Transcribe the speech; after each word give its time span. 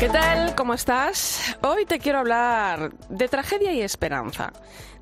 ¿Qué 0.00 0.08
tal? 0.08 0.54
¿Cómo 0.54 0.74
estás? 0.74 1.56
Hoy 1.60 1.84
te 1.84 1.98
quiero 1.98 2.20
hablar 2.20 2.92
de 3.08 3.26
tragedia 3.26 3.72
y 3.72 3.80
esperanza, 3.80 4.52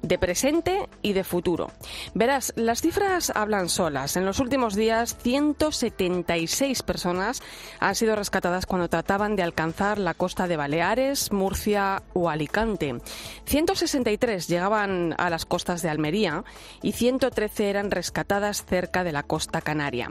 de 0.01 0.17
presente 0.17 0.89
y 1.03 1.13
de 1.13 1.23
futuro. 1.23 1.71
Verás, 2.15 2.55
las 2.57 2.81
cifras 2.81 3.31
hablan 3.35 3.69
solas. 3.69 4.17
En 4.17 4.25
los 4.25 4.41
últimos 4.41 4.75
días, 4.75 5.19
176 5.21 6.83
personas 6.83 7.43
han 7.79 7.95
sido 7.95 8.17
rescatadas 8.17 8.65
cuando 8.65 8.89
trataban 8.89 9.37
de 9.37 9.43
alcanzar 9.43 9.99
la 9.99 10.15
costa 10.15 10.49
de 10.49 10.57
Baleares, 10.57 11.31
Murcia 11.31 12.03
o 12.15 12.31
Alicante. 12.31 12.99
163 13.45 14.49
llegaban 14.49 15.15
a 15.19 15.29
las 15.29 15.45
costas 15.45 15.83
de 15.83 15.91
Almería 15.91 16.43
y 16.81 16.93
113 16.93 17.69
eran 17.69 17.91
rescatadas 17.91 18.65
cerca 18.65 19.05
de 19.05 19.13
la 19.13 19.25
costa 19.25 19.61
canaria. 19.61 20.09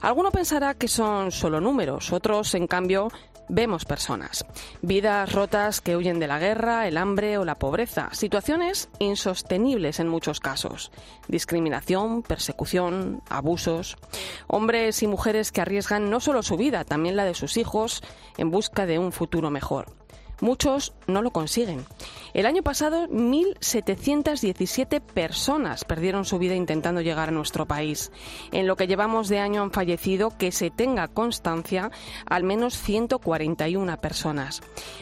Alguno 0.00 0.30
pensará 0.30 0.74
que 0.74 0.86
son 0.86 1.32
solo 1.32 1.60
números, 1.60 2.12
otros, 2.12 2.54
en 2.54 2.68
cambio, 2.68 3.10
vemos 3.48 3.84
personas. 3.84 4.44
Vidas 4.82 5.32
rotas 5.32 5.80
que 5.80 5.96
huyen 5.96 6.20
de 6.20 6.26
la 6.26 6.38
guerra, 6.38 6.86
el 6.86 6.96
hambre 6.96 7.38
o 7.38 7.44
la 7.44 7.56
pobreza. 7.56 8.08
Situaciones 8.12 8.88
insostenibles 8.98 10.00
en 10.00 10.08
muchos 10.08 10.40
casos. 10.40 10.90
Discriminación, 11.28 12.22
persecución, 12.22 13.22
abusos. 13.28 13.96
Hombres 14.46 15.02
y 15.02 15.06
mujeres 15.06 15.52
que 15.52 15.60
arriesgan 15.60 16.10
no 16.10 16.20
solo 16.20 16.42
su 16.42 16.56
vida, 16.56 16.84
también 16.84 17.16
la 17.16 17.24
de 17.24 17.34
sus 17.34 17.56
hijos 17.56 18.02
en 18.36 18.50
busca 18.50 18.86
de 18.86 18.98
un 18.98 19.12
futuro 19.12 19.50
mejor. 19.50 19.97
Muchos 20.40 20.92
no 21.06 21.22
lo 21.22 21.30
consiguen. 21.30 21.84
El 22.34 22.46
año 22.46 22.62
pasado, 22.62 23.08
1.717 23.08 25.00
personas 25.00 25.84
perdieron 25.84 26.24
su 26.24 26.38
vida 26.38 26.54
intentando 26.54 27.00
llegar 27.00 27.30
a 27.30 27.32
nuestro 27.32 27.66
país. 27.66 28.12
En 28.52 28.66
lo 28.66 28.76
que 28.76 28.86
llevamos 28.86 29.28
de 29.28 29.38
año 29.38 29.62
han 29.62 29.72
fallecido, 29.72 30.36
que 30.36 30.52
se 30.52 30.70
tenga 30.70 31.08
constancia, 31.08 31.90
al 32.26 32.44
menos 32.44 32.78
141 32.78 33.96
personas. 33.96 34.60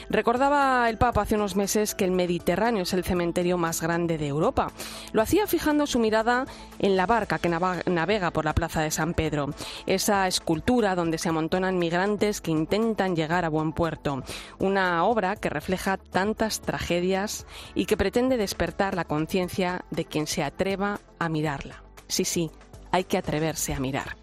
Recordaba 0.08 0.88
el 0.88 0.98
Papa 0.98 1.22
hace 1.22 1.34
unos 1.34 1.56
meses 1.56 1.94
que 1.94 2.04
el 2.04 2.12
Mediterráneo 2.12 2.84
es 2.84 2.92
el 2.92 3.04
cementerio 3.04 3.58
más 3.58 3.82
grande 3.82 4.18
de 4.18 4.28
Europa. 4.28 4.72
Lo 5.12 5.20
hacía 5.20 5.46
fijando 5.46 5.86
su 5.86 5.98
mirada 5.98 6.46
en 6.78 6.96
la 6.96 7.06
barca 7.06 7.38
que 7.38 7.48
navega 7.48 8.30
por 8.30 8.44
la 8.44 8.54
Plaza 8.54 8.82
de 8.82 8.90
San 8.90 9.14
Pedro, 9.14 9.50
esa 9.86 10.28
escultura 10.28 10.94
donde 10.94 11.18
se 11.18 11.28
amontonan 11.28 11.78
migrantes 11.78 12.40
que 12.40 12.52
intentan 12.52 13.16
llegar 13.16 13.44
a 13.44 13.48
buen 13.48 13.72
puerto. 13.72 14.22
Una 14.58 15.04
obra 15.04 15.25
que 15.34 15.50
refleja 15.50 15.96
tantas 15.96 16.60
tragedias 16.60 17.46
y 17.74 17.86
que 17.86 17.96
pretende 17.96 18.36
despertar 18.36 18.94
la 18.94 19.04
conciencia 19.04 19.84
de 19.90 20.04
quien 20.04 20.28
se 20.28 20.44
atreva 20.44 21.00
a 21.18 21.28
mirarla. 21.28 21.82
Sí, 22.06 22.24
sí, 22.24 22.52
hay 22.96 23.04
que 23.04 23.18
atreverse 23.18 23.74
a 23.74 23.80
mirar. 23.80 24.16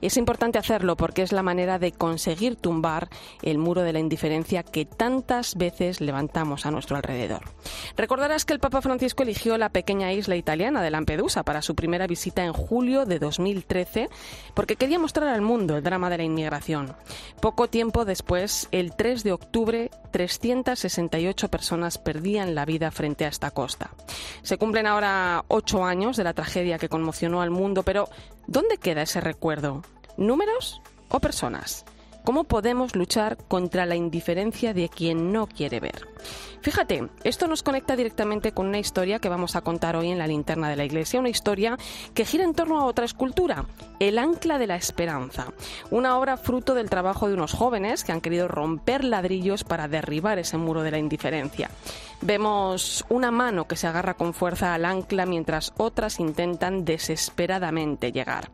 Es 0.00 0.16
importante 0.16 0.58
hacerlo 0.58 0.96
porque 0.96 1.22
es 1.22 1.32
la 1.32 1.42
manera 1.42 1.78
de 1.78 1.92
conseguir 1.92 2.56
tumbar 2.56 3.08
el 3.42 3.58
muro 3.58 3.82
de 3.82 3.92
la 3.92 3.98
indiferencia 3.98 4.62
que 4.62 4.84
tantas 4.84 5.56
veces 5.56 6.00
levantamos 6.00 6.66
a 6.66 6.70
nuestro 6.70 6.96
alrededor. 6.96 7.42
Recordarás 7.96 8.44
que 8.44 8.52
el 8.52 8.60
Papa 8.60 8.82
Francisco 8.82 9.22
eligió 9.22 9.58
la 9.58 9.70
pequeña 9.70 10.12
isla 10.12 10.36
italiana 10.36 10.82
de 10.82 10.90
Lampedusa 10.90 11.42
para 11.42 11.62
su 11.62 11.74
primera 11.74 12.06
visita 12.06 12.44
en 12.44 12.52
julio 12.52 13.06
de 13.06 13.18
2013 13.18 14.08
porque 14.54 14.76
quería 14.76 14.98
mostrar 14.98 15.28
al 15.28 15.42
mundo 15.42 15.76
el 15.76 15.82
drama 15.82 16.10
de 16.10 16.18
la 16.18 16.24
inmigración. 16.24 16.94
Poco 17.40 17.68
tiempo 17.68 18.04
después, 18.04 18.68
el 18.72 18.94
3 18.94 19.24
de 19.24 19.32
octubre, 19.32 19.90
368 20.12 21.48
personas 21.48 21.98
perdían 21.98 22.54
la 22.54 22.64
vida 22.64 22.90
frente 22.90 23.24
a 23.24 23.28
esta 23.28 23.50
costa. 23.50 23.90
Se 24.42 24.58
cumplen 24.58 24.86
ahora 24.86 25.44
ocho 25.48 25.84
años 25.84 26.16
de 26.16 26.24
la 26.24 26.34
tragedia 26.34 26.78
que 26.78 26.88
conmocionó 26.88 27.40
al 27.40 27.50
mundo, 27.50 27.82
pero 27.82 28.08
¿dónde 28.46 28.78
queda 28.78 29.02
ese 29.02 29.20
recuerdo? 29.20 29.82
¿Números 30.16 30.80
o 31.08 31.20
personas? 31.20 31.84
¿Cómo 32.24 32.44
podemos 32.44 32.94
luchar 32.94 33.38
contra 33.48 33.86
la 33.86 33.96
indiferencia 33.96 34.74
de 34.74 34.88
quien 34.88 35.32
no 35.32 35.46
quiere 35.46 35.80
ver? 35.80 36.06
Fíjate, 36.60 37.08
esto 37.24 37.46
nos 37.46 37.62
conecta 37.62 37.96
directamente 37.96 38.52
con 38.52 38.66
una 38.66 38.78
historia 38.78 39.20
que 39.20 39.28
vamos 39.28 39.56
a 39.56 39.60
contar 39.60 39.96
hoy 39.96 40.10
en 40.10 40.18
la 40.18 40.26
linterna 40.26 40.68
de 40.68 40.76
la 40.76 40.84
iglesia, 40.84 41.20
una 41.20 41.28
historia 41.28 41.78
que 42.14 42.24
gira 42.24 42.44
en 42.44 42.54
torno 42.54 42.80
a 42.80 42.84
otra 42.84 43.04
escultura, 43.04 43.64
El 44.00 44.18
Ancla 44.18 44.58
de 44.58 44.66
la 44.66 44.76
Esperanza, 44.76 45.52
una 45.90 46.18
obra 46.18 46.36
fruto 46.36 46.74
del 46.74 46.90
trabajo 46.90 47.28
de 47.28 47.34
unos 47.34 47.52
jóvenes 47.52 48.04
que 48.04 48.12
han 48.12 48.20
querido 48.20 48.48
romper 48.48 49.04
ladrillos 49.04 49.64
para 49.64 49.88
derribar 49.88 50.38
ese 50.38 50.58
muro 50.58 50.82
de 50.82 50.90
la 50.90 50.98
indiferencia. 50.98 51.70
Vemos 52.20 53.04
una 53.08 53.30
mano 53.30 53.68
que 53.68 53.76
se 53.76 53.86
agarra 53.86 54.14
con 54.14 54.34
fuerza 54.34 54.74
al 54.74 54.84
ancla 54.84 55.24
mientras 55.24 55.72
otras 55.76 56.18
intentan 56.18 56.84
desesperadamente 56.84 58.12
llegar 58.12 58.50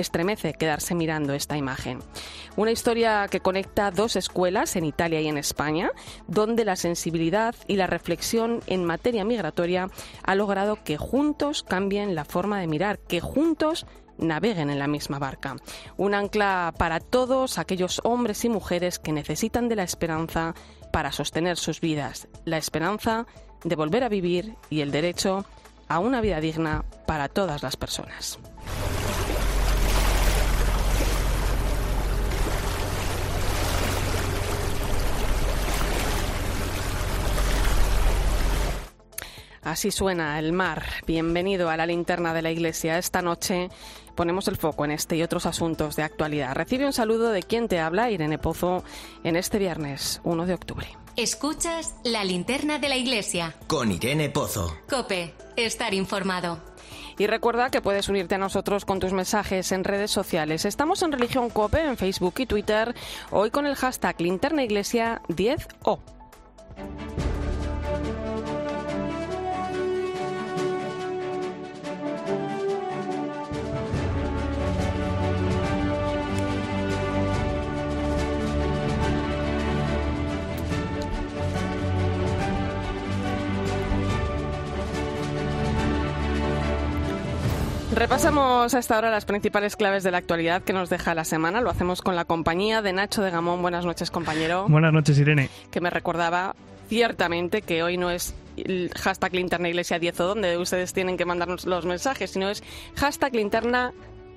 estremece 0.00 0.54
quedarse 0.54 0.94
mirando 0.94 1.32
esta 1.32 1.56
imagen. 1.56 2.00
Una 2.56 2.70
historia 2.70 3.26
que 3.30 3.40
conecta 3.40 3.90
dos 3.90 4.16
escuelas 4.16 4.76
en 4.76 4.84
Italia 4.84 5.20
y 5.20 5.28
en 5.28 5.38
España, 5.38 5.90
donde 6.26 6.64
la 6.64 6.76
sensibilidad 6.76 7.54
y 7.66 7.76
la 7.76 7.86
reflexión 7.86 8.60
en 8.66 8.84
materia 8.84 9.24
migratoria 9.24 9.88
ha 10.22 10.34
logrado 10.34 10.82
que 10.82 10.96
juntos 10.96 11.62
cambien 11.62 12.14
la 12.14 12.24
forma 12.24 12.60
de 12.60 12.66
mirar, 12.66 12.98
que 12.98 13.20
juntos 13.20 13.86
naveguen 14.18 14.70
en 14.70 14.78
la 14.78 14.88
misma 14.88 15.18
barca. 15.18 15.56
Un 15.96 16.14
ancla 16.14 16.74
para 16.76 17.00
todos 17.00 17.58
aquellos 17.58 18.00
hombres 18.04 18.44
y 18.44 18.48
mujeres 18.48 18.98
que 18.98 19.12
necesitan 19.12 19.68
de 19.68 19.76
la 19.76 19.84
esperanza 19.84 20.54
para 20.92 21.12
sostener 21.12 21.56
sus 21.56 21.80
vidas, 21.80 22.28
la 22.44 22.58
esperanza 22.58 23.26
de 23.64 23.76
volver 23.76 24.04
a 24.04 24.08
vivir 24.08 24.56
y 24.70 24.80
el 24.80 24.90
derecho 24.90 25.44
a 25.88 25.98
una 26.00 26.20
vida 26.20 26.40
digna 26.40 26.84
para 27.06 27.28
todas 27.28 27.62
las 27.62 27.76
personas. 27.76 28.38
Así 39.62 39.90
suena 39.90 40.38
el 40.38 40.52
mar. 40.52 40.84
Bienvenido 41.06 41.68
a 41.70 41.76
la 41.76 41.86
linterna 41.86 42.32
de 42.32 42.42
la 42.42 42.50
iglesia. 42.50 42.98
Esta 42.98 43.22
noche 43.22 43.68
ponemos 44.14 44.48
el 44.48 44.56
foco 44.56 44.84
en 44.84 44.92
este 44.92 45.16
y 45.16 45.22
otros 45.22 45.46
asuntos 45.46 45.96
de 45.96 46.02
actualidad. 46.02 46.54
Recibe 46.54 46.86
un 46.86 46.92
saludo 46.92 47.30
de 47.30 47.42
quien 47.42 47.68
te 47.68 47.80
habla, 47.80 48.10
Irene 48.10 48.38
Pozo, 48.38 48.84
en 49.24 49.36
este 49.36 49.58
viernes 49.58 50.20
1 50.24 50.46
de 50.46 50.54
octubre. 50.54 50.88
Escuchas 51.16 51.94
la 52.04 52.24
linterna 52.24 52.78
de 52.78 52.88
la 52.88 52.96
iglesia. 52.96 53.54
Con 53.66 53.90
Irene 53.90 54.30
Pozo. 54.30 54.76
Cope, 54.88 55.34
estar 55.56 55.92
informado. 55.92 56.60
Y 57.18 57.26
recuerda 57.26 57.70
que 57.70 57.82
puedes 57.82 58.08
unirte 58.08 58.36
a 58.36 58.38
nosotros 58.38 58.84
con 58.84 59.00
tus 59.00 59.12
mensajes 59.12 59.72
en 59.72 59.82
redes 59.82 60.12
sociales. 60.12 60.64
Estamos 60.64 61.02
en 61.02 61.10
Religión 61.10 61.50
Cope 61.50 61.84
en 61.84 61.96
Facebook 61.96 62.34
y 62.38 62.46
Twitter, 62.46 62.94
hoy 63.32 63.50
con 63.50 63.66
el 63.66 63.74
hashtag 63.74 64.20
linterna 64.20 64.62
iglesia 64.62 65.20
10O. 65.28 66.17
Repasamos 87.98 88.74
a 88.74 88.78
esta 88.78 88.96
hora 88.96 89.10
las 89.10 89.24
principales 89.24 89.74
claves 89.74 90.04
de 90.04 90.12
la 90.12 90.18
actualidad 90.18 90.62
que 90.62 90.72
nos 90.72 90.88
deja 90.88 91.16
la 91.16 91.24
semana. 91.24 91.60
Lo 91.60 91.68
hacemos 91.68 92.00
con 92.00 92.14
la 92.14 92.24
compañía 92.24 92.80
de 92.80 92.92
Nacho 92.92 93.22
de 93.22 93.32
Gamón. 93.32 93.60
Buenas 93.60 93.84
noches, 93.84 94.12
compañero. 94.12 94.68
Buenas 94.68 94.92
noches, 94.92 95.18
Irene. 95.18 95.50
Que 95.72 95.80
me 95.80 95.90
recordaba 95.90 96.54
ciertamente 96.88 97.60
que 97.60 97.82
hoy 97.82 97.96
no 97.96 98.12
es 98.12 98.36
el 98.56 98.92
hashtag 98.94 99.34
linterna 99.34 99.68
iglesia 99.68 99.98
10 99.98 100.20
o 100.20 100.26
donde 100.28 100.56
ustedes 100.58 100.92
tienen 100.92 101.16
que 101.16 101.24
mandarnos 101.24 101.66
los 101.66 101.86
mensajes, 101.86 102.30
sino 102.30 102.48
es 102.48 102.62
hashtag 102.94 103.34
linterna 103.34 103.92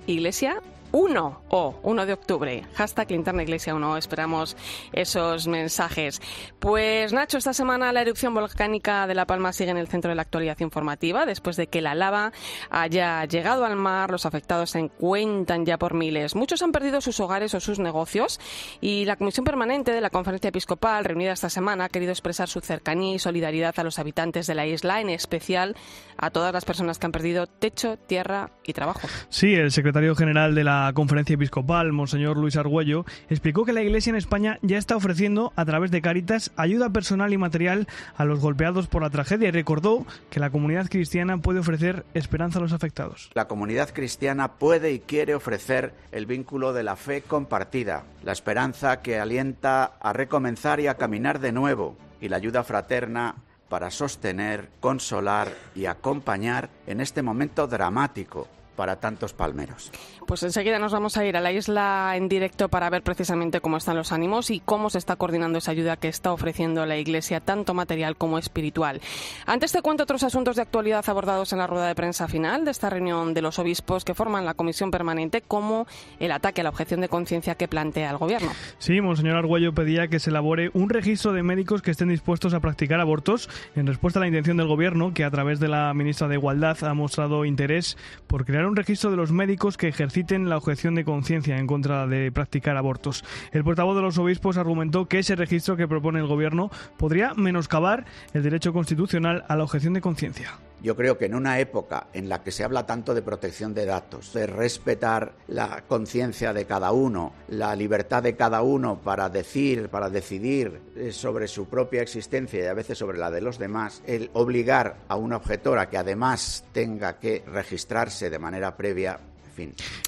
iglesia 0.07 0.59
1 0.91 1.41
o 1.49 1.79
1 1.83 2.05
de 2.05 2.13
octubre. 2.13 2.63
Hashtag 2.73 3.11
Linterna 3.11 3.43
Iglesia 3.43 3.75
1. 3.75 3.97
Esperamos 3.97 4.57
esos 4.91 5.47
mensajes. 5.47 6.21
Pues 6.59 7.13
Nacho, 7.13 7.37
esta 7.37 7.53
semana 7.53 7.93
la 7.93 8.01
erupción 8.01 8.33
volcánica 8.33 9.07
de 9.07 9.15
La 9.15 9.25
Palma 9.25 9.53
sigue 9.53 9.71
en 9.71 9.77
el 9.77 9.87
centro 9.87 10.09
de 10.09 10.15
la 10.15 10.23
actualidad 10.23 10.59
informativa. 10.59 11.25
Después 11.25 11.55
de 11.55 11.67
que 11.67 11.81
la 11.81 11.95
lava 11.95 12.31
haya 12.69 13.25
llegado 13.25 13.65
al 13.65 13.75
mar, 13.75 14.11
los 14.11 14.25
afectados 14.25 14.71
se 14.71 14.79
encuentran 14.79 15.65
ya 15.65 15.77
por 15.77 15.93
miles. 15.93 16.35
Muchos 16.35 16.61
han 16.61 16.71
perdido 16.71 17.01
sus 17.01 17.19
hogares 17.19 17.53
o 17.53 17.59
sus 17.59 17.79
negocios 17.79 18.39
y 18.81 19.05
la 19.05 19.15
Comisión 19.15 19.45
Permanente 19.45 19.91
de 19.91 20.01
la 20.01 20.09
Conferencia 20.09 20.49
Episcopal, 20.49 21.05
reunida 21.05 21.31
esta 21.31 21.49
semana, 21.49 21.85
ha 21.85 21.89
querido 21.89 22.11
expresar 22.11 22.49
su 22.49 22.59
cercanía 22.61 23.15
y 23.15 23.19
solidaridad 23.19 23.73
a 23.77 23.83
los 23.83 23.99
habitantes 23.99 24.47
de 24.47 24.55
la 24.55 24.65
isla, 24.65 25.01
en 25.01 25.09
especial 25.09 25.75
a 26.17 26.29
todas 26.29 26.53
las 26.53 26.65
personas 26.65 26.99
que 26.99 27.05
han 27.05 27.11
perdido 27.11 27.47
techo, 27.47 27.97
tierra 27.97 28.51
y 28.63 28.73
trabajo. 28.73 29.07
Sí, 29.29 29.55
el 29.55 29.71
secretario 29.71 30.15
general 30.15 30.55
de 30.55 30.63
la 30.63 30.80
Conferencia 30.93 31.35
Episcopal, 31.35 31.91
Monseñor 31.91 32.37
Luis 32.37 32.55
Argüello, 32.55 33.05
explicó 33.29 33.65
que 33.65 33.73
la 33.73 33.81
Iglesia 33.81 34.09
en 34.11 34.15
España 34.15 34.59
ya 34.61 34.77
está 34.77 34.95
ofreciendo, 34.95 35.53
a 35.55 35.65
través 35.65 35.91
de 35.91 36.01
Cáritas, 36.01 36.51
ayuda 36.55 36.89
personal 36.89 37.33
y 37.33 37.37
material 37.37 37.87
a 38.15 38.25
los 38.25 38.39
golpeados 38.39 38.87
por 38.87 39.01
la 39.01 39.09
tragedia 39.09 39.49
y 39.49 39.51
recordó 39.51 40.05
que 40.29 40.39
la 40.39 40.49
comunidad 40.49 40.89
cristiana 40.89 41.37
puede 41.37 41.59
ofrecer 41.59 42.05
esperanza 42.13 42.59
a 42.59 42.61
los 42.61 42.73
afectados. 42.73 43.29
La 43.33 43.47
comunidad 43.47 43.89
cristiana 43.93 44.53
puede 44.53 44.91
y 44.91 44.99
quiere 44.99 45.35
ofrecer 45.35 45.93
el 46.11 46.25
vínculo 46.25 46.73
de 46.73 46.83
la 46.83 46.95
fe 46.95 47.21
compartida, 47.21 48.03
la 48.23 48.31
esperanza 48.31 49.01
que 49.01 49.19
alienta 49.19 49.83
a 49.99 50.13
recomenzar 50.13 50.79
y 50.79 50.87
a 50.87 50.95
caminar 50.95 51.39
de 51.39 51.51
nuevo, 51.51 51.97
y 52.19 52.29
la 52.29 52.37
ayuda 52.37 52.63
fraterna 52.63 53.35
para 53.69 53.89
sostener, 53.89 54.69
consolar 54.79 55.47
y 55.75 55.85
acompañar 55.85 56.69
en 56.87 56.99
este 57.01 57.21
momento 57.21 57.67
dramático 57.67 58.47
para 58.75 58.97
tantos 58.97 59.33
palmeros. 59.33 59.91
Pues 60.27 60.43
enseguida 60.43 60.79
nos 60.79 60.93
vamos 60.93 61.17
a 61.17 61.25
ir 61.25 61.35
a 61.35 61.41
la 61.41 61.51
isla 61.51 62.13
en 62.15 62.29
directo 62.29 62.69
para 62.69 62.89
ver 62.89 63.03
precisamente 63.03 63.61
cómo 63.61 63.77
están 63.77 63.97
los 63.97 64.11
ánimos 64.11 64.49
y 64.49 64.59
cómo 64.59 64.89
se 64.89 64.97
está 64.97 65.15
coordinando 65.15 65.57
esa 65.57 65.71
ayuda 65.71 65.97
que 65.97 66.07
está 66.07 66.31
ofreciendo 66.31 66.85
la 66.85 66.97
Iglesia, 66.97 67.39
tanto 67.39 67.73
material 67.73 68.15
como 68.15 68.37
espiritual. 68.37 69.01
Antes 69.45 69.71
te 69.71 69.81
cuento 69.81 70.03
otros 70.03 70.23
asuntos 70.23 70.55
de 70.55 70.61
actualidad 70.61 71.03
abordados 71.07 71.51
en 71.53 71.59
la 71.59 71.67
rueda 71.67 71.87
de 71.87 71.95
prensa 71.95 72.27
final 72.27 72.65
de 72.65 72.71
esta 72.71 72.89
reunión 72.89 73.33
de 73.33 73.41
los 73.41 73.59
obispos 73.59 74.05
que 74.05 74.13
forman 74.13 74.45
la 74.45 74.53
comisión 74.53 74.91
permanente, 74.91 75.41
como 75.41 75.87
el 76.19 76.31
ataque 76.31 76.61
a 76.61 76.63
la 76.63 76.69
objeción 76.69 77.01
de 77.01 77.09
conciencia 77.09 77.55
que 77.55 77.67
plantea 77.67 78.11
el 78.11 78.17
Gobierno. 78.17 78.51
Sí, 78.77 79.01
Monseñor 79.01 79.37
Argüello 79.37 79.73
pedía 79.73 80.07
que 80.07 80.19
se 80.19 80.29
elabore 80.29 80.71
un 80.73 80.89
registro 80.89 81.33
de 81.33 81.43
médicos 81.43 81.81
que 81.81 81.91
estén 81.91 82.09
dispuestos 82.09 82.53
a 82.53 82.59
practicar 82.59 82.99
abortos 82.99 83.49
en 83.75 83.87
respuesta 83.87 84.19
a 84.19 84.21
la 84.21 84.27
intención 84.27 84.57
del 84.57 84.67
Gobierno, 84.67 85.13
que 85.13 85.23
a 85.23 85.31
través 85.31 85.59
de 85.59 85.67
la 85.67 85.93
ministra 85.93 86.27
de 86.27 86.35
Igualdad 86.35 86.77
ha 86.83 86.93
mostrado 86.93 87.45
interés 87.45 87.97
por 88.27 88.45
crear 88.45 88.60
un 88.65 88.75
registro 88.75 89.11
de 89.11 89.17
los 89.17 89.31
médicos 89.31 89.77
que 89.77 89.87
ejerciten 89.87 90.49
la 90.49 90.57
objeción 90.57 90.95
de 90.95 91.05
conciencia 91.05 91.57
en 91.57 91.67
contra 91.67 92.07
de 92.07 92.31
practicar 92.31 92.77
abortos. 92.77 93.23
El 93.51 93.63
portavoz 93.63 93.95
de 93.95 94.01
los 94.01 94.17
obispos 94.17 94.57
argumentó 94.57 95.07
que 95.07 95.19
ese 95.19 95.35
registro 95.35 95.75
que 95.75 95.87
propone 95.87 96.19
el 96.19 96.27
Gobierno 96.27 96.71
podría 96.97 97.33
menoscabar 97.35 98.05
el 98.33 98.43
derecho 98.43 98.73
constitucional 98.73 99.43
a 99.47 99.55
la 99.55 99.63
objeción 99.63 99.93
de 99.93 100.01
conciencia. 100.01 100.51
Yo 100.81 100.95
creo 100.95 101.17
que 101.17 101.25
en 101.25 101.35
una 101.35 101.59
época 101.59 102.07
en 102.13 102.27
la 102.27 102.43
que 102.43 102.51
se 102.51 102.63
habla 102.63 102.85
tanto 102.85 103.13
de 103.13 103.21
protección 103.21 103.73
de 103.73 103.85
datos, 103.85 104.33
de 104.33 104.47
respetar 104.47 105.33
la 105.47 105.83
conciencia 105.87 106.53
de 106.53 106.65
cada 106.65 106.91
uno, 106.91 107.33
la 107.49 107.75
libertad 107.75 108.23
de 108.23 108.35
cada 108.35 108.63
uno 108.63 108.99
para 109.01 109.29
decir, 109.29 109.89
para 109.89 110.09
decidir 110.09 110.81
eh, 110.95 111.11
sobre 111.11 111.47
su 111.47 111.67
propia 111.67 112.01
existencia 112.01 112.63
y 112.63 112.67
a 112.67 112.73
veces 112.73 112.97
sobre 112.97 113.19
la 113.19 113.29
de 113.29 113.41
los 113.41 113.59
demás, 113.59 114.01
el 114.07 114.31
obligar 114.33 114.97
a 115.07 115.15
una 115.15 115.37
objetora 115.37 115.89
que 115.89 115.97
además 115.97 116.65
tenga 116.71 117.19
que 117.19 117.43
registrarse 117.45 118.29
de 118.29 118.39
manera 118.39 118.75
previa 118.75 119.19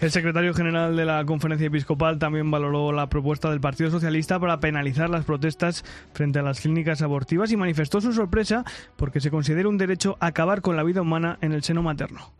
El 0.01 0.11
secretario 0.11 0.53
general 0.53 0.95
de 0.95 1.05
la 1.05 1.23
Conferencia 1.25 1.67
Episcopal 1.67 2.19
también 2.19 2.49
valoró 2.49 2.91
la 2.91 3.07
propuesta 3.07 3.49
del 3.49 3.61
Partido 3.61 3.91
Socialista 3.91 4.39
para 4.39 4.59
penalizar 4.59 5.09
las 5.09 5.25
protestas 5.25 5.83
frente 6.13 6.39
a 6.39 6.43
las 6.43 6.61
clínicas 6.61 7.01
abortivas 7.01 7.51
y 7.51 7.57
manifestó 7.57 8.01
su 8.01 8.13
sorpresa 8.13 8.63
porque 8.95 9.19
se 9.19 9.31
considera 9.31 9.69
un 9.69 9.77
derecho 9.77 10.17
acabar 10.19 10.61
con 10.61 10.75
la 10.75 10.83
vida 10.83 11.01
humana 11.01 11.37
en 11.41 11.51
el 11.51 11.63
seno 11.63 11.83
materno. 11.83 12.31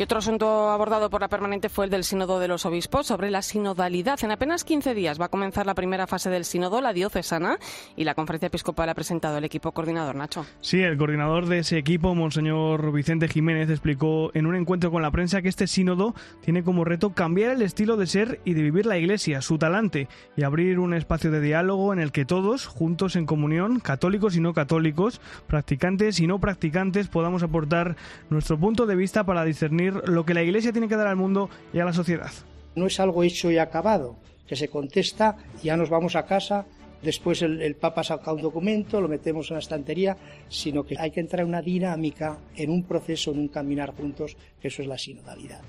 Y 0.00 0.02
otro 0.02 0.16
asunto 0.16 0.70
abordado 0.70 1.10
por 1.10 1.20
la 1.20 1.28
permanente 1.28 1.68
fue 1.68 1.84
el 1.84 1.90
del 1.90 2.04
Sínodo 2.04 2.40
de 2.40 2.48
los 2.48 2.64
Obispos 2.64 3.06
sobre 3.06 3.30
la 3.30 3.42
sinodalidad. 3.42 4.18
En 4.24 4.30
apenas 4.30 4.64
15 4.64 4.94
días 4.94 5.20
va 5.20 5.26
a 5.26 5.28
comenzar 5.28 5.66
la 5.66 5.74
primera 5.74 6.06
fase 6.06 6.30
del 6.30 6.46
Sínodo, 6.46 6.80
la 6.80 6.94
diocesana, 6.94 7.58
y 7.96 8.04
la 8.04 8.14
Conferencia 8.14 8.46
Episcopal 8.46 8.88
ha 8.88 8.94
presentado 8.94 9.36
el 9.36 9.44
equipo 9.44 9.72
coordinador, 9.72 10.16
Nacho. 10.16 10.46
Sí, 10.62 10.80
el 10.80 10.96
coordinador 10.96 11.48
de 11.48 11.58
ese 11.58 11.76
equipo, 11.76 12.14
Monseñor 12.14 12.92
Vicente 12.92 13.28
Jiménez, 13.28 13.68
explicó 13.68 14.30
en 14.32 14.46
un 14.46 14.56
encuentro 14.56 14.90
con 14.90 15.02
la 15.02 15.10
prensa 15.10 15.42
que 15.42 15.50
este 15.50 15.66
Sínodo 15.66 16.14
tiene 16.40 16.64
como 16.64 16.86
reto 16.86 17.12
cambiar 17.12 17.50
el 17.50 17.60
estilo 17.60 17.98
de 17.98 18.06
ser 18.06 18.40
y 18.46 18.54
de 18.54 18.62
vivir 18.62 18.86
la 18.86 18.96
Iglesia, 18.96 19.42
su 19.42 19.58
talante, 19.58 20.08
y 20.34 20.44
abrir 20.44 20.78
un 20.78 20.94
espacio 20.94 21.30
de 21.30 21.42
diálogo 21.42 21.92
en 21.92 21.98
el 21.98 22.10
que 22.10 22.24
todos, 22.24 22.64
juntos 22.64 23.16
en 23.16 23.26
comunión, 23.26 23.80
católicos 23.80 24.34
y 24.34 24.40
no 24.40 24.54
católicos, 24.54 25.20
practicantes 25.46 26.20
y 26.20 26.26
no 26.26 26.38
practicantes, 26.38 27.08
podamos 27.08 27.42
aportar 27.42 27.96
nuestro 28.30 28.58
punto 28.58 28.86
de 28.86 28.96
vista 28.96 29.24
para 29.24 29.44
discernir 29.44 29.89
lo 29.90 30.24
que 30.24 30.34
la 30.34 30.42
Iglesia 30.42 30.72
tiene 30.72 30.88
que 30.88 30.96
dar 30.96 31.06
al 31.06 31.16
mundo 31.16 31.50
y 31.72 31.78
a 31.78 31.84
la 31.84 31.92
sociedad. 31.92 32.30
No 32.74 32.86
es 32.86 33.00
algo 33.00 33.22
hecho 33.22 33.50
y 33.50 33.58
acabado, 33.58 34.16
que 34.46 34.56
se 34.56 34.68
contesta, 34.68 35.36
ya 35.62 35.76
nos 35.76 35.90
vamos 35.90 36.16
a 36.16 36.24
casa, 36.24 36.66
después 37.02 37.42
el, 37.42 37.62
el, 37.62 37.76
Papa 37.76 38.04
saca 38.04 38.32
un 38.32 38.42
documento, 38.42 39.00
lo 39.00 39.08
metemos 39.08 39.50
en 39.50 39.54
la 39.54 39.60
estantería, 39.60 40.16
sino 40.48 40.84
que 40.84 40.96
hay 40.98 41.10
que 41.10 41.20
entrar 41.20 41.42
en 41.42 41.48
una 41.48 41.62
dinámica, 41.62 42.38
en 42.56 42.70
un 42.70 42.84
proceso, 42.84 43.32
en 43.32 43.40
un 43.40 43.48
caminar 43.48 43.94
juntos, 43.94 44.36
que 44.60 44.68
eso 44.68 44.82
es 44.82 44.88
la 44.88 44.98
sinodalidad. 44.98 45.62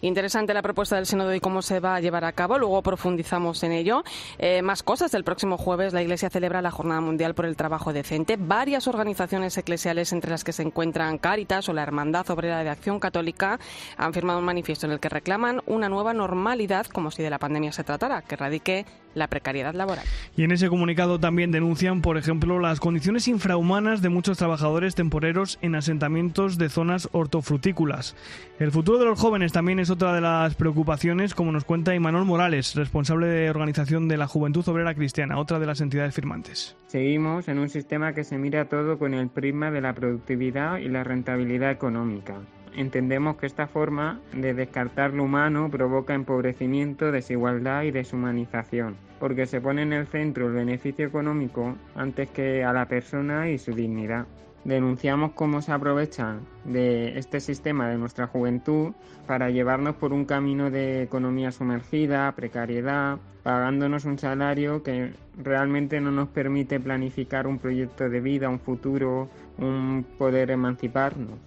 Interesante 0.00 0.54
la 0.54 0.62
propuesta 0.62 0.96
del 0.96 1.06
Sínodo 1.06 1.34
y 1.34 1.40
cómo 1.40 1.60
se 1.60 1.80
va 1.80 1.96
a 1.96 2.00
llevar 2.00 2.24
a 2.24 2.32
cabo. 2.32 2.56
Luego 2.58 2.82
profundizamos 2.82 3.62
en 3.64 3.72
ello. 3.72 4.04
Eh, 4.38 4.62
más 4.62 4.82
cosas. 4.82 5.12
El 5.14 5.24
próximo 5.24 5.58
jueves 5.58 5.92
la 5.92 6.02
Iglesia 6.02 6.30
celebra 6.30 6.62
la 6.62 6.70
Jornada 6.70 7.00
Mundial 7.00 7.34
por 7.34 7.46
el 7.46 7.56
Trabajo 7.56 7.92
Decente. 7.92 8.36
Varias 8.38 8.86
organizaciones 8.86 9.56
eclesiales, 9.58 10.12
entre 10.12 10.30
las 10.30 10.44
que 10.44 10.52
se 10.52 10.62
encuentran 10.62 11.18
Cáritas 11.18 11.68
o 11.68 11.72
la 11.72 11.82
Hermandad 11.82 12.30
Obrera 12.30 12.62
de 12.62 12.70
Acción 12.70 13.00
Católica, 13.00 13.58
han 13.96 14.14
firmado 14.14 14.38
un 14.38 14.44
manifiesto 14.44 14.86
en 14.86 14.92
el 14.92 15.00
que 15.00 15.08
reclaman 15.08 15.62
una 15.66 15.88
nueva 15.88 16.14
normalidad, 16.14 16.86
como 16.86 17.10
si 17.10 17.22
de 17.22 17.30
la 17.30 17.38
pandemia 17.38 17.72
se 17.72 17.82
tratara, 17.82 18.22
que 18.22 18.36
radique 18.36 18.86
la 19.18 19.28
precariedad 19.28 19.74
laboral. 19.74 20.04
Y 20.36 20.44
en 20.44 20.52
ese 20.52 20.68
comunicado 20.68 21.18
también 21.18 21.50
denuncian, 21.50 22.00
por 22.00 22.16
ejemplo, 22.16 22.58
las 22.58 22.80
condiciones 22.80 23.28
infrahumanas 23.28 24.02
de 24.02 24.08
muchos 24.08 24.38
trabajadores 24.38 24.94
temporeros 24.94 25.58
en 25.62 25.74
asentamientos 25.74 26.58
de 26.58 26.68
zonas 26.68 27.08
hortofrutícolas. 27.12 28.16
El 28.58 28.72
futuro 28.72 28.98
de 28.98 29.04
los 29.04 29.20
jóvenes 29.20 29.52
también 29.52 29.78
es 29.78 29.90
otra 29.90 30.12
de 30.12 30.20
las 30.20 30.54
preocupaciones, 30.54 31.34
como 31.34 31.52
nos 31.52 31.64
cuenta 31.64 31.94
Imanol 31.94 32.24
Morales, 32.24 32.74
responsable 32.74 33.26
de 33.26 33.50
organización 33.50 34.08
de 34.08 34.16
la 34.16 34.26
Juventud 34.26 34.66
Obrera 34.68 34.94
Cristiana, 34.94 35.38
otra 35.38 35.58
de 35.58 35.66
las 35.66 35.80
entidades 35.80 36.14
firmantes. 36.14 36.76
Seguimos 36.86 37.48
en 37.48 37.58
un 37.58 37.68
sistema 37.68 38.12
que 38.14 38.24
se 38.24 38.38
mira 38.38 38.66
todo 38.66 38.98
con 38.98 39.14
el 39.14 39.28
prisma 39.28 39.70
de 39.70 39.80
la 39.80 39.94
productividad 39.94 40.78
y 40.78 40.88
la 40.88 41.04
rentabilidad 41.04 41.70
económica. 41.70 42.36
Entendemos 42.74 43.36
que 43.36 43.46
esta 43.46 43.66
forma 43.66 44.20
de 44.32 44.54
descartar 44.54 45.12
lo 45.14 45.24
humano 45.24 45.70
provoca 45.70 46.14
empobrecimiento, 46.14 47.10
desigualdad 47.10 47.82
y 47.82 47.90
deshumanización, 47.90 48.96
porque 49.18 49.46
se 49.46 49.60
pone 49.60 49.82
en 49.82 49.92
el 49.92 50.06
centro 50.06 50.46
el 50.46 50.52
beneficio 50.52 51.06
económico 51.06 51.76
antes 51.94 52.28
que 52.30 52.64
a 52.64 52.72
la 52.72 52.86
persona 52.86 53.48
y 53.50 53.58
su 53.58 53.72
dignidad. 53.72 54.26
Denunciamos 54.64 55.32
cómo 55.32 55.62
se 55.62 55.72
aprovechan 55.72 56.40
de 56.64 57.18
este 57.18 57.40
sistema 57.40 57.88
de 57.88 57.96
nuestra 57.96 58.26
juventud 58.26 58.92
para 59.26 59.50
llevarnos 59.50 59.94
por 59.94 60.12
un 60.12 60.24
camino 60.24 60.70
de 60.70 61.02
economía 61.02 61.52
sumergida, 61.52 62.30
precariedad, 62.32 63.18
pagándonos 63.42 64.04
un 64.04 64.18
salario 64.18 64.82
que 64.82 65.14
realmente 65.42 66.00
no 66.00 66.10
nos 66.10 66.28
permite 66.28 66.80
planificar 66.80 67.46
un 67.46 67.58
proyecto 67.58 68.08
de 68.08 68.20
vida, 68.20 68.48
un 68.48 68.60
futuro, 68.60 69.30
un 69.58 70.04
poder 70.18 70.50
emanciparnos. 70.50 71.38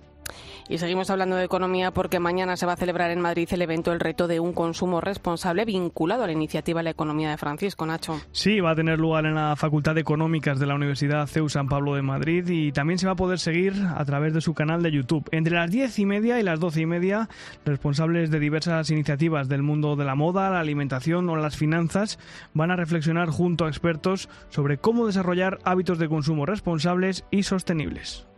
Y 0.70 0.78
seguimos 0.78 1.10
hablando 1.10 1.36
de 1.36 1.46
economía 1.46 1.92
porque 1.92 2.20
mañana 2.20 2.58
se 2.58 2.66
va 2.66 2.74
a 2.74 2.78
celebrar 2.78 3.12
en 3.12 3.20
Madrid 3.20 3.48
el 3.52 3.62
evento 3.62 3.92
El 3.92 4.00
reto 4.00 4.28
de 4.28 4.40
un 4.40 4.54
consumo 4.54 5.02
responsable 5.02 5.66
vinculado 5.66 6.24
a 6.24 6.28
la 6.28 6.34
iniciativa 6.34 6.84
La 6.84 6.92
Economía 6.92 7.30
de 7.30 7.38
Francisco 7.38 7.86
Nacho. 7.86 8.20
Sí, 8.32 8.60
va 8.60 8.72
a 8.72 8.76
tener 8.76 9.00
lugar 9.00 9.26
en 9.26 9.36
la 9.36 9.56
Facultad 9.56 9.96
de 9.96 10.02
Económicas 10.02 10.60
de 10.60 10.66
la 10.66 10.76
Universidad 10.76 11.28
CEU 11.28 11.50
San 11.50 11.68
Pablo 11.68 11.96
de 11.96 12.02
Madrid 12.02 12.48
y 12.48 12.72
también 12.72 13.00
se 13.00 13.06
va 13.06 13.14
a 13.14 13.16
poder 13.16 13.40
seguir 13.40 13.74
a 13.96 14.04
través 14.06 14.34
de 14.34 14.42
su 14.42 14.54
canal 14.54 14.82
de 14.82 14.92
YouTube. 14.92 15.28
Entre 15.32 15.56
las 15.56 15.72
diez 15.72 15.98
y 16.00 16.06
media 16.06 16.40
y 16.40 16.44
las 16.44 16.60
doce 16.60 16.82
y 16.82 16.86
media, 16.86 17.30
responsables 17.66 18.32
de 18.32 18.40
diversas 18.40 18.90
iniciativas 18.90 19.50
del 19.50 19.64
mundo 19.64 19.96
de 19.96 20.06
la 20.06 20.16
moda, 20.16 20.50
la 20.50 20.60
alimentación 20.60 21.30
o 21.30 21.36
las 21.36 21.58
finanzas 21.58 22.20
van 22.54 22.72
a 22.72 22.76
reflexionar 22.76 23.30
junto 23.30 23.66
a 23.66 23.70
expertos 23.70 24.30
sobre 24.50 24.78
cómo 24.78 25.08
desarrollar 25.08 25.60
hábitos 25.64 26.00
de 26.00 26.10
consumo 26.10 26.46
responsables 26.46 27.26
y 27.32 27.44
sostenibles. 27.44 28.31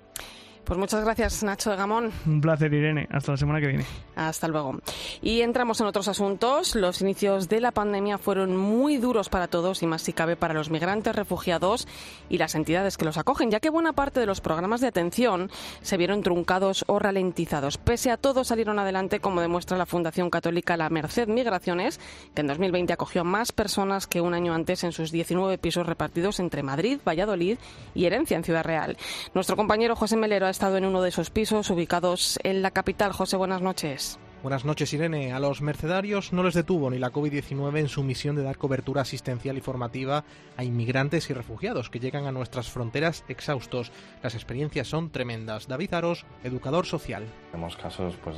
Pues 0.65 0.79
muchas 0.79 1.03
gracias, 1.03 1.43
Nacho 1.43 1.71
de 1.71 1.75
Gamón. 1.75 2.11
Un 2.25 2.39
placer, 2.39 2.73
Irene. 2.73 3.05
Hasta 3.11 3.33
la 3.33 3.37
semana 3.37 3.59
que 3.59 3.67
viene. 3.67 3.85
Hasta 4.15 4.47
luego. 4.47 4.79
Y 5.21 5.41
entramos 5.41 5.81
en 5.81 5.87
otros 5.87 6.07
asuntos. 6.07 6.75
Los 6.75 7.01
inicios 7.01 7.49
de 7.49 7.59
la 7.59 7.71
pandemia 7.71 8.17
fueron 8.17 8.55
muy 8.55 8.95
duros 8.95 9.27
para 9.27 9.49
todos 9.49 9.83
y 9.83 9.87
más 9.87 10.03
si 10.03 10.13
cabe 10.13 10.37
para 10.37 10.53
los 10.53 10.69
migrantes, 10.69 11.15
refugiados 11.15 11.85
y 12.29 12.37
las 12.37 12.55
entidades 12.55 12.95
que 12.95 13.03
los 13.03 13.17
acogen, 13.17 13.51
ya 13.51 13.59
que 13.59 13.69
buena 13.69 13.91
parte 13.91 14.21
de 14.21 14.25
los 14.25 14.39
programas 14.39 14.79
de 14.79 14.87
atención 14.87 15.51
se 15.81 15.97
vieron 15.97 16.23
truncados 16.23 16.85
o 16.87 16.97
ralentizados. 16.97 17.77
Pese 17.77 18.11
a 18.11 18.17
todo, 18.17 18.45
salieron 18.45 18.79
adelante, 18.79 19.19
como 19.19 19.41
demuestra 19.41 19.77
la 19.77 19.85
Fundación 19.85 20.29
Católica 20.29 20.77
La 20.77 20.89
Merced 20.89 21.27
Migraciones, 21.27 21.99
que 22.33 22.41
en 22.41 22.47
2020 22.47 22.93
acogió 22.93 23.21
a 23.21 23.25
más 23.25 23.51
personas 23.51 24.07
que 24.07 24.21
un 24.21 24.33
año 24.33 24.53
antes 24.53 24.85
en 24.85 24.93
sus 24.93 25.11
19 25.11 25.57
pisos 25.57 25.85
repartidos 25.85 26.39
entre 26.39 26.63
Madrid, 26.63 26.99
Valladolid 27.05 27.57
y 27.93 28.05
Herencia, 28.05 28.37
en 28.37 28.45
Ciudad 28.45 28.63
Real. 28.63 28.97
Nuestro 29.33 29.57
compañero 29.57 29.97
José 29.97 30.15
Melero 30.15 30.47
ha 30.47 30.52
estado 30.53 30.77
en 30.77 30.85
uno 30.85 31.01
de 31.01 31.09
esos 31.09 31.31
pisos 31.31 31.71
ubicados 31.71 32.39
en 32.43 32.61
la 32.61 32.69
capital. 32.69 33.11
José, 33.11 33.37
buenas 33.37 33.63
noches. 33.63 34.19
Buenas 34.43 34.65
noches, 34.65 34.93
Irene. 34.93 35.33
A 35.33 35.39
los 35.39 35.61
mercenarios 35.61 36.31
no 36.31 36.43
les 36.43 36.53
detuvo 36.53 36.91
ni 36.91 36.99
la 36.99 37.11
COVID-19 37.11 37.79
en 37.79 37.89
su 37.89 38.03
misión 38.03 38.35
de 38.35 38.43
dar 38.43 38.57
cobertura 38.57 39.01
asistencial 39.01 39.57
y 39.57 39.61
formativa 39.61 40.25
a 40.55 40.63
inmigrantes 40.63 41.27
y 41.31 41.33
refugiados 41.33 41.89
que 41.89 41.99
llegan 41.99 42.27
a 42.27 42.31
nuestras 42.31 42.69
fronteras 42.69 43.23
exhaustos. 43.29 43.91
Las 44.21 44.35
experiencias 44.35 44.87
son 44.87 45.09
tremendas. 45.09 45.67
David 45.67 45.95
Aros, 45.95 46.25
educador 46.43 46.85
social. 46.85 47.23
Tenemos 47.51 47.75
casos 47.75 48.13
pues, 48.23 48.35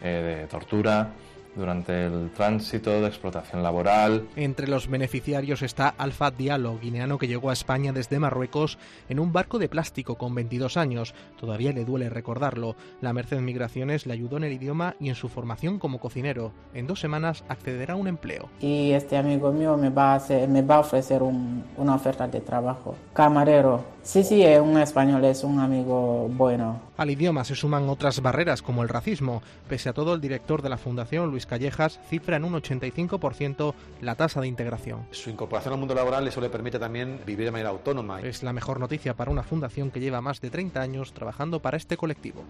eh, 0.00 0.38
de 0.40 0.46
tortura, 0.46 1.12
durante 1.58 2.06
el 2.06 2.30
tránsito, 2.30 2.90
de 3.00 3.08
explotación 3.08 3.62
laboral. 3.62 4.28
Entre 4.36 4.68
los 4.68 4.88
beneficiarios 4.88 5.62
está 5.62 5.88
Alfa 5.88 6.30
Diallo, 6.30 6.78
guineano 6.78 7.18
que 7.18 7.28
llegó 7.28 7.50
a 7.50 7.52
España 7.52 7.92
desde 7.92 8.18
Marruecos 8.18 8.78
en 9.08 9.20
un 9.20 9.32
barco 9.32 9.58
de 9.58 9.68
plástico 9.68 10.16
con 10.16 10.34
22 10.34 10.76
años. 10.76 11.14
Todavía 11.38 11.72
le 11.72 11.84
duele 11.84 12.08
recordarlo. 12.08 12.76
La 13.00 13.12
Merced 13.12 13.40
Migraciones 13.40 14.06
le 14.06 14.14
ayudó 14.14 14.36
en 14.36 14.44
el 14.44 14.52
idioma 14.52 14.94
y 15.00 15.08
en 15.08 15.14
su 15.14 15.28
formación 15.28 15.78
como 15.78 15.98
cocinero. 15.98 16.52
En 16.72 16.86
dos 16.86 17.00
semanas 17.00 17.44
accederá 17.48 17.94
a 17.94 17.96
un 17.96 18.08
empleo. 18.08 18.48
Y 18.60 18.92
este 18.92 19.16
amigo 19.16 19.52
mío 19.52 19.76
me 19.76 19.90
va 19.90 20.12
a, 20.12 20.14
hacer, 20.16 20.48
me 20.48 20.62
va 20.62 20.76
a 20.76 20.80
ofrecer 20.80 21.22
una 21.22 21.94
oferta 21.94 22.28
de 22.28 22.40
trabajo. 22.40 22.94
Camarero. 23.12 23.84
Sí, 24.02 24.24
sí, 24.24 24.42
es 24.42 24.60
un 24.60 24.78
español, 24.78 25.24
es 25.24 25.44
un 25.44 25.58
amigo 25.58 26.28
bueno. 26.30 26.87
Al 26.98 27.10
idioma 27.10 27.44
se 27.44 27.54
suman 27.54 27.88
otras 27.88 28.20
barreras 28.20 28.60
como 28.60 28.82
el 28.82 28.88
racismo. 28.88 29.40
Pese 29.68 29.88
a 29.88 29.92
todo, 29.92 30.14
el 30.14 30.20
director 30.20 30.62
de 30.62 30.68
la 30.68 30.76
Fundación, 30.76 31.30
Luis 31.30 31.46
Callejas, 31.46 32.00
cifra 32.10 32.36
en 32.36 32.44
un 32.44 32.54
85% 32.54 33.72
la 34.00 34.16
tasa 34.16 34.40
de 34.40 34.48
integración. 34.48 35.06
Su 35.12 35.30
incorporación 35.30 35.74
al 35.74 35.78
mundo 35.78 35.94
laboral 35.94 36.26
eso 36.26 36.40
le 36.40 36.50
permite 36.50 36.80
también 36.80 37.20
vivir 37.24 37.44
de 37.44 37.52
manera 37.52 37.70
autónoma. 37.70 38.20
Es 38.20 38.42
la 38.42 38.52
mejor 38.52 38.80
noticia 38.80 39.14
para 39.14 39.30
una 39.30 39.44
fundación 39.44 39.92
que 39.92 40.00
lleva 40.00 40.20
más 40.20 40.40
de 40.40 40.50
30 40.50 40.80
años 40.80 41.12
trabajando 41.12 41.62
para 41.62 41.76
este 41.76 41.96
colectivo. 41.96 42.42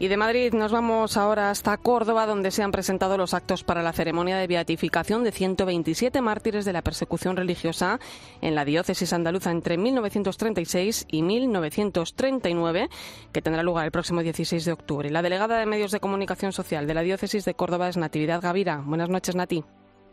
Y 0.00 0.06
de 0.06 0.16
Madrid 0.16 0.52
nos 0.52 0.70
vamos 0.70 1.16
ahora 1.16 1.50
hasta 1.50 1.76
Córdoba, 1.76 2.24
donde 2.24 2.52
se 2.52 2.62
han 2.62 2.70
presentado 2.70 3.18
los 3.18 3.34
actos 3.34 3.64
para 3.64 3.82
la 3.82 3.92
ceremonia 3.92 4.38
de 4.38 4.46
beatificación 4.46 5.24
de 5.24 5.32
127 5.32 6.20
mártires 6.22 6.64
de 6.64 6.72
la 6.72 6.82
persecución 6.82 7.36
religiosa 7.36 7.98
en 8.40 8.54
la 8.54 8.64
diócesis 8.64 9.12
andaluza 9.12 9.50
entre 9.50 9.76
1936 9.76 11.06
y 11.10 11.22
1939, 11.22 12.88
que 13.32 13.42
tendrá 13.42 13.64
lugar 13.64 13.86
el 13.86 13.90
próximo 13.90 14.22
16 14.22 14.64
de 14.64 14.72
octubre. 14.72 15.10
La 15.10 15.22
delegada 15.22 15.58
de 15.58 15.66
Medios 15.66 15.90
de 15.90 15.98
Comunicación 15.98 16.52
Social 16.52 16.86
de 16.86 16.94
la 16.94 17.02
diócesis 17.02 17.44
de 17.44 17.54
Córdoba 17.54 17.88
es 17.88 17.96
Natividad 17.96 18.40
Gavira. 18.40 18.80
Buenas 18.86 19.08
noches, 19.08 19.34
Nati. 19.34 19.64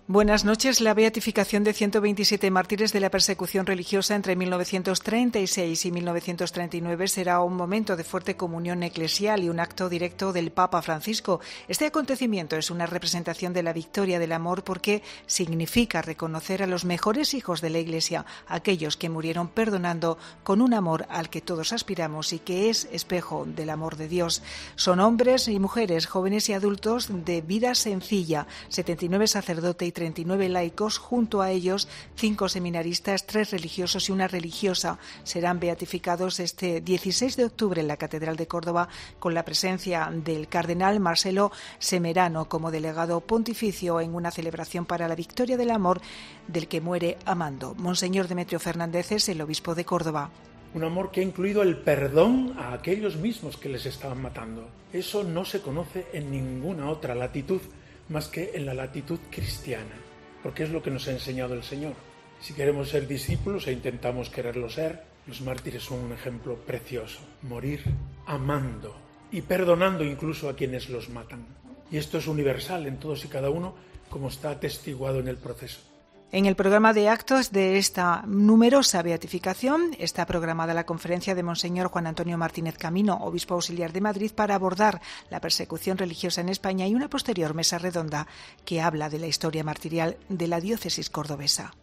Buenas 0.08 0.46
noches. 0.46 0.82
La 0.82 0.94
beatificación 0.94 1.64
de 1.64 1.74
127 1.74 2.52
mártires 2.52 2.94
de 2.94 3.00
la 3.00 3.10
persecución 3.10 3.66
religiosa 3.66 4.14
entre 4.14 4.36
1936 4.36 5.84
y 5.84 5.92
1939 5.92 7.08
será 7.08 7.42
un 7.42 7.56
momento 7.56 7.96
de 7.96 8.04
fuerte 8.04 8.38
comunión 8.38 8.84
eclesial 8.84 9.44
y 9.44 9.50
un 9.50 9.60
acto 9.60 9.90
directo 9.90 10.32
del 10.32 10.52
Papa 10.52 10.84
Francisco. 10.84 11.40
Este 11.68 11.88
acontecimiento 11.88 12.56
es 12.56 12.70
una 12.70 12.86
representación 12.86 13.52
de 13.52 13.64
la 13.64 13.74
victoria 13.74 14.20
del 14.20 14.34
amor 14.34 14.64
porque 14.64 15.02
significa 15.26 16.04
reconocer 16.04 16.62
a 16.62 16.68
los 16.68 16.86
mejores 16.86 17.34
hijos 17.34 17.60
de 17.62 17.72
la 17.72 17.80
Iglesia, 17.80 18.28
aquellos 18.46 18.98
que 18.98 19.10
murieron 19.10 19.48
perdonando 19.48 20.20
con 20.44 20.62
un 20.62 20.76
amor 20.76 21.08
al 21.10 21.32
que 21.32 21.42
todos 21.42 21.74
aspiramos 21.74 22.32
y 22.32 22.38
que 22.38 22.70
es 22.70 22.88
espejo 22.92 23.48
del 23.48 23.72
amor 23.72 23.96
de 23.96 24.08
Dios. 24.08 24.44
Son 24.76 25.00
hombres 25.00 25.48
y 25.48 25.60
mujeres, 25.60 26.06
jóvenes 26.06 26.48
y 26.50 26.54
adultos 26.54 27.10
de 27.10 27.42
vida 27.42 27.74
sencilla, 27.74 28.46
79 28.70 29.26
sacerdotes 29.26 29.88
y 29.88 29.95
39 29.96 30.50
laicos, 30.50 31.00
junto 31.00 31.42
a 31.42 31.50
ellos 31.50 31.88
cinco 32.16 32.48
seminaristas, 32.50 33.26
tres 33.26 33.50
religiosos 33.50 34.08
y 34.08 34.12
una 34.12 34.28
religiosa. 34.28 35.00
Serán 35.24 35.60
beatificados 35.60 36.40
este 36.40 36.82
16 36.82 37.38
de 37.38 37.46
octubre 37.46 37.82
en 37.82 37.88
la 37.88 37.98
Catedral 37.98 38.36
de 38.36 38.48
Córdoba 38.48 38.90
con 39.18 39.34
la 39.34 39.44
presencia 39.44 40.12
del 40.14 40.48
cardenal 40.48 41.00
Marcelo 41.00 41.52
Semerano 41.80 42.48
como 42.48 42.70
delegado 42.70 43.22
pontificio 43.22 44.00
en 44.00 44.14
una 44.14 44.30
celebración 44.30 44.86
para 44.86 45.08
la 45.08 45.16
victoria 45.16 45.58
del 45.58 45.72
amor 45.72 46.02
del 46.48 46.68
que 46.68 46.82
muere 46.82 47.18
amando. 47.26 47.74
Monseñor 47.76 48.28
Demetrio 48.28 48.60
Fernández 48.60 49.12
es 49.14 49.30
el 49.30 49.42
obispo 49.42 49.74
de 49.74 49.86
Córdoba 49.86 50.30
un 50.76 50.84
amor 50.84 51.10
que 51.10 51.22
ha 51.22 51.24
incluido 51.24 51.62
el 51.62 51.78
perdón 51.78 52.54
a 52.58 52.74
aquellos 52.74 53.16
mismos 53.16 53.56
que 53.56 53.70
les 53.70 53.86
estaban 53.86 54.22
matando. 54.22 54.68
Eso 54.92 55.24
no 55.24 55.46
se 55.46 55.62
conoce 55.62 56.08
en 56.12 56.30
ninguna 56.30 56.90
otra 56.90 57.16
latitud 57.16 57.62
más 58.10 58.28
que 58.28 58.52
en 58.54 58.66
la 58.66 58.74
latitud 58.74 59.20
cristiana, 59.30 59.96
porque 60.44 60.64
es 60.64 60.70
lo 60.70 60.82
que 60.82 60.92
nos 60.92 61.08
ha 61.08 61.12
enseñado 61.12 61.54
el 61.54 61.64
Señor. 61.64 61.94
Si 62.40 62.54
queremos 62.54 62.90
ser 62.90 63.08
discípulos 63.08 63.68
e 63.68 63.72
intentamos 63.72 64.30
quererlo 64.30 64.70
ser, 64.70 65.04
los 65.28 65.42
mártires 65.42 65.84
son 65.84 66.00
un 66.00 66.14
ejemplo 66.14 66.56
precioso. 66.56 67.20
Morir 67.42 67.84
amando 68.28 68.96
y 69.32 69.42
perdonando 69.42 70.04
incluso 70.04 70.50
a 70.50 70.56
quienes 70.56 70.90
los 70.90 71.10
matan. 71.10 71.46
Y 71.92 71.98
esto 71.98 72.18
es 72.18 72.28
universal 72.28 72.86
en 72.88 72.98
todos 72.98 73.26
y 73.26 73.28
cada 73.28 73.50
uno, 73.50 73.76
como 74.10 74.30
está 74.30 74.52
atestiguado 74.52 75.20
en 75.20 75.28
el 75.28 75.38
proceso. 75.38 75.95
En 76.36 76.46
el 76.46 76.58
programa 76.58 76.92
de 76.92 77.08
actos 77.08 77.54
de 77.54 77.78
esta 77.78 78.24
numerosa 78.28 79.02
beatificación 79.02 79.96
está 80.00 80.26
programada 80.26 80.74
la 80.74 80.86
conferencia 80.86 81.34
de 81.34 81.44
Monseñor 81.44 81.88
Juan 81.88 82.08
Antonio 82.08 82.38
Martínez 82.38 82.78
Camino, 82.78 83.20
obispo 83.22 83.54
auxiliar 83.54 83.94
de 83.94 84.02
Madrid, 84.02 84.34
para 84.36 84.54
abordar 84.54 85.00
la 85.30 85.40
persecución 85.40 85.98
religiosa 85.98 86.42
en 86.42 86.50
España 86.50 86.88
y 86.88 86.94
una 86.94 87.08
posterior 87.08 87.54
mesa 87.54 87.78
redonda 87.78 88.28
que 88.66 88.82
habla 88.82 89.10
de 89.10 89.20
la 89.20 89.28
historia 89.28 89.64
martirial 89.64 90.18
de 90.28 90.50
la 90.50 90.60
diócesis 90.60 91.10
cordobesa. 91.10 91.74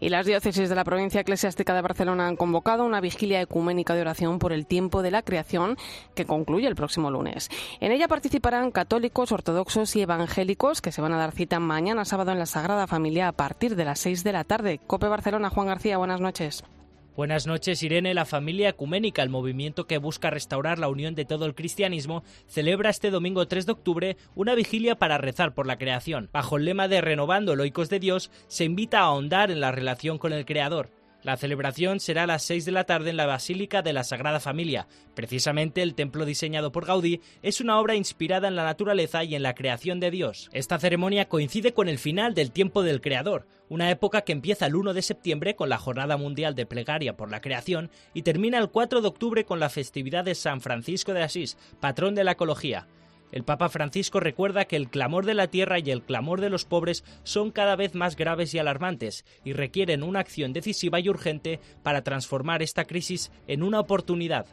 Y 0.00 0.10
las 0.10 0.26
diócesis 0.26 0.68
de 0.68 0.74
la 0.74 0.84
provincia 0.84 1.20
eclesiástica 1.20 1.74
de 1.74 1.82
Barcelona 1.82 2.28
han 2.28 2.36
convocado 2.36 2.84
una 2.84 3.00
vigilia 3.00 3.40
ecuménica 3.40 3.94
de 3.94 4.02
oración 4.02 4.38
por 4.38 4.52
el 4.52 4.66
tiempo 4.66 5.02
de 5.02 5.10
la 5.10 5.22
creación 5.22 5.76
que 6.14 6.24
concluye 6.24 6.68
el 6.68 6.76
próximo 6.76 7.10
lunes. 7.10 7.48
En 7.80 7.92
ella 7.92 8.08
participarán 8.08 8.70
católicos, 8.70 9.32
ortodoxos 9.32 9.96
y 9.96 10.02
evangélicos 10.02 10.80
que 10.80 10.92
se 10.92 11.00
van 11.00 11.12
a 11.12 11.18
dar 11.18 11.32
cita 11.32 11.58
mañana 11.58 12.04
sábado 12.04 12.32
en 12.32 12.38
la 12.38 12.46
Sagrada 12.46 12.86
Familia 12.86 13.28
a 13.28 13.32
partir 13.32 13.76
de 13.76 13.84
las 13.84 13.98
6 14.00 14.24
de 14.24 14.32
la 14.32 14.44
tarde. 14.44 14.80
Cope 14.86 15.08
Barcelona, 15.08 15.50
Juan 15.50 15.66
García, 15.66 15.98
buenas 15.98 16.20
noches. 16.20 16.64
Buenas 17.18 17.48
noches, 17.48 17.82
Irene. 17.82 18.14
La 18.14 18.24
familia 18.24 18.68
ecuménica, 18.68 19.24
el 19.24 19.28
movimiento 19.28 19.88
que 19.88 19.98
busca 19.98 20.30
restaurar 20.30 20.78
la 20.78 20.86
unión 20.86 21.16
de 21.16 21.24
todo 21.24 21.46
el 21.46 21.56
cristianismo, 21.56 22.22
celebra 22.46 22.90
este 22.90 23.10
domingo 23.10 23.48
3 23.48 23.66
de 23.66 23.72
octubre 23.72 24.16
una 24.36 24.54
vigilia 24.54 24.94
para 24.94 25.18
rezar 25.18 25.52
por 25.52 25.66
la 25.66 25.78
creación. 25.78 26.30
Bajo 26.32 26.58
el 26.58 26.64
lema 26.64 26.86
de 26.86 27.00
Renovando 27.00 27.56
Loicos 27.56 27.90
de 27.90 27.98
Dios, 27.98 28.30
se 28.46 28.66
invita 28.66 29.00
a 29.00 29.06
ahondar 29.06 29.50
en 29.50 29.58
la 29.58 29.72
relación 29.72 30.18
con 30.18 30.32
el 30.32 30.46
Creador. 30.46 30.90
La 31.28 31.36
celebración 31.36 32.00
será 32.00 32.22
a 32.22 32.26
las 32.26 32.42
6 32.44 32.64
de 32.64 32.72
la 32.72 32.84
tarde 32.84 33.10
en 33.10 33.18
la 33.18 33.26
Basílica 33.26 33.82
de 33.82 33.92
la 33.92 34.02
Sagrada 34.02 34.40
Familia. 34.40 34.88
Precisamente 35.14 35.82
el 35.82 35.94
templo 35.94 36.24
diseñado 36.24 36.72
por 36.72 36.86
Gaudí 36.86 37.20
es 37.42 37.60
una 37.60 37.78
obra 37.78 37.96
inspirada 37.96 38.48
en 38.48 38.56
la 38.56 38.64
naturaleza 38.64 39.24
y 39.24 39.34
en 39.34 39.42
la 39.42 39.54
creación 39.54 40.00
de 40.00 40.10
Dios. 40.10 40.48
Esta 40.54 40.78
ceremonia 40.78 41.28
coincide 41.28 41.74
con 41.74 41.90
el 41.90 41.98
final 41.98 42.32
del 42.32 42.50
tiempo 42.50 42.82
del 42.82 43.02
Creador, 43.02 43.46
una 43.68 43.90
época 43.90 44.22
que 44.22 44.32
empieza 44.32 44.64
el 44.64 44.74
1 44.74 44.94
de 44.94 45.02
septiembre 45.02 45.54
con 45.54 45.68
la 45.68 45.76
Jornada 45.76 46.16
Mundial 46.16 46.54
de 46.54 46.64
Plegaria 46.64 47.14
por 47.14 47.30
la 47.30 47.42
Creación 47.42 47.90
y 48.14 48.22
termina 48.22 48.56
el 48.56 48.70
4 48.70 49.02
de 49.02 49.08
octubre 49.08 49.44
con 49.44 49.60
la 49.60 49.68
festividad 49.68 50.24
de 50.24 50.34
San 50.34 50.62
Francisco 50.62 51.12
de 51.12 51.24
Asís, 51.24 51.58
patrón 51.78 52.14
de 52.14 52.24
la 52.24 52.32
ecología. 52.32 52.86
El 53.30 53.44
Papa 53.44 53.68
Francisco 53.68 54.20
recuerda 54.20 54.64
que 54.64 54.76
el 54.76 54.88
clamor 54.88 55.26
de 55.26 55.34
la 55.34 55.48
tierra 55.48 55.78
y 55.78 55.90
el 55.90 56.02
clamor 56.02 56.40
de 56.40 56.50
los 56.50 56.64
pobres 56.64 57.04
son 57.24 57.50
cada 57.50 57.76
vez 57.76 57.94
más 57.94 58.16
graves 58.16 58.54
y 58.54 58.58
alarmantes 58.58 59.24
y 59.44 59.52
requieren 59.52 60.02
una 60.02 60.20
acción 60.20 60.52
decisiva 60.52 60.98
y 61.00 61.08
urgente 61.08 61.60
para 61.82 62.02
transformar 62.02 62.62
esta 62.62 62.84
crisis 62.84 63.30
en 63.46 63.62
una 63.62 63.80
oportunidad. 63.80 64.46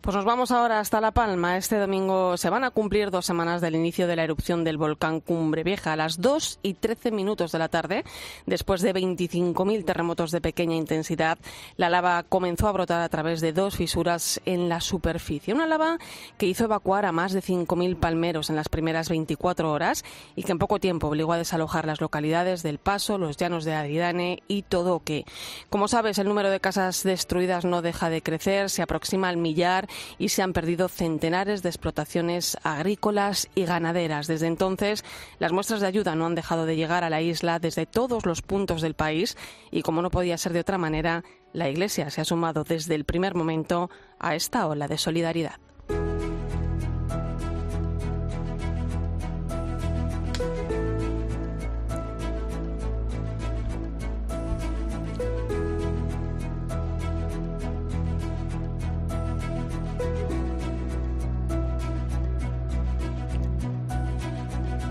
Pues 0.00 0.14
nos 0.14 0.24
vamos 0.24 0.52
ahora 0.52 0.78
hasta 0.78 1.00
La 1.00 1.10
Palma. 1.10 1.56
Este 1.56 1.76
domingo 1.76 2.36
se 2.36 2.48
van 2.48 2.62
a 2.62 2.70
cumplir 2.70 3.10
dos 3.10 3.26
semanas 3.26 3.60
del 3.60 3.74
inicio 3.74 4.06
de 4.06 4.14
la 4.14 4.22
erupción 4.22 4.62
del 4.62 4.78
volcán 4.78 5.20
Cumbre 5.20 5.64
Vieja 5.64 5.92
a 5.92 5.96
las 5.96 6.20
2 6.20 6.60
y 6.62 6.74
13 6.74 7.10
minutos 7.10 7.50
de 7.52 7.58
la 7.58 7.68
tarde. 7.68 8.04
Después 8.46 8.80
de 8.80 8.94
25.000 8.94 9.84
terremotos 9.84 10.30
de 10.30 10.40
pequeña 10.40 10.76
intensidad, 10.76 11.36
la 11.76 11.90
lava 11.90 12.22
comenzó 12.22 12.68
a 12.68 12.72
brotar 12.72 13.02
a 13.02 13.08
través 13.08 13.40
de 13.40 13.52
dos 13.52 13.76
fisuras 13.76 14.40
en 14.46 14.68
la 14.68 14.80
superficie. 14.80 15.52
Una 15.52 15.66
lava 15.66 15.98
que 16.38 16.46
hizo 16.46 16.64
evacuar 16.64 17.04
a 17.04 17.12
más 17.12 17.32
de 17.32 17.42
5.000 17.42 17.96
palmeros 17.96 18.50
en 18.50 18.56
las 18.56 18.68
primeras 18.68 19.08
24 19.10 19.70
horas 19.70 20.04
y 20.36 20.44
que 20.44 20.52
en 20.52 20.58
poco 20.58 20.78
tiempo 20.78 21.08
obligó 21.08 21.32
a 21.32 21.38
desalojar 21.38 21.86
las 21.86 22.00
localidades 22.00 22.62
del 22.62 22.78
Paso, 22.78 23.18
los 23.18 23.36
llanos 23.36 23.64
de 23.64 23.74
Aridane 23.74 24.42
y 24.46 24.62
Todoque. 24.62 25.26
Como 25.68 25.88
sabes, 25.88 26.18
el 26.18 26.28
número 26.28 26.50
de 26.50 26.60
casas 26.60 27.02
destruidas 27.02 27.64
no 27.64 27.82
deja 27.82 28.08
de 28.08 28.22
crecer, 28.22 28.70
se 28.70 28.80
aproxima 28.80 29.28
al 29.28 29.36
millar 29.36 29.87
y 30.18 30.30
se 30.30 30.42
han 30.42 30.52
perdido 30.52 30.88
centenares 30.88 31.62
de 31.62 31.68
explotaciones 31.68 32.56
agrícolas 32.62 33.48
y 33.54 33.64
ganaderas. 33.64 34.26
Desde 34.26 34.46
entonces, 34.46 35.04
las 35.38 35.52
muestras 35.52 35.80
de 35.80 35.86
ayuda 35.86 36.14
no 36.14 36.26
han 36.26 36.34
dejado 36.34 36.66
de 36.66 36.76
llegar 36.76 37.04
a 37.04 37.10
la 37.10 37.20
isla 37.20 37.58
desde 37.58 37.86
todos 37.86 38.26
los 38.26 38.42
puntos 38.42 38.82
del 38.82 38.94
país 38.94 39.36
y, 39.70 39.82
como 39.82 40.02
no 40.02 40.10
podía 40.10 40.38
ser 40.38 40.52
de 40.52 40.60
otra 40.60 40.78
manera, 40.78 41.24
la 41.52 41.68
Iglesia 41.68 42.10
se 42.10 42.20
ha 42.20 42.24
sumado 42.24 42.64
desde 42.64 42.94
el 42.94 43.04
primer 43.04 43.34
momento 43.34 43.90
a 44.18 44.34
esta 44.34 44.66
ola 44.66 44.88
de 44.88 44.98
solidaridad. 44.98 45.58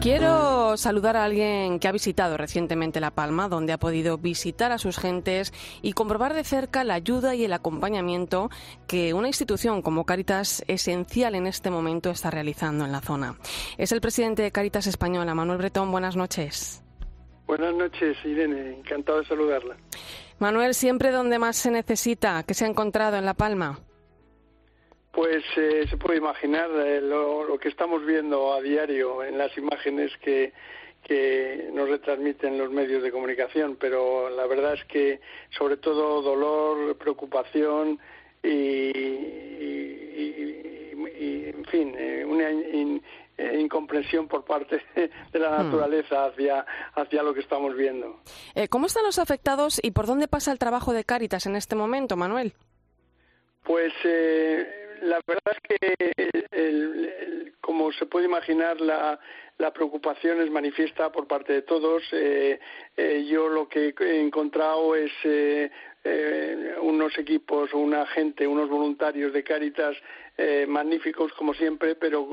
Quiero 0.07 0.77
saludar 0.77 1.17
a 1.17 1.25
alguien 1.25 1.79
que 1.79 1.89
ha 1.89 1.91
visitado 1.91 2.37
recientemente 2.37 3.01
La 3.01 3.11
Palma, 3.11 3.49
donde 3.49 3.73
ha 3.73 3.77
podido 3.77 4.17
visitar 4.17 4.71
a 4.71 4.77
sus 4.77 4.97
gentes 4.97 5.51
y 5.81 5.91
comprobar 5.91 6.33
de 6.33 6.45
cerca 6.45 6.85
la 6.85 6.93
ayuda 6.93 7.35
y 7.35 7.43
el 7.43 7.51
acompañamiento 7.51 8.49
que 8.87 9.13
una 9.13 9.27
institución 9.27 9.81
como 9.81 10.05
Caritas 10.05 10.63
esencial 10.69 11.35
en 11.35 11.45
este 11.45 11.69
momento 11.69 12.09
está 12.09 12.31
realizando 12.31 12.85
en 12.85 12.93
la 12.93 13.01
zona. 13.01 13.35
Es 13.77 13.91
el 13.91 13.99
presidente 13.99 14.43
de 14.43 14.53
Caritas 14.53 14.87
Española, 14.87 15.35
Manuel 15.35 15.57
Bretón. 15.57 15.91
Buenas 15.91 16.15
noches. 16.15 16.81
Buenas 17.45 17.75
noches, 17.75 18.15
Irene. 18.23 18.77
Encantado 18.77 19.19
de 19.19 19.25
saludarla. 19.25 19.75
Manuel, 20.39 20.73
siempre 20.73 21.11
donde 21.11 21.37
más 21.37 21.57
se 21.57 21.69
necesita, 21.69 22.43
¿qué 22.43 22.53
se 22.53 22.63
ha 22.63 22.69
encontrado 22.69 23.17
en 23.17 23.25
La 23.25 23.33
Palma? 23.33 23.81
Pues 25.17 25.43
eh, 25.55 25.87
se 25.89 25.97
puede 25.97 26.19
imaginar 26.19 26.69
eh, 26.75 27.01
lo, 27.01 27.57
que 27.59 27.69
estamos 27.69 28.05
viendo 28.05 28.53
a 28.53 28.61
diario 28.61 29.23
en 29.23 29.35
las 29.35 29.57
imágenes 29.57 30.15
que, 30.17 30.53
que 31.03 31.71
nos 31.73 31.89
retransmiten 31.89 32.55
los 32.55 32.69
medios 32.69 33.01
de 33.01 33.11
comunicación, 33.11 33.77
pero 33.79 34.29
la 34.29 34.45
verdad 34.45 34.75
es 34.75 34.85
que 34.85 35.19
sobre 35.57 35.77
todo 35.77 36.21
dolor, 36.21 36.95
preocupación 36.97 37.99
y, 38.43 38.91
en 41.49 41.65
fin, 41.65 41.95
eh, 41.97 42.23
una 42.23 42.51
incomprensión 43.59 44.27
por 44.27 44.45
parte 44.45 44.83
de 44.95 45.39
la 45.39 45.49
hmm. 45.49 45.63
naturaleza 45.63 46.25
hacia, 46.25 46.63
hacia 46.93 47.23
lo 47.23 47.33
que 47.33 47.39
estamos 47.39 47.75
viendo. 47.75 48.21
¿Cómo 48.69 48.85
están 48.85 49.03
los 49.03 49.17
afectados 49.17 49.79
y 49.81 49.89
por 49.89 50.05
dónde 50.05 50.27
pasa 50.27 50.51
el 50.51 50.59
trabajo 50.59 50.93
de 50.93 51.05
Cáritas 51.05 51.47
en 51.47 51.55
este 51.55 51.75
momento, 51.75 52.15
Manuel? 52.17 52.53
Pues 53.63 53.91
la 55.01 55.19
verdad 55.25 55.55
es 55.55 55.79
que, 55.79 57.51
como 57.61 57.91
se 57.91 58.05
puede 58.05 58.25
imaginar, 58.25 58.79
la, 58.81 59.19
la 59.57 59.73
preocupación 59.73 60.41
es 60.41 60.51
manifiesta 60.51 61.11
por 61.11 61.27
parte 61.27 61.53
de 61.53 61.61
todos. 61.63 62.03
Eh, 62.11 62.59
eh, 62.95 63.25
yo 63.29 63.47
lo 63.47 63.67
que 63.67 63.93
he 63.99 64.19
encontrado 64.19 64.95
es 64.95 65.11
eh, 65.23 65.69
unos 66.81 67.17
equipos, 67.17 67.73
una 67.73 68.05
gente, 68.07 68.47
unos 68.47 68.69
voluntarios 68.69 69.33
de 69.33 69.43
Cáritas 69.43 69.95
magníficos 70.67 71.33
como 71.33 71.53
siempre, 71.53 71.95
pero 71.95 72.27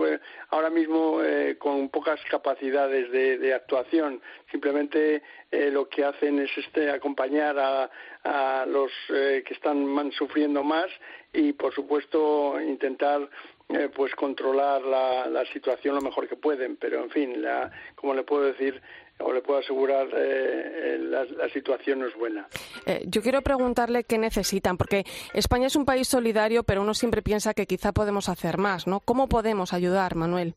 ahora 0.50 0.68
mismo 0.68 1.20
con 1.58 1.88
pocas 1.88 2.20
capacidades 2.30 3.10
de, 3.10 3.54
actuación. 3.54 4.20
Simplemente 4.50 5.22
lo 5.50 5.88
que 5.88 6.04
hacen 6.04 6.38
es 6.38 6.50
este, 6.56 6.90
acompañar 6.90 7.58
a, 7.58 7.90
a 8.24 8.66
los 8.66 8.90
que 9.08 9.54
están 9.54 10.12
sufriendo 10.12 10.62
más 10.62 10.90
y, 11.32 11.52
por 11.52 11.74
supuesto, 11.74 12.60
intentar 12.60 13.28
eh, 13.70 13.88
pues 13.94 14.14
controlar 14.14 14.82
la, 14.82 15.26
la, 15.26 15.44
situación 15.46 15.94
lo 15.94 16.02
mejor 16.02 16.28
que 16.28 16.36
pueden. 16.36 16.76
Pero, 16.76 17.02
en 17.02 17.10
fin, 17.10 17.42
la, 17.42 17.70
como 17.94 18.14
le 18.14 18.22
puedo 18.22 18.44
decir 18.44 18.80
o 19.18 19.32
le 19.32 19.42
puedo 19.42 19.60
asegurar, 19.60 20.08
eh, 20.12 20.98
la, 21.00 21.24
la, 21.24 21.48
situación 21.50 22.00
no 22.00 22.08
es 22.08 22.14
buena. 22.14 22.48
Eh, 22.86 23.02
yo 23.06 23.22
quiero 23.22 23.42
preguntarle 23.42 24.04
qué 24.04 24.18
necesitan, 24.18 24.76
porque 24.76 25.04
España 25.32 25.68
es 25.68 25.76
un 25.76 25.84
país 25.84 26.08
solidario, 26.08 26.64
pero 26.64 26.82
uno 26.82 26.94
siempre 26.94 27.22
piensa 27.22 27.54
que 27.54 27.66
quizá 27.66 27.92
podemos 27.92 28.28
hacer 28.28 28.58
más, 28.58 28.86
¿no? 28.86 29.00
¿Cómo 29.00 29.28
podemos 29.28 29.72
ayudar, 29.72 30.16
Manuel? 30.16 30.54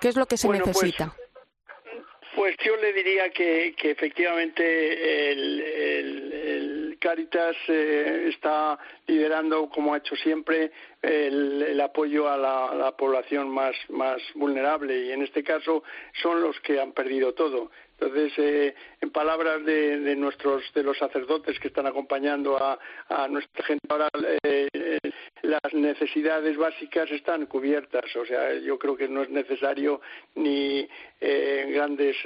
¿Qué 0.00 0.08
es 0.08 0.16
lo 0.16 0.26
que 0.26 0.36
se 0.36 0.48
pues, 0.48 0.60
necesita? 0.60 1.14
Pues, 2.34 2.56
yo 2.64 2.76
le 2.76 2.92
diría 2.92 3.30
que, 3.30 3.74
que 3.76 3.90
efectivamente 3.90 5.32
el, 5.32 5.60
el, 5.60 6.31
el 7.02 7.08
Caritas 7.08 7.56
eh, 7.68 8.28
está 8.28 8.78
liderando, 9.06 9.68
como 9.68 9.94
ha 9.94 9.98
hecho 9.98 10.14
siempre, 10.16 10.70
el, 11.00 11.80
apoyo 11.80 12.28
a 12.28 12.36
la, 12.36 12.92
población 12.96 13.50
más, 13.50 13.74
vulnerable 14.34 15.06
y 15.06 15.12
en 15.12 15.22
este 15.22 15.42
caso 15.42 15.82
son 16.22 16.40
los 16.40 16.58
que 16.60 16.80
han 16.80 16.92
perdido 16.92 17.34
todo. 17.34 17.70
Entonces, 17.98 18.32
eh, 18.38 18.74
en 19.00 19.10
palabras 19.10 19.64
de, 19.64 20.14
nuestros 20.16 20.62
de 20.74 20.82
los 20.82 20.96
sacerdotes 20.98 21.58
que 21.58 21.68
están 21.68 21.86
acompañando 21.86 22.56
a, 22.56 22.78
nuestra 23.28 23.64
gente 23.64 23.86
ahora, 23.88 24.08
eh, 24.42 24.61
las 25.52 25.74
necesidades 25.74 26.56
básicas 26.56 27.10
están 27.10 27.46
cubiertas. 27.46 28.04
O 28.16 28.24
sea, 28.24 28.54
yo 28.54 28.78
creo 28.78 28.96
que 28.96 29.08
no 29.08 29.22
es 29.22 29.30
necesario 29.30 30.00
ni 30.34 30.88
eh, 31.20 31.70
grandes 31.72 32.16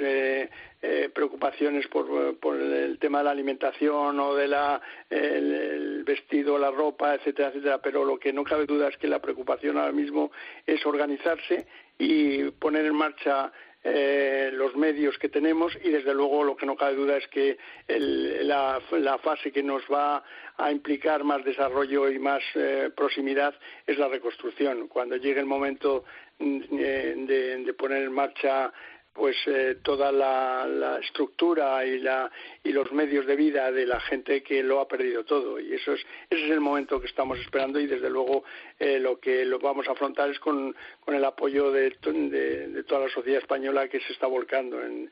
preocupaciones 1.13 1.87
por, 1.87 2.07
el 2.55 2.97
tema 2.99 3.17
de 3.17 3.23
la 3.25 3.31
alimentación 3.31 4.19
o 4.19 4.35
de 4.35 4.47
la 4.47 4.79
el, 5.09 6.03
vestido, 6.05 6.57
la 6.57 6.71
ropa, 6.71 7.15
etcétera, 7.15 7.49
etcétera. 7.49 7.79
Pero 7.79 8.05
lo 8.05 8.17
que 8.17 8.31
no 8.31 8.43
cabe 8.43 8.65
duda 8.65 8.87
es 8.87 8.97
que 8.97 9.07
la 9.07 9.19
preocupación 9.19 9.77
ahora 9.77 9.91
mismo 9.91 10.31
es 10.65 10.85
organizarse 10.85 11.67
y 11.97 12.51
poner 12.51 12.85
en 12.85 12.95
marcha 12.95 13.51
eh, 13.89 14.49
los 14.51 14.75
medios 14.75 15.17
que 15.17 15.29
tenemos 15.29 15.77
y 15.81 15.89
desde 15.89 16.13
luego 16.13 16.43
lo 16.43 16.57
que 16.57 16.65
no 16.65 16.75
cabe 16.75 16.95
duda 16.95 17.15
es 17.15 17.27
que 17.29 17.57
la, 17.87 18.81
fase 19.23 19.51
que 19.53 19.63
nos 19.63 19.83
va 19.83 20.25
a 20.57 20.71
implicar 20.71 21.23
más 21.23 21.45
desarrollo 21.45 22.09
y 22.09 22.19
más 22.19 22.43
eh, 22.55 22.89
proximidad 22.93 23.55
es 23.85 23.97
la 23.97 24.09
reconstrucción. 24.09 24.89
Cuando 24.89 25.15
llegue 25.15 25.39
el 25.39 25.45
momento 25.45 26.03
mm, 26.39 26.59
eh, 26.77 27.63
de 27.65 27.73
poner 27.75 28.03
en 28.03 28.11
marcha 28.11 28.73
pues 29.17 29.35
eh, 29.47 29.77
toda 29.81 30.11
la, 30.11 30.99
estructura 31.01 31.83
y, 31.85 31.99
la, 31.99 32.31
y 32.63 32.71
los 32.71 32.91
medios 32.91 33.25
de 33.25 33.35
vida 33.35 33.71
de 33.71 33.85
la 33.85 33.99
gente 33.99 34.43
que 34.43 34.61
lo 34.61 34.79
ha 34.79 34.87
perdido 34.87 35.25
todo. 35.25 35.59
Y 35.59 35.73
eso 35.73 35.93
es 35.93 36.05
ese 36.29 36.45
es 36.45 36.51
el 36.51 36.59
momento 36.59 37.01
que 37.01 37.07
estamos 37.07 37.39
esperando 37.39 37.79
y 37.79 37.87
desde 37.87 38.09
luego 38.09 38.43
eh, 38.79 38.99
lo 38.99 39.19
que 39.19 39.43
lo 39.43 39.59
vamos 39.59 39.87
a 39.87 39.93
afrontar 39.93 40.29
es 40.29 40.39
con, 40.39 40.75
con 41.03 41.15
el 41.15 41.25
apoyo 41.25 41.71
de, 41.71 41.89
de, 41.89 42.83
toda 42.83 43.07
la 43.07 43.09
sociedad 43.09 43.41
española 43.41 43.87
que 43.87 43.99
se 44.01 44.13
está 44.13 44.27
volcando 44.27 44.79
en, 44.81 45.09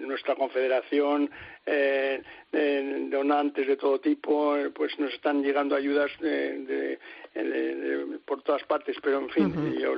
nuestra 0.00 0.34
confederación 0.34 1.30
eh, 1.66 2.22
donantes 3.10 3.66
de 3.66 3.76
todo 3.76 4.00
tipo 4.00 4.56
pues 4.74 4.98
nos 4.98 5.12
están 5.12 5.42
llegando 5.42 5.76
ayudas 5.76 6.10
de, 6.20 6.98
por 8.28 8.42
todas 8.42 8.62
partes, 8.64 8.96
pero 9.02 9.20
en 9.20 9.30
fin, 9.30 9.74
yo 9.80 9.94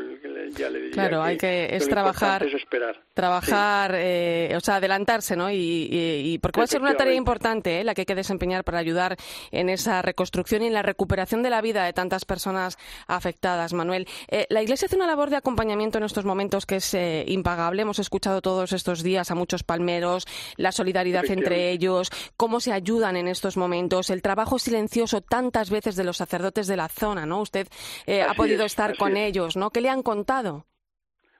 ya 0.56 0.70
le 0.70 0.78
diría 0.78 0.92
claro, 0.92 1.22
hay 1.22 1.36
que 1.36 1.74
es 1.74 1.88
trabajar, 1.88 2.44
es 2.44 2.54
esperar. 2.54 3.02
trabajar, 3.14 3.94
eh, 3.96 4.52
o 4.56 4.60
sea, 4.60 4.76
adelantarse, 4.76 5.36
¿no? 5.36 5.50
Y, 5.50 6.38
porque 6.42 6.60
va 6.60 6.64
a 6.64 6.68
ser 6.68 6.80
una 6.80 6.96
tarea 6.96 7.14
importante, 7.14 7.80
¿eh? 7.80 7.84
la 7.84 7.94
que 7.94 8.02
hay 8.02 8.06
que 8.06 8.14
desempeñar 8.14 8.62
para 8.64 8.78
ayudar 8.78 9.16
en 9.50 9.68
esa 9.68 10.00
reconstrucción 10.02 10.62
y 10.62 10.66
en 10.68 10.74
la 10.74 10.82
recuperación 10.82 11.42
de 11.42 11.50
la 11.50 11.60
vida 11.60 11.84
de 11.84 11.92
tantas 11.92 12.24
personas 12.24 12.78
afectadas, 13.06 13.72
Manuel. 13.72 14.06
Eh, 14.28 14.46
la 14.48 14.62
Iglesia 14.62 14.86
hace 14.86 14.96
una 14.96 15.06
labor 15.06 15.30
de 15.30 15.36
acompañamiento 15.36 15.98
en 15.98 16.04
estos 16.04 16.24
momentos 16.24 16.66
que 16.66 16.76
es 16.76 16.96
impagable. 17.26 17.82
Hemos 17.82 17.98
escuchado 17.98 18.42
todos 18.42 18.72
estos 18.72 19.02
días 19.02 19.30
a 19.30 19.34
muchos 19.34 19.64
palmeros, 19.64 20.26
la 20.56 20.72
solidaridad 20.72 21.24
entre 21.30 21.70
ellos, 21.70 22.10
cómo 22.36 22.60
se 22.60 22.72
ayudan 22.72 23.16
en 23.16 23.28
estos 23.28 23.56
momentos, 23.56 24.10
el 24.10 24.22
trabajo 24.22 24.58
silencioso 24.58 25.20
tantas 25.20 25.70
veces 25.70 25.96
de 25.96 26.04
los 26.04 26.18
sacerdotes 26.18 26.66
de 26.66 26.76
la 26.76 26.88
zona, 26.88 27.26
¿no? 27.26 27.29
Usted 27.38 27.68
eh, 28.06 28.22
ha 28.22 28.34
podido 28.34 28.64
estar 28.64 28.96
con 28.96 29.16
ellos, 29.16 29.56
¿no? 29.56 29.70
¿Qué 29.70 29.80
le 29.80 29.90
han 29.90 30.02
contado? 30.02 30.66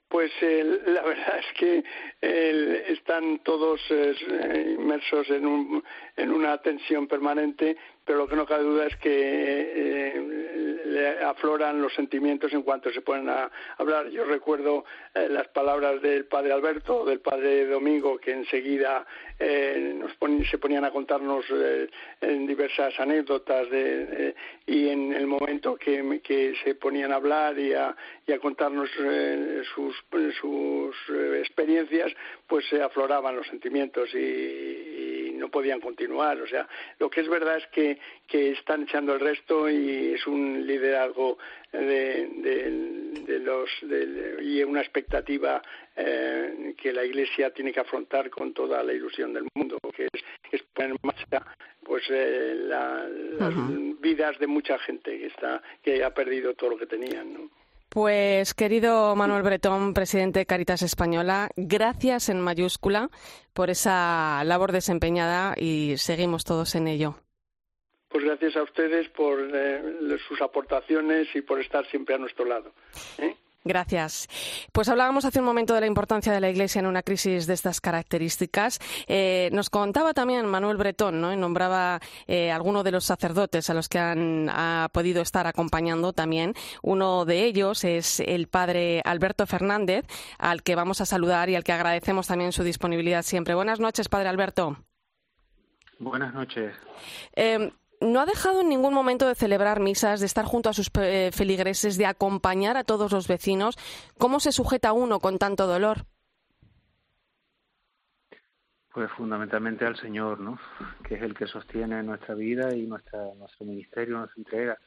Pues 0.09 0.31
eh, 0.42 0.81
la 0.87 1.03
verdad 1.07 1.38
es 1.38 1.59
que 1.59 1.85
eh, 2.20 2.85
están 2.88 3.40
todos 3.40 3.81
inmersos 3.90 5.31
en, 5.31 5.46
un, 5.46 5.83
en 6.16 6.31
una 6.31 6.59
tensión 6.59 7.09
permanente 7.09 7.76
pero 8.11 8.18
lo 8.18 8.29
que 8.29 8.35
no 8.35 8.44
cabe 8.44 8.64
duda 8.64 8.87
es 8.88 8.96
que 8.96 9.11
eh, 9.12 10.39
afloran 11.31 11.81
los 11.81 11.95
sentimientos 11.95 12.53
en 12.53 12.62
cuanto 12.62 12.93
se 12.93 13.01
ponen 13.01 13.29
a 13.29 13.51
hablar. 13.79 14.09
Yo 14.11 14.25
recuerdo 14.25 14.85
eh, 15.14 15.29
las 15.29 15.49
palabras 15.49 16.01
del 16.03 16.27
padre 16.27 16.53
Alberto, 16.53 17.05
del 17.05 17.21
padre 17.21 17.66
Domingo, 17.66 18.19
que 18.19 18.33
enseguida 18.33 19.07
eh, 19.38 19.95
nos 19.97 20.12
se 20.51 20.59
ponían 20.59 20.85
a 20.85 20.90
contarnos 20.90 21.45
en 22.21 22.47
diversas 22.47 22.99
anécdotas 23.01 23.71
de, 23.71 24.35
y 24.66 24.88
en 24.88 25.12
el 25.12 25.27
momento 25.27 25.77
que, 25.77 26.21
que, 26.23 26.55
se 26.62 26.75
ponían 26.75 27.12
a 27.12 27.16
hablar 27.16 27.59
y 27.59 27.73
a, 27.73 27.95
y 28.27 28.33
a 28.33 28.38
contarnos 28.38 28.90
sus, 29.75 30.05
sus 30.40 30.97
experiencias, 31.38 32.12
pues 32.47 32.66
se 32.69 32.83
afloraban 32.83 33.37
los 33.37 33.47
sentimientos 33.47 34.14
y 34.14 34.89
no 35.40 35.50
podían 35.50 35.81
continuar. 35.81 36.40
O 36.40 36.46
sea, 36.46 36.68
lo 36.98 37.11
que 37.11 37.22
es 37.22 37.29
verdad 37.29 37.57
es 37.57 37.66
que, 37.68 37.98
que 38.26 38.53
están 38.53 38.83
echando 38.83 39.14
el 39.14 39.20
resto 39.20 39.68
y 39.68 40.14
es 40.14 40.26
un 40.26 40.66
liderazgo 40.66 41.38
de, 41.72 43.40
los 43.42 43.70
y 44.42 44.62
una 44.62 44.81
expectativa 44.81 45.62
eh, 45.96 46.74
que 46.76 46.92
la 46.92 47.05
Iglesia 47.05 47.50
tiene 47.50 47.72
que 47.72 47.81
afrontar 47.81 48.31
con 48.31 48.53
toda 48.53 48.83
la 48.83 48.92
ilusión 48.92 49.33
del 49.33 49.46
mundo, 49.55 49.79
que 49.94 50.09
es, 50.53 50.62
poner 50.74 50.92
en 50.92 50.96
marcha 51.03 51.44
pues 51.83 52.05
eh, 52.11 52.55
las 52.57 53.11
vidas 54.00 54.38
de 54.38 54.46
mucha 54.46 54.79
gente 54.79 55.18
que 55.18 55.26
está 55.26 55.62
que 55.83 56.05
ha 56.05 56.12
perdido 56.12 56.55
todo 56.55 56.70
lo 56.70 56.79
que 56.79 56.87
tenían, 56.87 57.33
¿no? 57.33 57.60
Pues 57.90 58.55
querido 58.55 59.16
Manuel 59.16 59.42
Bretón, 59.42 59.94
presidente 59.94 60.38
de 60.38 60.46
Caritas 60.46 60.81
Española, 60.83 61.50
gracias 61.57 62.29
en 62.29 62.40
mayúscula 62.40 63.11
por 63.53 63.68
esa 63.68 64.44
labor 64.44 64.70
desempeñada 64.70 65.55
y 65.57 65.96
seguimos 65.96 66.44
todos 66.44 66.76
en 66.76 66.87
ello. 66.87 67.16
Pues 68.09 68.22
gracias 68.22 68.55
a 68.55 68.62
ustedes 68.62 69.09
por 69.09 69.40
eh, 69.40 69.83
sus 70.29 70.40
aportaciones 70.40 71.35
y 71.35 71.42
por 71.42 71.61
estar 71.61 71.85
siempre 71.90 72.14
a 72.14 72.18
nuestro 72.18 72.44
lado. 72.44 72.72
¿eh? 73.18 73.35
Gracias. 73.62 74.27
Pues 74.73 74.88
hablábamos 74.88 75.27
hace 75.27 75.38
un 75.38 75.44
momento 75.44 75.75
de 75.75 75.81
la 75.81 75.87
importancia 75.87 76.33
de 76.33 76.40
la 76.40 76.49
Iglesia 76.49 76.79
en 76.79 76.87
una 76.87 77.03
crisis 77.03 77.46
de 77.46 77.53
estas 77.53 77.83
características. 77.83 78.79
Eh, 79.07 79.51
nos 79.53 79.68
contaba 79.68 80.14
también 80.14 80.46
Manuel 80.46 80.79
Bretón, 80.79 81.20
¿no? 81.20 81.31
Y 81.31 81.37
nombraba 81.37 82.01
eh, 82.27 82.51
algunos 82.51 82.85
de 82.85 82.92
los 82.92 83.05
sacerdotes 83.05 83.68
a 83.68 83.75
los 83.75 83.90
que 83.90 83.99
han 83.99 84.49
ha 84.49 84.88
podido 84.92 85.20
estar 85.20 85.46
acompañando 85.46 86.14
también. 86.14 86.55
Uno 86.83 87.27
de 87.27 87.44
ellos 87.44 87.85
es 87.85 88.20
el 88.20 88.49
padre 88.49 89.03
Alberto 89.05 89.46
Fernández, 89.46 90.07
al 90.38 90.62
que 90.62 90.75
vamos 90.75 91.03
a 91.03 91.07
saludar 91.07 91.51
y 91.51 91.55
al 91.57 91.64
que 91.64 91.73
agradecemos 91.73 92.29
también 92.29 92.53
su 92.53 92.62
disponibilidad 92.62 93.23
siempre. 93.23 93.55
Buenas 93.55 93.79
noches, 93.79 94.09
padre 94.09 94.31
Alberto. 94.31 94.79
Buenas 95.99 96.33
noches. 96.33 96.75
Eh, 97.37 97.70
no 98.00 98.20
ha 98.20 98.26
dejado 98.26 98.62
en 98.62 98.68
ningún 98.68 98.94
momento 98.94 99.28
de 99.28 99.34
celebrar 99.34 99.80
misas, 99.80 100.20
de 100.20 100.26
estar 100.26 100.44
junto 100.44 100.70
a 100.70 100.72
sus 100.72 100.90
eh, 101.00 101.30
feligreses, 101.32 101.96
de 101.98 102.06
acompañar 102.06 102.76
a 102.76 102.84
todos 102.84 103.12
los 103.12 103.28
vecinos. 103.28 103.76
¿Cómo 104.18 104.40
se 104.40 104.52
sujeta 104.52 104.92
uno 104.92 105.20
con 105.20 105.38
tanto 105.38 105.66
dolor? 105.66 106.06
Pues 108.92 109.10
fundamentalmente 109.12 109.84
al 109.84 109.96
Señor, 109.96 110.40
¿no? 110.40 110.58
Que 111.04 111.14
es 111.14 111.22
el 111.22 111.34
que 111.34 111.46
sostiene 111.46 112.02
nuestra 112.02 112.34
vida 112.34 112.74
y 112.74 112.86
nuestra, 112.86 113.34
nuestro 113.36 113.66
ministerio, 113.66 114.18
nuestra 114.18 114.40
entrega. 114.40 114.78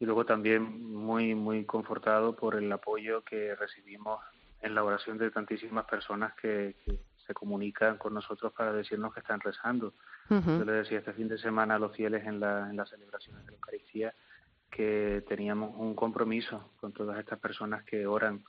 Y 0.00 0.06
luego 0.06 0.24
también 0.24 0.62
muy, 0.92 1.34
muy 1.34 1.64
confortado 1.64 2.34
por 2.34 2.56
el 2.56 2.70
apoyo 2.72 3.22
que 3.22 3.54
recibimos 3.54 4.20
en 4.60 4.74
la 4.74 4.82
oración 4.82 5.18
de 5.18 5.30
tantísimas 5.30 5.84
personas 5.84 6.34
que 6.34 6.74
se 7.28 7.34
comunican 7.34 7.98
con 7.98 8.14
nosotros 8.14 8.52
para 8.54 8.72
decirnos 8.72 9.12
que 9.12 9.20
están 9.20 9.38
rezando. 9.40 9.92
Yo 10.30 10.64
le 10.64 10.72
decía 10.72 10.98
este 10.98 11.12
fin 11.12 11.28
de 11.28 11.38
semana 11.38 11.74
a 11.74 11.78
los 11.78 11.94
fieles 11.94 12.26
en, 12.26 12.40
la, 12.40 12.68
en 12.70 12.76
las 12.76 12.88
celebraciones 12.88 13.44
de 13.44 13.52
la 13.52 13.56
Eucaristía 13.56 14.14
que 14.70 15.24
teníamos 15.28 15.74
un 15.76 15.94
compromiso 15.94 16.72
con 16.80 16.92
todas 16.92 17.18
estas 17.18 17.38
personas 17.38 17.84
que 17.84 18.06
oran, 18.06 18.44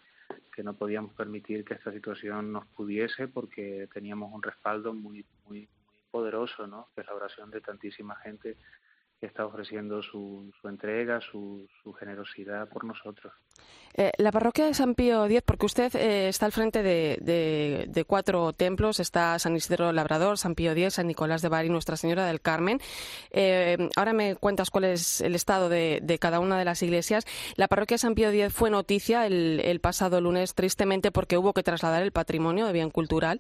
que 0.54 0.64
no 0.64 0.76
podíamos 0.76 1.14
permitir 1.14 1.66
que 1.66 1.74
esta 1.74 1.92
situación 1.92 2.54
nos 2.54 2.66
pudiese 2.68 3.28
porque 3.28 3.90
teníamos 3.94 4.34
un 4.34 4.42
respaldo 4.42 4.94
muy, 4.94 5.26
muy, 5.46 5.68
muy 5.86 6.00
poderoso, 6.10 6.66
¿no? 6.68 6.88
Que 6.96 7.02
es 7.02 7.08
la 7.08 7.16
oración 7.16 7.52
de 7.52 7.62
tantísima 7.62 8.16
gente 8.18 8.58
que 9.20 9.26
está 9.26 9.46
ofreciendo 9.46 10.02
su, 10.02 10.54
su 10.62 10.68
entrega, 10.70 11.20
su, 11.20 11.68
su 11.84 11.92
generosidad 11.94 12.70
por 12.70 12.86
nosotros. 12.86 13.34
Eh, 14.00 14.14
la 14.18 14.32
parroquia 14.32 14.66
de 14.66 14.74
San 14.74 14.96
Pío 14.96 15.26
X, 15.26 15.42
porque 15.44 15.66
usted 15.66 15.94
eh, 15.98 16.30
está 16.30 16.46
al 16.46 16.54
frente 16.54 16.84
de, 16.84 18.06
cuatro 18.08 18.54
templos, 18.54 19.02
está 19.02 19.38
San 19.40 19.58
Isidro 19.58 19.92
Labrador, 19.92 20.38
San 20.38 20.56
Pío 20.56 20.72
X, 20.72 20.94
San 20.94 21.08
Nicolás 21.08 21.42
de 21.42 21.50
Bari 21.50 21.68
Nuestra 21.68 21.98
Señora 21.98 22.26
del 22.26 22.40
Carmen. 22.40 22.80
Eh, 23.32 23.90
ahora 23.98 24.14
me 24.14 24.36
cuentas 24.36 24.70
cuál 24.70 24.86
es 24.86 25.20
el 25.20 25.36
estado 25.36 25.68
de, 25.68 26.18
cada 26.22 26.40
una 26.40 26.58
de 26.58 26.64
las 26.64 26.82
iglesias. 26.82 27.26
La 27.58 27.68
parroquia 27.68 27.96
de 27.96 28.00
San 28.00 28.16
Pío 28.16 28.30
X 28.30 28.54
fue 28.54 28.70
noticia 28.70 29.26
el, 29.26 29.80
pasado 29.82 30.22
lunes, 30.22 30.56
tristemente, 30.56 31.12
porque 31.12 31.38
hubo 31.38 31.54
que 31.54 31.64
trasladar 31.64 32.02
el 32.02 32.14
patrimonio 32.14 32.68
de 32.68 32.74
bien 32.74 32.92
cultural. 32.92 33.40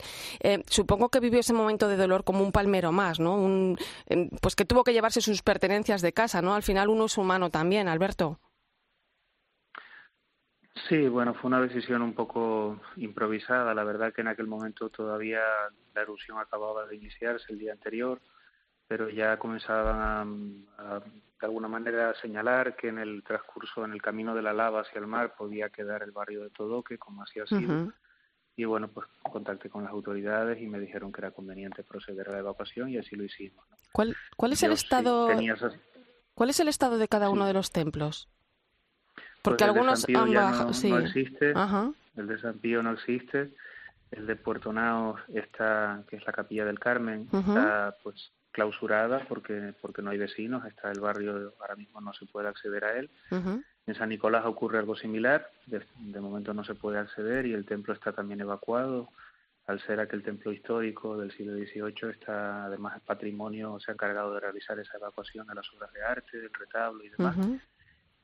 supongo 0.67 1.07
que 1.07 1.21
vivió 1.21 1.39
ese 1.39 1.53
momento 1.53 1.87
de 1.87 1.95
dolor 1.95 2.25
como 2.25 2.43
un 2.43 2.51
palmero 2.51 2.91
más, 2.91 3.21
¿no? 3.21 3.35
Un, 3.35 3.77
pues 4.41 4.55
que 4.55 4.65
tuvo 4.65 4.83
que 4.83 4.91
llevarse 4.91 5.21
sus 5.21 5.41
pertenencias 5.41 6.01
de 6.01 6.11
casa, 6.11 6.41
¿no? 6.41 6.53
Al 6.53 6.63
final 6.63 6.89
uno 6.89 7.05
es 7.05 7.17
humano 7.17 7.49
también, 7.49 7.87
Alberto. 7.87 8.39
Sí, 10.87 11.07
bueno, 11.07 11.33
fue 11.33 11.49
una 11.49 11.61
decisión 11.61 12.01
un 12.01 12.13
poco 12.13 12.79
improvisada. 12.95 13.73
La 13.73 13.83
verdad 13.83 14.13
que 14.13 14.21
en 14.21 14.27
aquel 14.27 14.47
momento 14.47 14.89
todavía 14.89 15.41
la 15.93 16.01
erupción 16.01 16.37
acababa 16.39 16.85
de 16.85 16.95
iniciarse 16.95 17.51
el 17.51 17.59
día 17.59 17.73
anterior, 17.73 18.21
pero 18.87 19.09
ya 19.09 19.37
comenzaban 19.37 20.65
a, 20.77 20.99
de 20.99 21.45
alguna 21.45 21.67
manera 21.67 22.11
a 22.11 22.15
señalar 22.15 22.75
que 22.75 22.87
en 22.87 22.99
el 22.99 23.23
transcurso, 23.23 23.83
en 23.85 23.93
el 23.93 24.01
camino 24.01 24.33
de 24.33 24.41
la 24.41 24.53
lava 24.53 24.81
hacia 24.81 24.99
el 24.99 25.07
mar, 25.07 25.35
podía 25.37 25.69
quedar 25.69 26.03
el 26.03 26.11
barrio 26.11 26.43
de 26.43 26.49
Todoque, 26.49 26.97
como 26.97 27.23
así 27.23 27.39
ha 27.39 27.47
sido. 27.47 27.91
Y 28.55 28.65
bueno, 28.65 28.89
pues 28.89 29.07
contacté 29.23 29.69
con 29.69 29.83
las 29.83 29.91
autoridades 29.91 30.61
y 30.61 30.67
me 30.67 30.79
dijeron 30.79 31.11
que 31.11 31.21
era 31.21 31.31
conveniente 31.31 31.83
proceder 31.83 32.27
a 32.29 32.33
la 32.33 32.39
evacuación 32.39 32.89
y 32.89 32.97
así 32.97 33.15
lo 33.15 33.23
hicimos. 33.23 33.65
¿Cuál, 33.93 34.15
cuál 34.35 34.53
es 34.53 34.63
el 34.63 34.73
estado? 34.73 35.29
¿Cuál 36.33 36.49
es 36.49 36.59
el 36.59 36.67
estado 36.67 36.97
de 36.97 37.07
cada 37.07 37.29
uno 37.29 37.45
de 37.45 37.53
los 37.53 37.71
templos? 37.71 38.29
Porque 39.49 39.65
pues 39.65 39.69
algunos 39.69 40.05
han 40.09 40.33
bajado. 40.33 40.71
No, 40.83 40.89
no, 40.89 40.99
existe. 40.99 41.53
El 42.15 42.27
de 42.27 42.39
San 42.39 42.59
Pío 42.59 42.83
no 42.83 42.91
existe. 42.91 43.51
El 44.11 44.25
de 44.25 44.35
Puerto 44.35 44.73
Naos 44.73 45.19
está, 45.33 46.03
que 46.09 46.15
es 46.15 46.25
la 46.25 46.33
capilla 46.33 46.65
del 46.65 46.79
Carmen, 46.79 47.27
está 47.31 47.95
pues 48.03 48.31
clausurada 48.51 49.25
porque 49.29 49.73
porque 49.81 50.01
no 50.01 50.09
hay 50.09 50.17
vecinos. 50.17 50.65
Está 50.65 50.91
el 50.91 50.99
barrio, 50.99 51.53
ahora 51.59 51.75
mismo 51.75 52.01
no 52.01 52.13
se 52.13 52.25
puede 52.25 52.47
acceder 52.47 52.85
a 52.85 52.97
él. 52.97 53.09
En 53.31 53.95
San 53.95 54.09
Nicolás 54.09 54.45
ocurre 54.45 54.79
algo 54.79 54.95
similar. 54.95 55.49
De, 55.67 55.83
de 55.97 56.19
momento 56.19 56.53
no 56.53 56.63
se 56.63 56.75
puede 56.75 56.99
acceder 56.99 57.45
y 57.45 57.53
el 57.53 57.65
templo 57.65 57.93
está 57.93 58.11
también 58.11 58.41
evacuado 58.41 59.09
al 59.67 59.79
ser 59.81 59.99
aquel 59.99 60.23
templo 60.23 60.51
histórico 60.51 61.15
del 61.15 61.31
siglo 61.31 61.53
XVIII, 61.53 62.09
está 62.11 62.65
además 62.65 62.95
el 62.95 63.01
patrimonio, 63.01 63.79
se 63.79 63.91
ha 63.91 63.93
encargado 63.93 64.33
de 64.33 64.39
realizar 64.39 64.79
esa 64.79 64.97
evacuación 64.97 65.45
de 65.45 65.53
las 65.53 65.71
obras 65.75 65.93
de 65.93 66.03
arte, 66.03 66.39
del 66.39 66.51
retablo 66.51 67.03
y 67.03 67.09
demás 67.09 67.37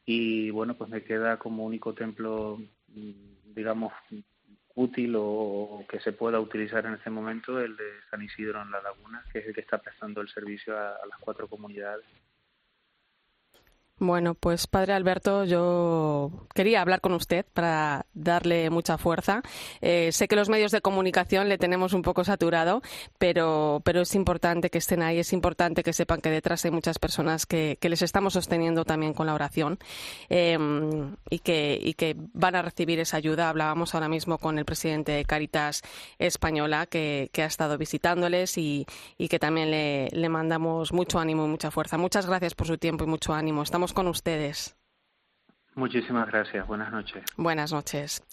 y 0.05 0.51
bueno, 0.51 0.75
pues 0.75 0.89
me 0.89 1.03
queda 1.03 1.37
como 1.37 1.65
único 1.65 1.93
templo, 1.93 2.59
mm, 2.89 3.53
digamos, 3.55 3.91
útil 4.75 5.15
o, 5.17 5.85
que 5.89 5.99
se 5.99 6.11
pueda 6.11 6.39
utilizar 6.39 6.85
en 6.85 6.93
este 6.93 7.09
momento 7.09 7.59
el 7.59 7.75
de 7.75 7.91
San 8.09 8.21
Isidro 8.21 8.61
en 8.61 8.71
la 8.71 8.81
Laguna, 8.81 9.23
que 9.31 9.39
es 9.39 9.47
el 9.47 9.53
que 9.53 9.61
está 9.61 9.77
prestando 9.79 10.21
el 10.21 10.29
servicio 10.29 10.77
a 10.77 10.97
las 11.09 11.19
cuatro 11.19 11.47
comunidades. 11.47 12.05
Bueno, 13.97 14.35
pues 14.35 14.67
padre 14.67 14.91
Alberto, 14.91 15.45
yo 15.45 16.47
quería 16.53 16.81
hablar 16.81 16.99
con 16.99 17.13
usted 17.13 17.45
para 17.53 18.05
darle 18.13 18.69
mucha 18.69 18.97
fuerza. 18.97 19.41
Eh, 19.79 20.11
sé 20.11 20.27
que 20.27 20.35
los 20.35 20.49
medios 20.49 20.73
de 20.73 20.81
comunicación 20.81 21.47
le 21.47 21.57
tenemos 21.57 21.93
un 21.93 22.01
poco 22.01 22.25
saturado, 22.25 22.81
pero, 23.17 23.81
pero 23.85 24.01
es 24.01 24.13
importante 24.13 24.69
que 24.69 24.79
estén 24.79 25.01
ahí, 25.01 25.19
es 25.19 25.31
importante 25.31 25.81
que 25.81 25.93
sepan 25.93 26.19
que 26.19 26.29
detrás 26.29 26.65
hay 26.65 26.71
muchas 26.71 26.99
personas 26.99 27.45
que, 27.45 27.77
les 27.81 28.01
estamos 28.01 28.33
sosteniendo 28.33 28.83
también 28.83 29.13
con 29.13 29.27
la 29.27 29.33
oración 29.33 29.79
em, 30.27 31.15
y, 31.29 31.39
que, 31.39 31.79
y 31.81 31.93
que 31.93 32.17
van 32.33 32.55
a 32.55 32.63
recibir 32.63 32.99
esa 32.99 33.15
ayuda. 33.15 33.47
Hablábamos 33.47 33.95
ahora 33.95 34.09
mismo 34.09 34.39
con 34.39 34.59
el 34.59 34.65
presidente 34.65 35.13
de 35.13 35.23
Caritas 35.23 35.83
Española, 36.19 36.85
que, 36.85 37.29
ha 37.37 37.45
estado 37.45 37.77
visitándoles 37.77 38.57
y, 38.57 38.85
y 39.17 39.29
que 39.29 39.39
también 39.39 39.71
le, 39.71 40.09
le 40.09 40.27
mandamos 40.27 40.91
mucho 40.91 41.19
ánimo 41.19 41.45
y 41.45 41.47
mucha 41.47 41.71
fuerza. 41.71 41.97
Muchas 41.97 42.25
gracias 42.25 42.55
por 42.55 42.67
su 42.67 42.77
tiempo 42.77 43.05
y 43.05 43.07
mucho 43.07 43.33
ánimo. 43.33 43.63
Estamos 43.63 43.84
con 43.93 44.07
ustedes. 44.07 44.75
Muchísimas 45.75 46.27
gracias. 46.27 46.65
Buenas 46.67 46.91
noches. 46.91 47.23
Buenas 47.37 47.71
noches. 47.71 48.23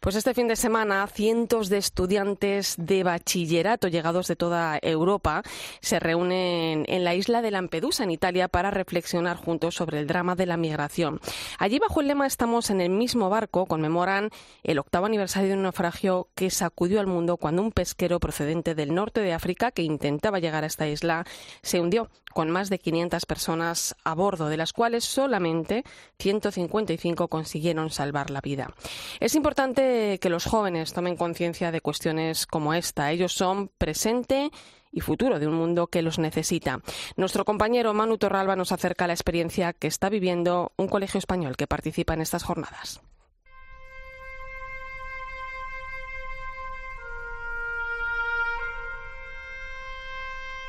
Pues 0.00 0.14
este 0.14 0.34
fin 0.34 0.46
de 0.46 0.56
semana, 0.56 1.06
cientos 1.08 1.68
de 1.68 1.78
estudiantes 1.78 2.74
de 2.78 3.02
bachillerato 3.02 3.88
llegados 3.88 4.28
de 4.28 4.36
toda 4.36 4.78
Europa 4.80 5.42
se 5.80 5.98
reúnen 5.98 6.84
en 6.86 7.02
la 7.02 7.14
isla 7.14 7.42
de 7.42 7.50
Lampedusa, 7.50 8.04
en 8.04 8.10
Italia, 8.10 8.46
para 8.46 8.70
reflexionar 8.70 9.36
juntos 9.36 9.74
sobre 9.74 9.98
el 9.98 10.06
drama 10.06 10.36
de 10.36 10.46
la 10.46 10.56
migración. 10.56 11.20
Allí, 11.58 11.78
bajo 11.78 12.00
el 12.00 12.08
lema 12.08 12.26
Estamos 12.26 12.70
en 12.70 12.80
el 12.80 12.90
mismo 12.90 13.30
barco, 13.30 13.66
conmemoran 13.66 14.30
el 14.62 14.78
octavo 14.78 15.06
aniversario 15.06 15.48
de 15.48 15.56
un 15.56 15.62
naufragio 15.62 16.28
que 16.34 16.50
sacudió 16.50 17.00
al 17.00 17.06
mundo 17.06 17.36
cuando 17.36 17.62
un 17.62 17.72
pesquero 17.72 18.20
procedente 18.20 18.74
del 18.74 18.94
norte 18.94 19.20
de 19.22 19.32
África, 19.32 19.70
que 19.70 19.82
intentaba 19.82 20.38
llegar 20.38 20.62
a 20.62 20.68
esta 20.68 20.86
isla, 20.86 21.24
se 21.62 21.80
hundió 21.80 22.10
con 22.36 22.50
más 22.50 22.68
de 22.68 22.78
500 22.78 23.24
personas 23.24 23.96
a 24.04 24.14
bordo, 24.14 24.50
de 24.50 24.58
las 24.58 24.74
cuales 24.74 25.04
solamente 25.04 25.84
155 26.18 27.28
consiguieron 27.28 27.88
salvar 27.88 28.28
la 28.28 28.42
vida. 28.42 28.74
Es 29.20 29.34
importante 29.34 29.85
que 30.20 30.30
los 30.30 30.44
jóvenes 30.44 30.92
tomen 30.92 31.16
conciencia 31.16 31.70
de 31.70 31.80
cuestiones 31.80 32.46
como 32.46 32.74
esta. 32.74 33.10
Ellos 33.10 33.32
son 33.32 33.70
presente 33.78 34.50
y 34.92 35.00
futuro 35.00 35.38
de 35.38 35.46
un 35.46 35.54
mundo 35.54 35.88
que 35.88 36.02
los 36.02 36.18
necesita. 36.18 36.80
Nuestro 37.16 37.44
compañero 37.44 37.92
Manu 37.94 38.18
Torralba 38.18 38.56
nos 38.56 38.72
acerca 38.72 39.04
a 39.04 39.08
la 39.08 39.14
experiencia 39.14 39.72
que 39.72 39.86
está 39.86 40.08
viviendo 40.08 40.72
un 40.76 40.88
colegio 40.88 41.18
español 41.18 41.56
que 41.56 41.66
participa 41.66 42.14
en 42.14 42.22
estas 42.22 42.44
jornadas. 42.44 43.00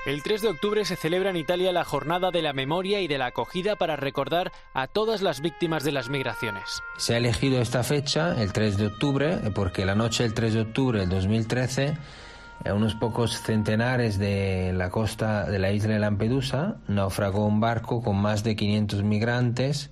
El 0.08 0.24
3 0.24 0.42
de 0.42 0.48
octubre 0.48 0.86
se 0.86 0.96
celebra 0.96 1.32
en 1.32 1.36
Italia 1.36 1.74
la 1.74 1.84
Jornada 1.84 2.32
de 2.32 2.42
la 2.42 2.54
Memoria 2.54 3.02
y 3.02 3.10
de 3.10 3.18
la 3.18 3.26
Acogida 3.26 3.76
para 3.76 3.98
recordar 3.98 4.54
a 4.74 4.88
todas 4.88 5.22
las 5.22 5.42
víctimas 5.42 5.84
de 5.84 5.92
las 5.92 6.08
migraciones. 6.08 6.82
Se 6.96 7.14
ha 7.14 7.18
elegido 7.18 7.60
esta 7.60 7.84
fecha, 7.84 8.42
el 8.42 8.54
3 8.54 8.78
de 8.78 8.88
octubre, 8.88 9.38
porque 9.54 9.84
la 9.84 9.96
noche 9.96 10.24
del 10.24 10.34
3 10.34 10.54
de 10.54 10.62
octubre 10.62 11.00
del 11.02 11.10
2013, 11.10 11.98
a 12.66 12.74
unos 12.74 12.96
pocos 12.96 13.42
centenares 13.42 14.18
de 14.18 14.72
la 14.72 14.92
costa 14.92 15.44
de 15.44 15.60
la 15.60 15.74
isla 15.74 15.96
de 15.96 16.00
Lampedusa, 16.00 16.78
naufragó 16.88 17.46
un 17.46 17.60
barco 17.60 18.02
con 18.02 18.16
más 18.16 18.46
de 18.46 18.56
500 18.56 19.04
migrantes, 19.04 19.90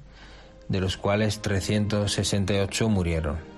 de 0.70 0.80
los 0.80 0.96
cuales 0.96 1.42
368 1.42 2.88
murieron. 2.88 3.56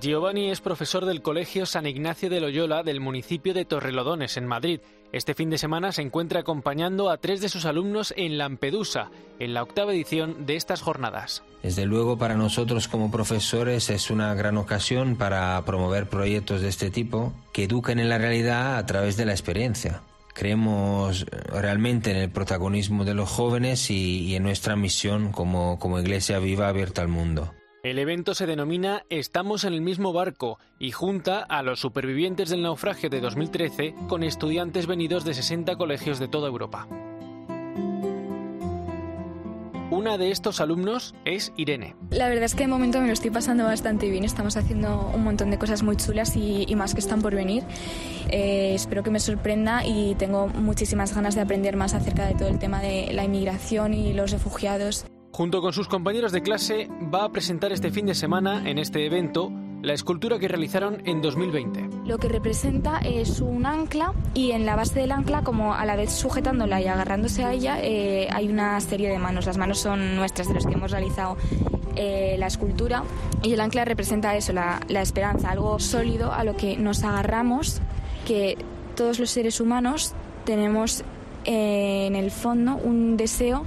Giovanni 0.00 0.50
es 0.50 0.60
profesor 0.60 1.06
del 1.06 1.22
Colegio 1.22 1.64
San 1.64 1.86
Ignacio 1.86 2.28
de 2.28 2.40
Loyola 2.40 2.82
del 2.82 3.00
municipio 3.00 3.54
de 3.54 3.64
Torrelodones, 3.64 4.36
en 4.36 4.46
Madrid. 4.46 4.80
Este 5.12 5.34
fin 5.34 5.50
de 5.50 5.58
semana 5.58 5.92
se 5.92 6.02
encuentra 6.02 6.40
acompañando 6.40 7.10
a 7.10 7.18
tres 7.18 7.40
de 7.40 7.48
sus 7.48 7.64
alumnos 7.64 8.12
en 8.16 8.38
Lampedusa, 8.38 9.10
en 9.38 9.54
la 9.54 9.62
octava 9.62 9.92
edición 9.92 10.46
de 10.46 10.56
estas 10.56 10.82
jornadas. 10.82 11.42
Desde 11.62 11.86
luego, 11.86 12.18
para 12.18 12.34
nosotros 12.34 12.88
como 12.88 13.10
profesores 13.10 13.90
es 13.90 14.10
una 14.10 14.34
gran 14.34 14.56
ocasión 14.56 15.16
para 15.16 15.62
promover 15.64 16.08
proyectos 16.08 16.60
de 16.60 16.68
este 16.68 16.90
tipo 16.90 17.32
que 17.52 17.64
eduquen 17.64 17.98
en 17.98 18.08
la 18.08 18.18
realidad 18.18 18.76
a 18.76 18.86
través 18.86 19.16
de 19.16 19.24
la 19.24 19.32
experiencia. 19.32 20.02
Creemos 20.34 21.24
realmente 21.48 22.10
en 22.10 22.18
el 22.18 22.30
protagonismo 22.30 23.06
de 23.06 23.14
los 23.14 23.30
jóvenes 23.30 23.90
y, 23.90 24.36
en 24.36 24.42
nuestra 24.42 24.76
misión 24.76 25.32
como, 25.32 25.78
como 25.78 25.98
Iglesia 25.98 26.38
viva 26.40 26.68
abierta 26.68 27.00
al 27.00 27.08
mundo. 27.08 27.54
El 27.86 28.00
evento 28.00 28.34
se 28.34 28.46
denomina 28.46 29.04
Estamos 29.10 29.62
en 29.62 29.72
el 29.72 29.80
mismo 29.80 30.12
barco 30.12 30.58
y 30.80 30.90
junta 30.90 31.38
a 31.38 31.62
los 31.62 31.78
supervivientes 31.78 32.48
del 32.48 32.62
naufragio 32.62 33.08
de 33.10 33.20
2013 33.20 33.94
con 34.08 34.24
estudiantes 34.24 34.88
venidos 34.88 35.24
de 35.24 35.34
60 35.34 35.76
colegios 35.76 36.18
de 36.18 36.26
toda 36.26 36.48
Europa. 36.48 36.88
Una 39.92 40.18
de 40.18 40.32
estos 40.32 40.60
alumnos 40.60 41.14
es 41.24 41.52
Irene. 41.56 41.94
La 42.10 42.28
verdad 42.28 42.42
es 42.42 42.56
que 42.56 42.64
de 42.64 42.66
momento 42.66 43.00
me 43.00 43.06
lo 43.06 43.12
estoy 43.12 43.30
pasando 43.30 43.62
bastante 43.62 44.10
bien. 44.10 44.24
Estamos 44.24 44.56
haciendo 44.56 45.12
un 45.14 45.22
montón 45.22 45.52
de 45.52 45.58
cosas 45.58 45.84
muy 45.84 45.94
chulas 45.94 46.34
y, 46.34 46.66
más 46.74 46.92
que 46.92 46.98
están 46.98 47.22
por 47.22 47.36
venir. 47.36 47.62
Eh, 48.30 48.72
espero 48.74 49.04
que 49.04 49.12
me 49.12 49.20
sorprenda 49.20 49.86
y 49.86 50.16
tengo 50.16 50.48
muchísimas 50.48 51.14
ganas 51.14 51.36
de 51.36 51.42
aprender 51.42 51.76
más 51.76 51.94
acerca 51.94 52.26
de 52.26 52.34
todo 52.34 52.48
el 52.48 52.58
tema 52.58 52.80
de 52.80 53.12
la 53.12 53.22
inmigración 53.22 53.94
y 53.94 54.12
los 54.12 54.32
refugiados. 54.32 55.06
Junto 55.36 55.60
con 55.60 55.74
sus 55.74 55.86
compañeros 55.86 56.32
de 56.32 56.40
clase, 56.40 56.88
va 57.14 57.24
a 57.24 57.28
presentar 57.28 57.70
este 57.70 57.90
fin 57.90 58.06
de 58.06 58.14
semana 58.14 58.66
en 58.66 58.78
este 58.78 59.04
evento 59.04 59.52
la 59.82 59.92
escultura 59.92 60.38
que 60.38 60.48
realizaron 60.48 61.02
en 61.04 61.20
2020. 61.20 61.90
Lo 62.06 62.16
que 62.16 62.30
representa 62.30 63.00
es 63.00 63.42
un 63.42 63.66
ancla 63.66 64.14
y 64.32 64.52
en 64.52 64.64
la 64.64 64.76
base 64.76 64.98
del 64.98 65.12
ancla, 65.12 65.42
como 65.42 65.74
a 65.74 65.84
la 65.84 65.94
vez 65.94 66.10
sujetándola 66.10 66.80
y 66.80 66.86
agarrándose 66.86 67.44
a 67.44 67.52
ella, 67.52 67.76
eh, 67.82 68.30
hay 68.32 68.48
una 68.48 68.80
serie 68.80 69.10
de 69.10 69.18
manos. 69.18 69.44
Las 69.44 69.58
manos 69.58 69.78
son 69.78 70.16
nuestras, 70.16 70.48
de 70.48 70.54
los 70.54 70.64
que 70.64 70.72
hemos 70.72 70.90
realizado 70.90 71.36
eh, 71.96 72.36
la 72.38 72.46
escultura. 72.46 73.02
Y 73.42 73.52
el 73.52 73.60
ancla 73.60 73.84
representa 73.84 74.34
eso, 74.36 74.54
la, 74.54 74.80
la 74.88 75.02
esperanza, 75.02 75.50
algo 75.50 75.78
sólido 75.80 76.32
a 76.32 76.44
lo 76.44 76.56
que 76.56 76.78
nos 76.78 77.04
agarramos, 77.04 77.82
que 78.26 78.56
todos 78.94 79.20
los 79.20 79.28
seres 79.28 79.60
humanos 79.60 80.14
tenemos 80.46 81.04
eh, 81.44 82.06
en 82.06 82.16
el 82.16 82.30
fondo 82.30 82.76
un 82.76 83.18
deseo 83.18 83.66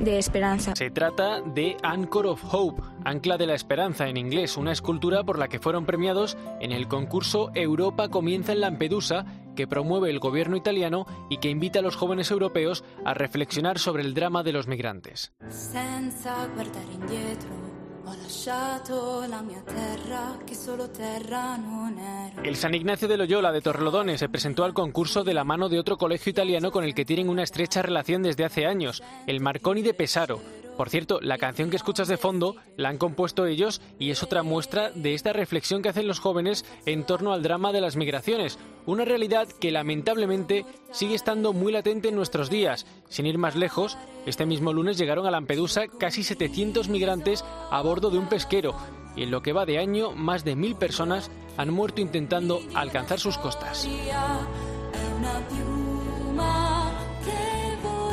de 0.00 0.18
esperanza. 0.18 0.74
Se 0.74 0.90
trata 0.90 1.40
de 1.40 1.76
Anchor 1.82 2.26
of 2.26 2.42
Hope, 2.50 2.82
Ancla 3.04 3.36
de 3.38 3.46
la 3.46 3.54
Esperanza 3.54 4.08
en 4.08 4.16
inglés, 4.16 4.56
una 4.56 4.72
escultura 4.72 5.22
por 5.22 5.38
la 5.38 5.48
que 5.48 5.60
fueron 5.60 5.86
premiados 5.86 6.36
en 6.60 6.72
el 6.72 6.88
concurso 6.88 7.50
Europa 7.54 8.08
comienza 8.08 8.52
en 8.52 8.60
Lampedusa, 8.60 9.24
que 9.54 9.66
promueve 9.66 10.10
el 10.10 10.18
gobierno 10.18 10.56
italiano 10.56 11.06
y 11.28 11.38
que 11.38 11.50
invita 11.50 11.80
a 11.80 11.82
los 11.82 11.96
jóvenes 11.96 12.30
europeos 12.30 12.84
a 13.04 13.14
reflexionar 13.14 13.78
sobre 13.78 14.02
el 14.02 14.14
drama 14.14 14.42
de 14.42 14.52
los 14.52 14.66
migrantes. 14.66 15.32
El 22.42 22.56
San 22.56 22.74
Ignacio 22.74 23.08
de 23.08 23.16
Loyola 23.16 23.52
de 23.52 23.60
Torrelodones 23.60 24.20
se 24.20 24.28
presentó 24.28 24.64
al 24.64 24.74
concurso 24.74 25.24
de 25.24 25.34
la 25.34 25.44
mano 25.44 25.68
de 25.68 25.78
otro 25.78 25.98
colegio 25.98 26.30
italiano 26.30 26.70
con 26.70 26.84
el 26.84 26.94
que 26.94 27.04
tienen 27.04 27.28
una 27.28 27.42
estrecha 27.42 27.82
relación 27.82 28.22
desde 28.22 28.44
hace 28.44 28.66
años, 28.66 29.02
el 29.26 29.40
Marconi 29.40 29.82
de 29.82 29.94
Pesaro. 29.94 30.40
Por 30.80 30.88
cierto, 30.88 31.20
la 31.20 31.36
canción 31.36 31.68
que 31.68 31.76
escuchas 31.76 32.08
de 32.08 32.16
fondo 32.16 32.56
la 32.78 32.88
han 32.88 32.96
compuesto 32.96 33.44
ellos 33.44 33.82
y 33.98 34.12
es 34.12 34.22
otra 34.22 34.42
muestra 34.42 34.90
de 34.90 35.12
esta 35.12 35.34
reflexión 35.34 35.82
que 35.82 35.90
hacen 35.90 36.06
los 36.06 36.20
jóvenes 36.20 36.64
en 36.86 37.04
torno 37.04 37.34
al 37.34 37.42
drama 37.42 37.70
de 37.70 37.82
las 37.82 37.96
migraciones, 37.96 38.58
una 38.86 39.04
realidad 39.04 39.46
que 39.46 39.72
lamentablemente 39.72 40.64
sigue 40.90 41.14
estando 41.14 41.52
muy 41.52 41.70
latente 41.70 42.08
en 42.08 42.16
nuestros 42.16 42.48
días. 42.48 42.86
Sin 43.10 43.26
ir 43.26 43.36
más 43.36 43.56
lejos, 43.56 43.98
este 44.24 44.46
mismo 44.46 44.72
lunes 44.72 44.96
llegaron 44.96 45.26
a 45.26 45.30
Lampedusa 45.30 45.86
casi 45.86 46.24
700 46.24 46.88
migrantes 46.88 47.44
a 47.70 47.82
bordo 47.82 48.08
de 48.08 48.16
un 48.16 48.30
pesquero 48.30 48.74
y 49.14 49.24
en 49.24 49.30
lo 49.30 49.42
que 49.42 49.52
va 49.52 49.66
de 49.66 49.76
año 49.76 50.12
más 50.12 50.44
de 50.44 50.56
mil 50.56 50.76
personas 50.76 51.30
han 51.58 51.74
muerto 51.74 52.00
intentando 52.00 52.62
alcanzar 52.72 53.20
sus 53.20 53.36
costas. 53.36 53.86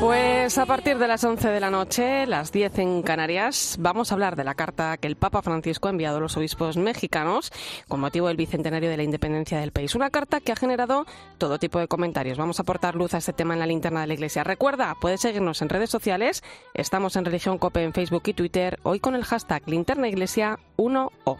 Pues 0.00 0.58
a 0.58 0.64
partir 0.64 0.96
de 0.96 1.08
las 1.08 1.24
11 1.24 1.48
de 1.48 1.58
la 1.58 1.70
noche, 1.70 2.24
las 2.28 2.52
10 2.52 2.78
en 2.78 3.02
Canarias, 3.02 3.76
vamos 3.80 4.10
a 4.10 4.14
hablar 4.14 4.36
de 4.36 4.44
la 4.44 4.54
carta 4.54 4.96
que 4.96 5.08
el 5.08 5.16
Papa 5.16 5.42
Francisco 5.42 5.88
ha 5.88 5.90
enviado 5.90 6.18
a 6.18 6.20
los 6.20 6.36
obispos 6.36 6.76
mexicanos 6.76 7.50
con 7.88 7.98
motivo 7.98 8.28
del 8.28 8.36
bicentenario 8.36 8.90
de 8.90 8.96
la 8.96 9.02
independencia 9.02 9.58
del 9.58 9.72
país. 9.72 9.96
Una 9.96 10.10
carta 10.10 10.38
que 10.40 10.52
ha 10.52 10.56
generado 10.56 11.04
todo 11.36 11.58
tipo 11.58 11.80
de 11.80 11.88
comentarios. 11.88 12.38
Vamos 12.38 12.60
a 12.60 12.62
aportar 12.62 12.94
luz 12.94 13.12
a 13.14 13.18
este 13.18 13.32
tema 13.32 13.54
en 13.54 13.60
la 13.60 13.66
linterna 13.66 14.02
de 14.02 14.06
la 14.06 14.14
Iglesia. 14.14 14.44
Recuerda, 14.44 14.94
puedes 15.00 15.20
seguirnos 15.20 15.62
en 15.62 15.68
redes 15.68 15.90
sociales. 15.90 16.44
Estamos 16.74 17.16
en 17.16 17.24
Religión 17.24 17.58
Cope 17.58 17.82
en 17.82 17.92
Facebook 17.92 18.22
y 18.26 18.34
Twitter, 18.34 18.78
hoy 18.84 19.00
con 19.00 19.16
el 19.16 19.24
hashtag 19.24 19.68
linterna 19.68 20.08
iglesia 20.08 20.60
1O. 20.76 21.38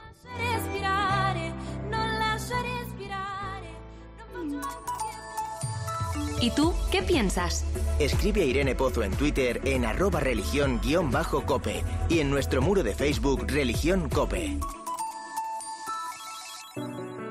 ¿Y 6.41 6.51
tú 6.51 6.73
qué 6.93 7.03
piensas? 7.03 7.65
Escribe 7.99 8.43
a 8.43 8.45
Irene 8.45 8.75
Pozo 8.77 9.03
en 9.03 9.13
Twitter 9.13 9.61
en 9.65 9.85
arroba 9.85 10.21
religión-cope 10.21 11.83
y 12.09 12.21
en 12.21 12.31
nuestro 12.31 12.63
muro 12.63 12.85
de 12.85 12.95
Facebook 12.95 13.45
Religión 13.49 14.09
Cope. 14.09 14.59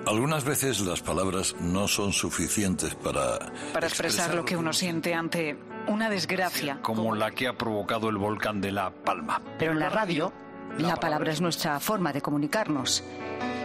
Algunas 0.05 0.43
veces 0.43 0.81
las 0.81 1.01
palabras 1.01 1.55
no 1.59 1.87
son 1.87 2.11
suficientes 2.11 2.95
para... 2.95 3.51
Para 3.73 3.87
expresar 3.87 4.33
lo 4.33 4.43
que 4.43 4.57
uno 4.57 4.73
siente 4.73 5.13
ante 5.13 5.57
una 5.87 6.09
desgracia. 6.09 6.79
Como 6.81 7.15
la 7.15 7.31
que 7.31 7.47
ha 7.47 7.57
provocado 7.57 8.09
el 8.09 8.17
volcán 8.17 8.59
de 8.59 8.71
La 8.71 8.91
Palma. 8.91 9.41
Pero 9.57 9.71
en 9.71 9.79
la 9.79 9.89
radio, 9.89 10.33
la 10.77 10.97
palabra 10.97 11.31
es 11.31 11.39
nuestra 11.39 11.79
forma 11.79 12.11
de 12.11 12.21
comunicarnos. 12.21 13.03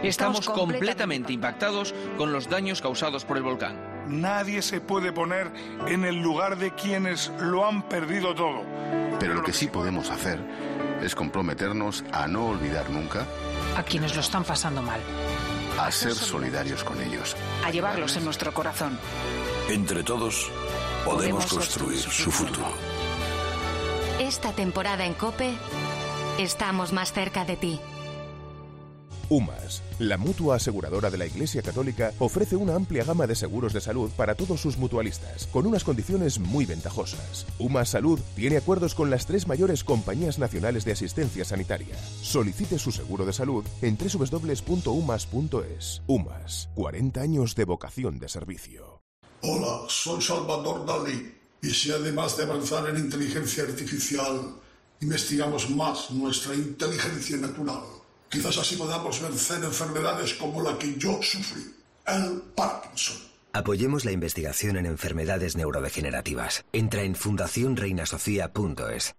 Estamos 0.05 0.49
completamente 0.49 1.33
impactados 1.33 1.95
con 2.17 2.33
los 2.33 2.49
daños 2.49 2.81
causados 2.81 3.25
por 3.25 3.37
el 3.37 3.43
volcán. 3.43 3.92
Nadie 4.13 4.61
se 4.63 4.81
puede 4.81 5.13
poner 5.13 5.51
en 5.87 6.05
el 6.05 6.17
lugar 6.17 6.59
de 6.59 6.75
quienes 6.75 7.33
lo 7.41 7.67
han 7.67 7.89
perdido 7.89 8.35
todo. 8.35 8.63
Pero 9.19 9.35
lo 9.35 9.43
que 9.43 9.53
sí 9.53 9.69
podemos 9.69 10.11
hacer 10.11 10.39
es 11.03 11.15
comprometernos 11.15 12.05
a 12.13 12.29
no 12.29 12.47
olvidar 12.47 12.91
nunca 12.91 13.27
a 13.77 13.83
quienes 13.83 14.15
lo 14.15 14.21
están 14.21 14.45
pasando 14.45 14.83
mal. 14.83 15.01
A 15.79 15.91
ser 15.91 16.15
solidarios 16.15 16.85
con 16.85 17.01
ellos. 17.01 17.35
A 17.65 17.71
llevarlos 17.71 18.17
en 18.17 18.25
nuestro 18.25 18.53
corazón. 18.53 18.99
Entre 19.71 20.03
todos 20.03 20.51
podemos 21.05 21.47
construir 21.47 21.99
su 21.99 22.31
futuro. 22.31 22.67
Esta 24.21 24.53
temporada 24.53 25.07
en 25.07 25.15
Cope 25.15 25.55
estamos 26.39 26.93
más 26.93 27.13
cerca 27.13 27.45
de 27.45 27.57
ti. 27.57 27.81
UMAS, 29.33 29.83
la 29.99 30.19
mutua 30.19 30.57
aseguradora 30.57 31.11
de 31.11 31.17
la 31.17 31.25
Iglesia 31.25 31.63
Católica, 31.63 32.13
ofrece 32.19 32.55
una 32.55 32.75
amplia 32.75 33.03
gama 33.03 33.27
de 33.27 33.35
seguros 33.35 33.73
de 33.73 33.81
salud 33.81 34.11
para 34.11 34.35
todos 34.35 34.61
sus 34.61 34.77
mutualistas, 34.77 35.47
con 35.47 35.67
unas 35.67 35.85
condiciones 35.85 36.39
muy 36.39 36.67
ventajosas. 36.67 37.47
UMAS 37.59 37.89
Salud 37.89 38.21
tiene 38.37 38.59
acuerdos 38.59 38.95
con 38.95 39.09
las 39.09 39.25
tres 39.25 39.49
mayores 39.49 39.85
compañías 39.85 40.39
nacionales 40.39 40.85
de 40.85 40.93
asistencia 40.93 41.47
sanitaria. 41.47 41.97
Solicite 42.21 42.79
su 42.79 42.93
seguro 42.93 43.25
de 43.25 43.33
salud 43.33 43.65
en 43.81 43.97
www.umas.es. 43.97 44.43
UMAS, 46.07 46.69
40 46.75 47.21
años 47.23 47.55
de 47.55 47.65
vocación 47.65 48.19
de 48.19 48.29
servicio. 48.29 49.01
Hola, 49.41 49.87
soy 49.89 50.21
Salvador 50.21 50.85
Dalí. 50.85 51.39
Y 51.63 51.71
si 51.71 51.91
además 51.91 52.37
de 52.37 52.43
avanzar 52.43 52.87
en 52.91 52.99
inteligencia 52.99 53.63
artificial, 53.63 54.57
investigamos 55.01 55.71
más 55.71 56.11
nuestra 56.11 56.55
inteligencia 56.55 57.39
natural 57.39 58.02
Quizás 58.33 58.57
así 58.57 58.77
podamos 58.77 59.21
vencer 59.21 59.63
enfermedades 59.63 60.33
como 60.35 60.63
la 60.63 60.79
que 60.79 60.95
yo 60.97 61.21
sufrí, 61.21 61.65
el 62.07 62.41
Parkinson. 62.57 63.19
Apoyemos 63.53 64.07
la 64.07 64.13
investigación 64.13 64.79
en 64.79 64.87
enfermedades 64.87 65.55
neurodegenerativas. 65.55 66.65
Entra 66.73 67.03
en 67.03 67.15
fundacionreinasofía.es. 67.15 69.15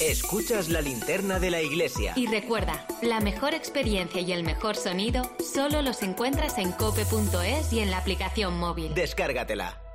Escuchas 0.00 0.68
la 0.68 0.80
linterna 0.80 1.38
de 1.38 1.52
la 1.52 1.62
iglesia. 1.62 2.14
Y 2.16 2.26
recuerda, 2.26 2.88
la 3.02 3.20
mejor 3.20 3.54
experiencia 3.54 4.20
y 4.20 4.32
el 4.32 4.42
mejor 4.42 4.74
sonido 4.74 5.22
solo 5.54 5.80
los 5.82 6.02
encuentras 6.02 6.58
en 6.58 6.72
cope.es 6.72 7.72
y 7.72 7.78
en 7.78 7.92
la 7.92 7.98
aplicación 7.98 8.58
móvil. 8.58 8.94
Descárgatela. 8.94 9.87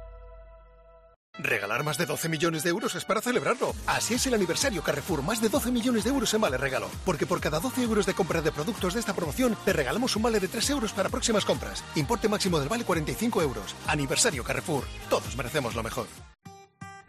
Regalar 1.39 1.83
más 1.83 1.97
de 1.97 2.05
12 2.05 2.29
millones 2.29 2.61
de 2.61 2.69
euros 2.69 2.93
es 2.93 3.05
para 3.05 3.19
celebrarlo. 3.19 3.73
Así 3.87 4.13
es 4.13 4.27
el 4.27 4.35
aniversario 4.35 4.83
Carrefour, 4.83 5.23
más 5.23 5.41
de 5.41 5.49
12 5.49 5.71
millones 5.71 6.03
de 6.03 6.11
euros 6.11 6.31
en 6.35 6.41
vale 6.41 6.57
regalo. 6.57 6.89
Porque 7.05 7.25
por 7.25 7.41
cada 7.41 7.59
12 7.59 7.81
euros 7.81 8.05
de 8.05 8.13
compra 8.13 8.41
de 8.41 8.51
productos 8.51 8.93
de 8.93 8.99
esta 8.99 9.15
promoción, 9.15 9.57
te 9.65 9.73
regalamos 9.73 10.15
un 10.15 10.21
vale 10.21 10.39
de 10.39 10.47
3 10.47 10.69
euros 10.69 10.93
para 10.93 11.09
próximas 11.09 11.43
compras. 11.43 11.83
Importe 11.95 12.29
máximo 12.29 12.59
del 12.59 12.69
vale 12.69 12.83
45 12.83 13.41
euros. 13.41 13.75
Aniversario 13.87 14.43
Carrefour. 14.43 14.83
Todos 15.09 15.35
merecemos 15.35 15.73
lo 15.73 15.81
mejor. 15.81 16.05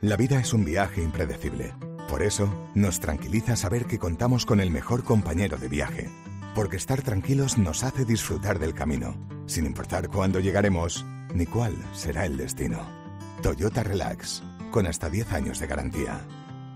La 0.00 0.16
vida 0.16 0.40
es 0.40 0.54
un 0.54 0.64
viaje 0.64 1.02
impredecible. 1.02 1.74
Por 2.08 2.22
eso, 2.22 2.70
nos 2.74 3.00
tranquiliza 3.00 3.56
saber 3.56 3.84
que 3.84 3.98
contamos 3.98 4.46
con 4.46 4.60
el 4.60 4.70
mejor 4.70 5.04
compañero 5.04 5.58
de 5.58 5.68
viaje. 5.68 6.10
Porque 6.54 6.76
estar 6.76 7.02
tranquilos 7.02 7.58
nos 7.58 7.84
hace 7.84 8.06
disfrutar 8.06 8.58
del 8.58 8.74
camino, 8.74 9.18
sin 9.46 9.66
importar 9.66 10.08
cuándo 10.08 10.40
llegaremos 10.40 11.04
ni 11.34 11.44
cuál 11.44 11.76
será 11.92 12.24
el 12.24 12.36
destino. 12.38 13.03
Toyota 13.44 13.82
Relax, 13.82 14.42
con 14.70 14.86
hasta 14.86 15.10
10 15.10 15.34
años 15.34 15.60
de 15.60 15.66
garantía. 15.66 16.18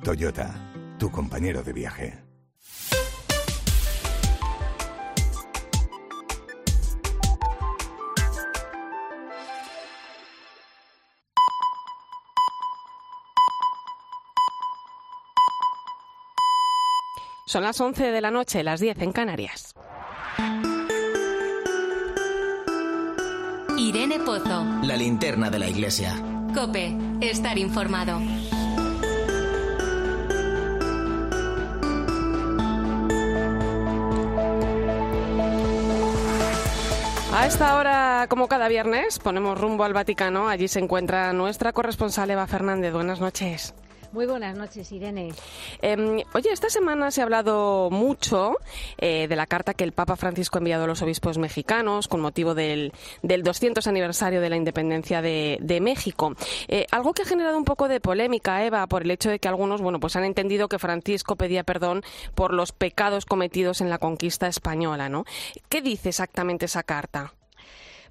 Toyota, 0.05 0.55
tu 0.99 1.11
compañero 1.11 1.63
de 1.63 1.73
viaje. 1.73 2.23
Son 17.47 17.63
las 17.63 17.81
11 17.81 18.11
de 18.11 18.21
la 18.21 18.31
noche, 18.31 18.63
las 18.63 18.81
10 18.81 19.01
en 19.01 19.13
Canarias. 19.13 19.73
Irene 23.79 24.19
Pozo. 24.19 24.67
La 24.83 24.99
linterna 24.99 25.49
de 25.49 25.59
la 25.61 25.67
iglesia. 25.67 26.38
Cope, 26.55 26.97
estar 27.21 27.59
informado. 27.59 28.21
A 37.33 37.47
esta 37.47 37.77
hora, 37.77 38.27
como 38.29 38.49
cada 38.49 38.69
viernes, 38.69 39.19
ponemos 39.19 39.61
rumbo 39.61 39.85
al 39.85 39.93
Vaticano. 39.93 40.49
Allí 40.49 40.67
se 40.67 40.81
encuentra 40.81 41.33
nuestra 41.33 41.73
corresponsal 41.73 42.31
Eva 42.31 42.47
Fernández. 42.47 42.93
Buenas 42.93 43.21
noches. 43.21 43.75
Muy 44.11 44.25
buenas 44.25 44.57
noches, 44.57 44.91
Irene. 44.91 45.35
Em, 45.83 46.23
oye, 46.33 46.51
esta 46.51 46.71
semana 46.71 47.11
se 47.11 47.21
ha 47.21 47.25
hablado 47.25 47.91
mucho 47.91 48.57
eh, 48.97 49.27
de 49.29 49.37
la 49.37 49.47
carta 49.47 49.75
que 49.75 49.85
el 49.85 49.93
Papa 49.93 50.17
Francisco 50.17 50.57
ha 50.57 50.61
enviado 50.61 50.85
a 50.85 50.87
los 50.87 51.03
obispos 51.03 51.37
mexicanos 51.37 52.09
con 52.09 52.21
motivo 52.21 52.55
del, 52.55 52.93
del 53.23 53.43
200 53.43 53.87
aniversario 53.87 54.41
de 54.41 54.49
la 54.49 54.57
independencia 54.57 55.21
de, 55.21 55.79
México. 55.83 56.35
Eh, 56.67 56.87
algo 56.91 57.13
que 57.13 57.23
ha 57.23 57.27
generado 57.27 57.57
un 57.57 57.65
poco 57.65 57.87
de 57.87 58.01
polémica, 58.01 58.65
Eva, 58.65 58.87
por 58.87 59.03
el 59.03 59.11
hecho 59.11 59.31
de 59.31 59.39
que 59.39 59.47
algunos, 59.47 59.81
bueno, 59.81 60.01
pues 60.01 60.17
han 60.17 60.25
entendido 60.25 60.69
que 60.69 60.79
Francisco 60.79 61.37
pedía 61.37 61.63
perdón 61.63 62.03
por 62.35 62.53
los 62.53 62.73
pecados 62.73 63.27
cometidos 63.27 63.81
en 63.81 63.91
la 63.91 63.99
conquista 63.99 64.49
española, 64.49 65.09
¿no? 65.09 65.25
¿Qué 65.69 65.83
dice 65.83 66.09
exactamente 66.09 66.65
esa 66.65 66.83
carta? 66.83 67.35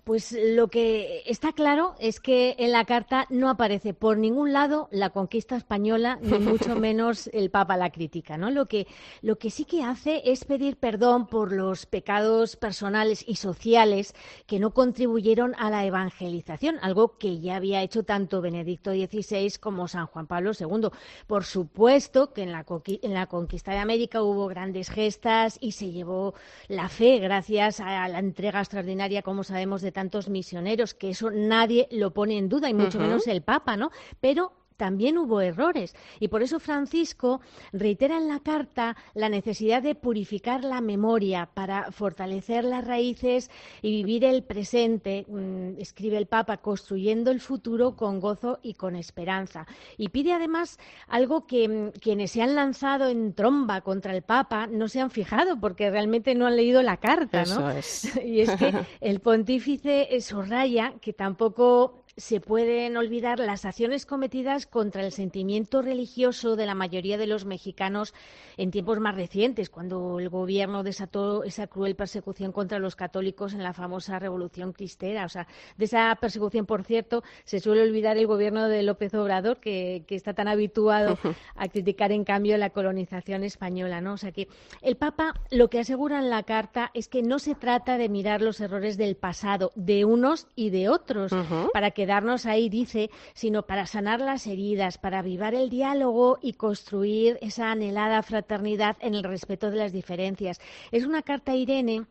Pues 0.08 0.32
lo 0.32 0.70
que 0.70 1.22
está 1.26 1.52
claro 1.52 1.94
es 2.00 2.22
que 2.22 2.56
en 2.60 2.72
la 2.72 2.86
carta 2.86 3.26
no 3.30 3.50
aparece 3.50 3.94
por 3.94 4.18
ningún 4.18 4.54
lado 4.54 4.88
la 4.90 5.10
conquista 5.10 5.58
española, 5.58 6.18
ni 6.22 6.40
mucho 6.40 6.78
menos 6.78 7.30
el 7.34 7.50
Papa 7.50 7.76
la 7.76 7.90
crítica. 7.90 8.38
¿no? 8.38 8.50
Lo, 8.50 8.68
que, 8.68 8.88
lo 9.22 9.38
que 9.38 9.50
sí 9.50 9.66
que 9.66 9.84
hace 9.84 10.22
es 10.24 10.46
pedir 10.46 10.78
perdón 10.78 11.28
por 11.28 11.52
los 11.52 11.86
pecados 11.86 12.56
personales 12.56 13.22
y 13.28 13.36
sociales 13.36 14.16
que 14.46 14.60
no 14.60 14.74
contribuyeron 14.74 15.54
a 15.60 15.70
la 15.70 15.84
evangelización, 15.84 16.78
algo 16.82 17.18
que 17.18 17.42
ya 17.42 17.58
había 17.58 17.82
hecho 17.82 18.04
tanto 18.04 18.40
Benedicto 18.40 18.92
XVI 18.92 19.58
como 19.60 19.90
San 19.90 20.08
Juan 20.08 20.26
Pablo 20.26 20.52
II. 20.58 20.88
Por 21.28 21.44
supuesto 21.44 22.32
que 22.32 22.44
en 22.44 22.54
la, 22.54 22.66
en 23.02 23.14
la 23.14 23.28
conquista 23.28 23.74
de 23.74 23.80
América 23.80 24.24
hubo 24.24 24.48
grandes 24.48 24.90
gestas 24.90 25.58
y 25.60 25.74
se 25.74 25.92
llevó 25.92 26.34
la 26.70 26.88
fe 26.88 27.20
gracias 27.20 27.82
a 27.82 28.08
la 28.08 28.20
entrega 28.20 28.62
extraordinaria, 28.62 29.22
como 29.22 29.44
sabemos, 29.44 29.82
de 29.82 29.97
tantos 29.98 30.30
misioneros, 30.30 30.94
que 30.94 31.10
eso 31.10 31.32
nadie 31.32 31.88
lo 31.90 32.14
pone 32.14 32.38
en 32.38 32.50
duda, 32.50 32.70
y 32.70 32.74
mucho 32.76 33.00
menos 33.00 33.26
el 33.26 33.42
Papa, 33.42 33.76
¿no? 33.78 33.90
Pero 34.22 34.54
también 34.78 35.18
hubo 35.18 35.42
errores. 35.42 35.96
Y 36.20 36.30
por 36.30 36.44
eso 36.44 36.60
Francisco 36.60 37.42
reitera 37.74 38.18
en 38.18 38.28
la 38.28 38.40
carta 38.40 38.96
la 39.14 39.30
necesidad 39.30 39.82
de 39.82 39.96
purificar 39.96 40.64
la 40.64 40.82
memoria 40.82 41.50
para 41.54 41.92
fortalecer 41.92 42.64
las 42.64 42.86
raíces 42.86 43.50
y 43.82 43.92
vivir 43.92 44.24
el 44.24 44.44
presente, 44.44 45.26
mm, 45.28 45.80
escribe 45.80 46.18
el 46.18 46.28
Papa, 46.28 46.58
construyendo 46.58 47.32
el 47.32 47.42
futuro 47.42 47.96
con 47.96 48.20
gozo 48.20 48.60
y 48.62 48.76
con 48.76 48.96
esperanza. 48.96 49.66
Y 49.98 50.10
pide 50.10 50.34
además 50.34 50.80
algo 51.08 51.48
que 51.48 51.68
mm, 51.68 52.00
quienes 52.00 52.32
se 52.32 52.42
han 52.42 52.56
lanzado 52.56 53.10
en 53.10 53.34
tromba 53.34 53.82
contra 53.82 54.16
el 54.16 54.22
Papa 54.22 54.68
no 54.68 54.88
se 54.88 55.02
han 55.02 55.12
fijado 55.12 55.60
porque 55.60 55.90
realmente 55.90 56.36
no 56.36 56.46
han 56.46 56.56
leído 56.56 56.82
la 56.84 56.98
carta. 56.98 57.44
¿no? 57.46 57.72
y 58.24 58.42
es 58.42 58.52
que 58.52 58.74
el 59.02 59.20
pontífice 59.20 60.08
subraya 60.22 60.94
que 61.02 61.14
tampoco 61.14 62.04
se 62.18 62.42
pueden 62.42 62.98
olvidar 62.98 63.40
las 63.40 63.64
acciones 63.64 64.08
cometidas 64.08 64.66
contra 64.66 65.06
el 65.06 65.12
sentimiento 65.12 65.84
religioso 65.84 66.56
de 66.56 66.66
la 66.66 66.74
mayoría 66.74 67.16
de 67.16 67.28
los 67.28 67.46
mexicanos 67.46 68.16
en 68.58 68.72
tiempos 68.72 69.00
más 69.00 69.16
recientes, 69.16 69.70
cuando 69.70 70.20
el 70.20 70.30
gobierno 70.30 70.82
desató 70.82 71.44
esa 71.44 71.68
cruel 71.68 71.96
persecución 71.96 72.52
contra 72.52 72.80
los 72.80 72.96
católicos 72.96 73.54
en 73.54 73.62
la 73.62 73.74
famosa 73.74 74.18
Revolución 74.18 74.74
Cristera. 74.74 75.26
O 75.26 75.30
sea, 75.30 75.48
de 75.78 75.86
esa 75.86 76.16
persecución, 76.20 76.66
por 76.66 76.84
cierto, 76.84 77.24
se 77.44 77.60
suele 77.60 77.84
olvidar 77.84 78.18
el 78.18 78.26
gobierno 78.26 78.68
de 78.68 78.82
López 78.82 79.14
Obrador, 79.14 79.60
que, 79.60 80.04
está 80.10 80.34
tan 80.34 80.48
habituado 80.48 81.20
a 81.56 81.68
criticar, 81.68 82.12
en 82.12 82.24
cambio, 82.24 82.58
la 82.58 82.72
colonización 82.72 83.44
española. 83.44 84.02
¿no? 84.02 84.14
O 84.14 84.18
sea 84.18 84.32
que 84.32 84.48
el 84.82 84.96
Papa 84.96 85.36
lo 85.52 85.70
que 85.70 85.82
asegura 85.82 86.18
en 86.18 86.32
la 86.32 86.42
carta 86.42 86.90
es 86.96 87.08
que 87.08 87.22
no 87.22 87.38
se 87.38 87.54
trata 87.54 88.00
de 88.00 88.10
mirar 88.10 88.42
los 88.42 88.60
errores 88.60 88.98
del 88.98 89.16
pasado, 89.16 89.72
de 89.76 90.04
unos 90.04 90.48
y 90.56 90.72
de 90.72 90.90
otros, 90.90 91.32
para 91.74 91.92
que 91.92 92.07
quedarnos 92.08 92.46
ahí, 92.46 92.70
dice, 92.70 93.10
sino 93.34 93.64
para 93.64 93.86
sanar 93.86 94.22
las 94.22 94.48
heridas, 94.48 94.98
para 94.98 95.20
avivar 95.20 95.54
el 95.54 95.70
diálogo 95.70 96.40
y 96.42 96.54
construir 96.54 97.38
esa 97.42 97.70
anhelada 97.70 98.24
fraternidad 98.24 98.96
en 99.02 99.14
el 99.14 99.26
respeto 99.26 99.70
de 99.70 99.76
las 99.76 99.92
diferencias. 99.92 100.62
Es 100.94 101.04
una 101.04 101.22
carta, 101.22 101.54
Irene, 101.54 102.06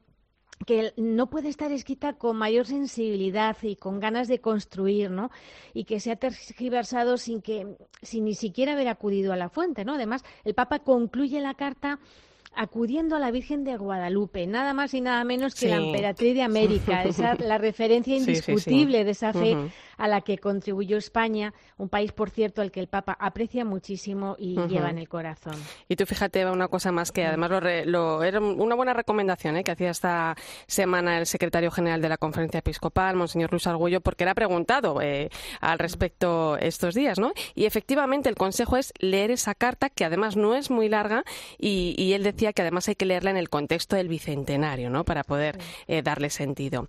que 0.66 0.92
no 0.98 1.30
puede 1.30 1.48
estar 1.48 1.72
escrita 1.72 2.12
con 2.12 2.36
mayor 2.36 2.66
sensibilidad 2.66 3.56
y 3.62 3.76
con 3.76 3.98
ganas 3.98 4.28
de 4.28 4.38
construir, 4.38 5.10
¿no? 5.10 5.30
Y 5.72 5.84
que 5.84 5.98
se 5.98 6.12
ha 6.12 6.16
tergiversado 6.16 7.16
sin 7.16 7.40
que, 7.40 7.78
sin 8.02 8.26
ni 8.26 8.34
siquiera 8.34 8.72
haber 8.72 8.88
acudido 8.88 9.32
a 9.32 9.36
la 9.36 9.48
fuente, 9.48 9.86
¿no? 9.86 9.94
Además, 9.94 10.24
el 10.44 10.52
Papa 10.52 10.80
concluye 10.80 11.40
la 11.40 11.54
carta 11.54 12.00
acudiendo 12.56 13.16
a 13.16 13.18
la 13.18 13.30
Virgen 13.30 13.64
de 13.64 13.76
Guadalupe, 13.76 14.46
nada 14.46 14.72
más 14.72 14.94
y 14.94 15.00
nada 15.00 15.22
menos 15.24 15.54
que 15.54 15.68
la 15.68 15.76
emperatriz 15.76 16.34
de 16.34 16.42
América, 16.42 17.04
esa, 17.04 17.34
la 17.34 17.58
referencia 17.58 18.16
indiscutible 18.16 19.04
de 19.04 19.10
esa 19.10 19.32
fe 19.32 19.56
a 19.96 20.08
la 20.08 20.20
que 20.20 20.38
contribuyó 20.38 20.96
España, 20.96 21.54
un 21.78 21.88
país, 21.88 22.12
por 22.12 22.30
cierto, 22.30 22.62
al 22.62 22.70
que 22.70 22.80
el 22.80 22.88
Papa 22.88 23.16
aprecia 23.18 23.64
muchísimo 23.64 24.36
y 24.38 24.56
lleva 24.68 24.90
en 24.90 24.98
el 24.98 25.08
corazón. 25.08 25.56
Y 25.88 25.96
tú 25.96 26.06
fíjate, 26.06 26.46
una 26.46 26.68
cosa 26.68 26.92
más 26.92 27.12
que 27.12 27.26
además 27.26 27.50
lo, 27.86 28.22
era 28.22 28.40
una 28.40 28.74
buena 28.74 28.92
recomendación 28.92 29.56
¿eh? 29.56 29.64
que 29.64 29.72
hacía 29.72 29.90
esta 29.90 30.36
semana 30.66 31.18
el 31.18 31.26
secretario 31.26 31.70
general 31.70 32.00
de 32.00 32.08
la 32.08 32.16
Conferencia 32.16 32.58
Episcopal, 32.58 33.16
Monseñor 33.16 33.50
Luis 33.50 33.66
Argullo, 33.66 34.00
porque 34.00 34.24
era 34.24 34.34
preguntado 34.34 35.00
eh, 35.00 35.30
al 35.60 35.78
respecto 35.78 36.56
estos 36.58 36.94
días, 36.94 37.18
¿no? 37.18 37.32
Y 37.54 37.64
efectivamente 37.64 38.28
el 38.28 38.36
consejo 38.36 38.76
es 38.76 38.92
leer 38.98 39.30
esa 39.30 39.54
carta, 39.54 39.90
que 39.90 40.04
además 40.04 40.36
no 40.36 40.54
es 40.54 40.70
muy 40.70 40.88
larga, 40.88 41.24
y 41.58 42.12
él 42.12 42.22
decía 42.22 42.52
que 42.52 42.62
además 42.62 42.88
hay 42.88 42.94
que 42.94 43.06
leerla 43.06 43.30
en 43.30 43.36
el 43.36 43.48
contexto 43.48 43.96
del 43.96 44.08
bicentenario, 44.08 44.90
¿no? 44.90 45.04
Para 45.04 45.24
poder 45.24 45.58
eh, 45.86 46.02
darle 46.02 46.30
sentido. 46.30 46.88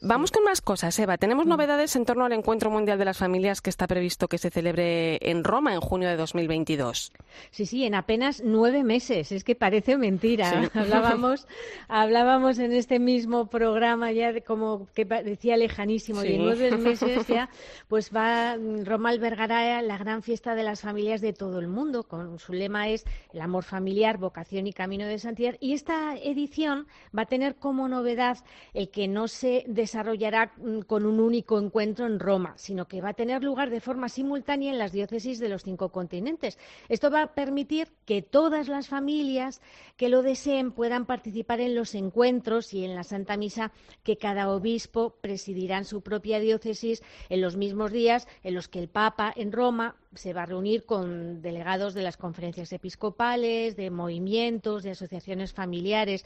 Vamos 0.00 0.30
con 0.30 0.44
más 0.44 0.60
cosas, 0.60 0.98
Eva. 0.98 1.18
Tenemos 1.18 1.46
novedades 1.46 1.96
en 1.96 2.04
torno 2.04 2.24
al 2.24 2.32
Encuentro 2.38 2.70
Mundial 2.70 2.98
de 2.98 3.04
las 3.04 3.18
Familias 3.18 3.60
que 3.60 3.70
está 3.70 3.86
previsto 3.88 4.28
que 4.28 4.38
se 4.38 4.50
celebre 4.50 5.18
en 5.20 5.42
Roma 5.42 5.74
en 5.74 5.80
junio 5.80 6.08
de 6.08 6.16
2022. 6.16 7.12
Sí, 7.50 7.66
sí, 7.66 7.84
en 7.84 7.94
apenas 7.94 8.42
nueve 8.44 8.84
meses. 8.84 9.32
Es 9.32 9.42
que 9.42 9.56
parece 9.56 9.96
mentira. 9.96 10.70
Hablábamos, 10.74 11.46
hablábamos 11.88 12.58
en 12.58 12.72
este 12.72 13.00
mismo 13.00 13.46
programa 13.46 14.12
ya 14.12 14.32
de 14.32 14.42
como 14.42 14.86
que 14.94 15.04
parecía 15.04 15.56
lejanísimo 15.56 16.22
y 16.24 16.34
en 16.34 16.44
nueve 16.44 16.70
meses 16.76 17.26
ya, 17.26 17.50
pues 17.88 18.14
va 18.14 18.56
Roma 18.84 19.10
albergará 19.10 19.82
la 19.82 19.98
gran 19.98 20.22
fiesta 20.22 20.54
de 20.54 20.62
las 20.62 20.80
familias 20.80 21.20
de 21.20 21.32
todo 21.32 21.58
el 21.58 21.66
mundo. 21.66 22.04
Con 22.04 22.38
su 22.38 22.52
lema 22.52 22.88
es 22.88 23.04
el 23.32 23.40
amor 23.40 23.64
familiar, 23.64 24.18
vocación 24.18 24.68
y 24.68 24.72
Camino 24.72 25.06
de 25.06 25.18
Santiago. 25.18 25.58
Y 25.60 25.72
esta 25.72 26.16
edición 26.16 26.86
va 27.16 27.22
a 27.22 27.26
tener 27.26 27.56
como 27.56 27.88
novedad 27.88 28.38
el 28.74 28.90
que 28.90 29.08
no 29.08 29.26
se 29.26 29.64
desarrollará 29.66 30.52
mm, 30.56 30.80
con 30.80 31.04
un 31.04 31.18
único 31.18 31.58
encuentro 31.58 32.06
en 32.06 32.20
Roma 32.20 32.27
Roma, 32.28 32.52
sino 32.56 32.86
que 32.88 33.00
va 33.00 33.10
a 33.10 33.14
tener 33.14 33.42
lugar 33.42 33.70
de 33.70 33.80
forma 33.80 34.10
simultánea 34.10 34.70
en 34.70 34.78
las 34.78 34.92
diócesis 34.92 35.38
de 35.38 35.48
los 35.48 35.62
cinco 35.62 35.88
continentes. 35.88 36.58
Esto 36.90 37.10
va 37.10 37.22
a 37.22 37.32
permitir 37.32 37.88
que 38.04 38.20
todas 38.20 38.68
las 38.68 38.86
familias 38.86 39.62
que 39.96 40.10
lo 40.10 40.20
deseen 40.20 40.72
puedan 40.72 41.06
participar 41.06 41.60
en 41.60 41.74
los 41.74 41.94
encuentros 41.94 42.74
y 42.74 42.84
en 42.84 42.94
la 42.94 43.02
Santa 43.02 43.38
Misa 43.38 43.72
que 44.02 44.18
cada 44.18 44.50
obispo 44.50 45.14
presidirá 45.22 45.78
en 45.78 45.86
su 45.86 46.02
propia 46.02 46.38
diócesis 46.38 47.02
en 47.30 47.40
los 47.40 47.56
mismos 47.56 47.92
días 47.92 48.28
en 48.42 48.54
los 48.54 48.68
que 48.68 48.80
el 48.80 48.88
Papa 48.88 49.32
en 49.34 49.50
Roma 49.50 49.96
se 50.14 50.32
va 50.32 50.42
a 50.42 50.46
reunir 50.46 50.84
con 50.84 51.42
delegados 51.42 51.94
de 51.94 52.02
las 52.02 52.16
conferencias 52.16 52.72
episcopales, 52.72 53.76
de 53.76 53.90
movimientos, 53.90 54.82
de 54.82 54.90
asociaciones 54.90 55.52
familiares. 55.52 56.24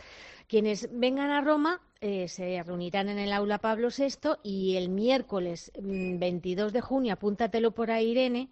Quienes 0.49 0.89
vengan 0.93 1.31
a 1.31 1.41
Roma 1.41 1.81
eh, 2.05 2.27
se 2.27 2.61
reunirán 2.65 3.09
en 3.09 3.21
el 3.21 3.33
aula 3.33 3.59
Pablo 3.59 3.89
VI 3.97 4.31
y 4.43 4.75
el 4.75 4.89
miércoles 4.89 5.71
22 5.81 6.73
mm, 6.73 6.75
de 6.75 6.81
junio, 6.81 7.13
apúntatelo 7.13 7.71
por 7.71 7.93
ahí, 7.93 8.11
Irene, 8.11 8.49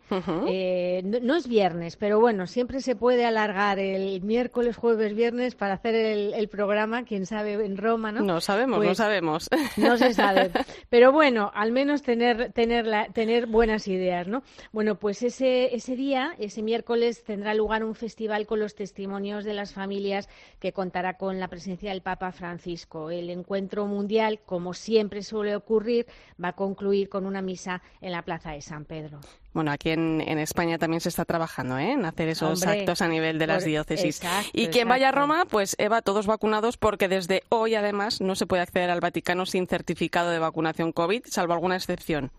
eh, 0.47 1.03
no, 1.05 1.35
es 1.35 1.49
viernes, 1.49 1.97
pero 1.97 2.21
bueno, 2.21 2.47
siempre 2.47 2.81
se 2.81 2.95
puede 2.95 3.27
alargar 3.27 3.81
el 3.81 4.23
miércoles, 4.23 4.77
jueves, 4.77 5.17
viernes 5.17 5.57
para 5.57 5.75
hacer 5.75 5.97
el, 5.97 6.49
programa, 6.49 7.03
quién 7.03 7.27
sabe, 7.27 7.55
en 7.55 7.77
Roma, 7.77 8.13
¿no? 8.13 8.21
No 8.23 8.41
sabemos, 8.41 8.79
no 8.79 8.85
pues, 8.85 8.99
sabemos. 8.99 9.49
No 9.77 9.97
se 9.97 10.15
sabe. 10.15 10.53
Pero 10.89 11.11
bueno, 11.11 11.51
al 11.53 11.73
menos 11.73 12.03
tener, 12.03 12.53
tener, 12.53 13.13
tener 13.13 13.47
buenas 13.49 13.89
ideas, 13.89 14.29
¿no? 14.29 14.45
Bueno, 14.71 14.95
pues 14.95 15.20
ese, 15.23 15.75
ese 15.75 15.97
día, 15.97 16.35
ese 16.39 16.63
miércoles, 16.63 17.25
tendrá 17.25 17.55
lugar 17.55 17.85
un 17.85 17.95
festival 17.95 18.47
con 18.47 18.61
los 18.61 18.75
testimonios 18.75 19.45
de 19.45 19.55
las 19.55 19.73
familias 19.73 20.29
que 20.59 20.73
contará 20.73 21.17
con 21.17 21.41
la 21.41 21.49
presencia 21.49 21.91
del 21.91 22.03
Papa 22.03 22.33
Francisco. 22.33 23.11
El 23.11 23.31
encuentro 23.31 23.87
mundial, 23.87 24.41
como 24.45 24.75
siempre 24.75 25.23
suele 25.23 25.57
ocurrir, 25.57 26.07
va 26.43 26.49
a 26.49 26.53
concluir 26.53 27.09
con 27.09 27.27
una 27.27 27.43
misa 27.43 27.83
en 28.01 28.13
la 28.13 28.23
Plaza 28.23 28.53
de 28.53 28.61
San 28.61 28.85
Pedro. 28.85 29.21
Bueno, 29.53 29.73
aquí 29.73 29.91
en, 29.91 30.21
España 30.39 30.79
también 30.79 31.01
se 31.01 31.09
está 31.09 31.25
trabajando 31.25 31.77
¿eh? 31.77 31.93
en 31.93 32.05
hacer 32.05 32.29
esos 32.29 32.65
actos 32.65 33.03
a 33.03 33.09
nivel 33.09 33.39
de 33.39 33.49
las 33.49 33.65
diócesis. 33.65 34.21
y 34.53 34.69
quien 34.69 34.89
vaya 34.89 35.09
a 35.09 35.13
Roma, 35.13 35.45
pues 35.45 35.75
Eva, 35.79 36.03
todos 36.03 36.27
vacunados 36.27 36.77
porque 36.77 37.09
desde 37.09 37.43
hoy 37.49 37.75
además 37.75 38.21
no 38.21 38.37
se 38.37 38.47
puede 38.47 38.63
acceder 38.63 38.91
al 38.91 39.01
Vaticano 39.01 39.47
sin 39.47 39.67
certificado 39.67 40.31
de 40.31 40.39
vacunación 40.39 40.93
COVID, 40.93 41.25
salvo 41.27 41.53
alguna 41.53 41.77
excepción. 41.77 42.31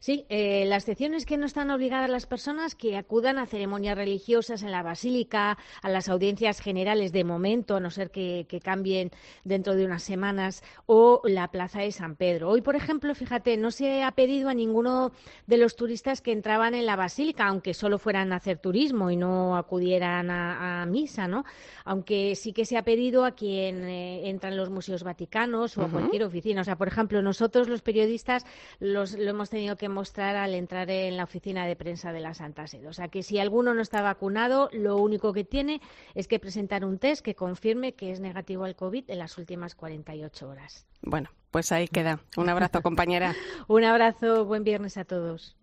Sí, 0.00 0.26
eh, 0.28 0.64
las 0.66 0.84
excepciones 0.84 1.26
que 1.26 1.36
no 1.36 1.46
están 1.46 1.70
obligadas 1.70 2.08
las 2.08 2.26
personas 2.26 2.74
que 2.74 2.96
acudan 2.96 3.38
a 3.38 3.46
ceremonias 3.46 3.96
religiosas 3.96 4.62
en 4.62 4.70
la 4.70 4.82
basílica, 4.82 5.58
a 5.82 5.88
las 5.88 6.08
audiencias 6.08 6.60
generales 6.60 7.10
de 7.10 7.24
momento, 7.24 7.76
a 7.76 7.80
no 7.80 7.90
ser 7.90 8.10
que, 8.10 8.46
cambien 8.62 9.10
dentro 9.44 9.74
de 9.74 9.84
unas 9.84 10.02
semanas, 10.02 10.62
o 10.86 11.20
la 11.24 11.48
plaza 11.50 11.80
de 11.80 11.92
San 11.92 12.16
Pedro. 12.16 12.50
Hoy, 12.50 12.60
por 12.60 12.76
ejemplo, 12.76 13.14
fíjate, 13.14 13.56
no 13.56 13.70
se 13.70 14.02
ha 14.02 14.12
pedido 14.12 14.48
a 14.48 14.54
ninguno 14.54 15.12
de 15.46 15.56
los 15.56 15.76
turistas 15.76 16.20
que 16.20 16.32
entraban 16.32 16.74
en 16.74 16.86
la 16.86 16.96
basílica, 16.96 17.46
aunque 17.46 17.74
solo 17.74 17.98
fueran 17.98 18.32
a 18.32 18.36
hacer 18.36 18.58
turismo 18.58 19.10
y 19.10 19.16
no 19.16 19.56
acudieran 19.56 20.30
a, 20.30 20.86
misa, 20.86 21.28
¿no? 21.28 21.44
Aunque 21.84 22.34
sí 22.36 22.52
que 22.52 22.64
se 22.64 22.76
ha 22.76 22.82
pedido 22.82 23.24
a 23.24 23.32
quien 23.32 23.84
eh, 23.84 24.28
entra 24.28 24.50
en 24.50 24.56
los 24.56 24.70
museos 24.70 25.02
vaticanos 25.02 25.76
o 25.76 25.82
a 25.82 25.88
cualquier 25.88 26.24
oficina. 26.24 26.60
O 26.60 26.64
sea, 26.64 26.76
por 26.76 26.88
ejemplo, 26.88 27.20
nosotros 27.22 27.68
los 27.68 27.82
periodistas 27.82 28.44
los, 28.78 29.12
lo 29.12 29.30
hemos 29.30 29.50
tenido 29.50 29.76
que 29.76 29.87
mostrar 29.88 30.36
al 30.36 30.54
entrar 30.54 30.90
en 30.90 31.16
la 31.16 31.24
oficina 31.24 31.66
de 31.66 31.76
prensa 31.76 32.12
de 32.12 32.20
la 32.20 32.34
Santa 32.34 32.66
Sede. 32.66 32.88
O 32.88 32.92
sea 32.92 33.08
que 33.08 33.22
si 33.22 33.38
alguno 33.38 33.74
no 33.74 33.82
está 33.82 34.02
vacunado, 34.02 34.68
lo 34.72 34.96
único 34.96 35.32
que 35.32 35.44
tiene 35.44 35.80
es 36.14 36.28
que 36.28 36.38
presentar 36.38 36.84
un 36.84 36.98
test 36.98 37.24
que 37.24 37.34
confirme 37.34 37.94
que 37.94 38.10
es 38.12 38.20
negativo 38.20 38.64
al 38.64 38.76
COVID 38.76 39.04
en 39.08 39.18
las 39.18 39.38
últimas 39.38 39.74
48 39.74 40.48
horas. 40.48 40.86
Bueno, 41.02 41.30
pues 41.50 41.72
ahí 41.72 41.88
queda. 41.88 42.20
Un 42.36 42.48
abrazo, 42.48 42.82
compañera. 42.82 43.34
un 43.68 43.84
abrazo, 43.84 44.44
buen 44.44 44.64
viernes 44.64 44.96
a 44.96 45.04
todos. 45.04 45.56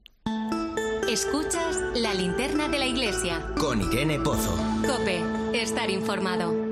Escuchas 1.09 1.81
la 1.95 2.13
linterna 2.15 2.67
de 2.67 2.79
la 2.79 2.87
iglesia. 2.87 3.53
Con 3.59 3.81
Irene 3.81 4.19
Pozo. 4.19 4.57
Cope, 4.87 5.21
estar 5.53 5.89
informado. 5.91 6.64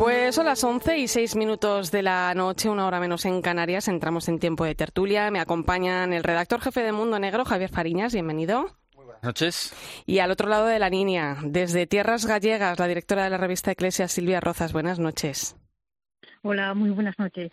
Pues 0.00 0.34
son 0.34 0.46
las 0.46 0.64
11 0.64 0.96
y 0.96 1.08
6 1.08 1.36
minutos 1.36 1.90
de 1.90 2.02
la 2.02 2.32
noche, 2.34 2.70
una 2.70 2.86
hora 2.86 3.00
menos 3.00 3.26
en 3.26 3.42
Canarias. 3.42 3.86
Entramos 3.86 4.30
en 4.30 4.38
tiempo 4.38 4.64
de 4.64 4.74
tertulia. 4.74 5.30
Me 5.30 5.40
acompañan 5.40 6.14
el 6.14 6.24
redactor 6.24 6.62
jefe 6.62 6.82
de 6.82 6.90
Mundo 6.90 7.18
Negro, 7.18 7.44
Javier 7.44 7.68
Fariñas. 7.68 8.14
Bienvenido. 8.14 8.62
Muy 8.96 9.04
buenas 9.04 9.22
noches. 9.22 9.74
Y 10.06 10.20
al 10.20 10.30
otro 10.30 10.48
lado 10.48 10.64
de 10.64 10.78
la 10.78 10.88
línea, 10.88 11.36
desde 11.42 11.86
Tierras 11.86 12.24
Gallegas, 12.24 12.78
la 12.78 12.86
directora 12.86 13.24
de 13.24 13.28
la 13.28 13.36
revista 13.36 13.72
Eclesia, 13.72 14.08
Silvia 14.08 14.40
Rozas. 14.40 14.72
Buenas 14.72 14.98
noches. 14.98 15.54
Hola, 16.42 16.72
muy 16.72 16.88
buenas 16.88 17.18
noches. 17.18 17.52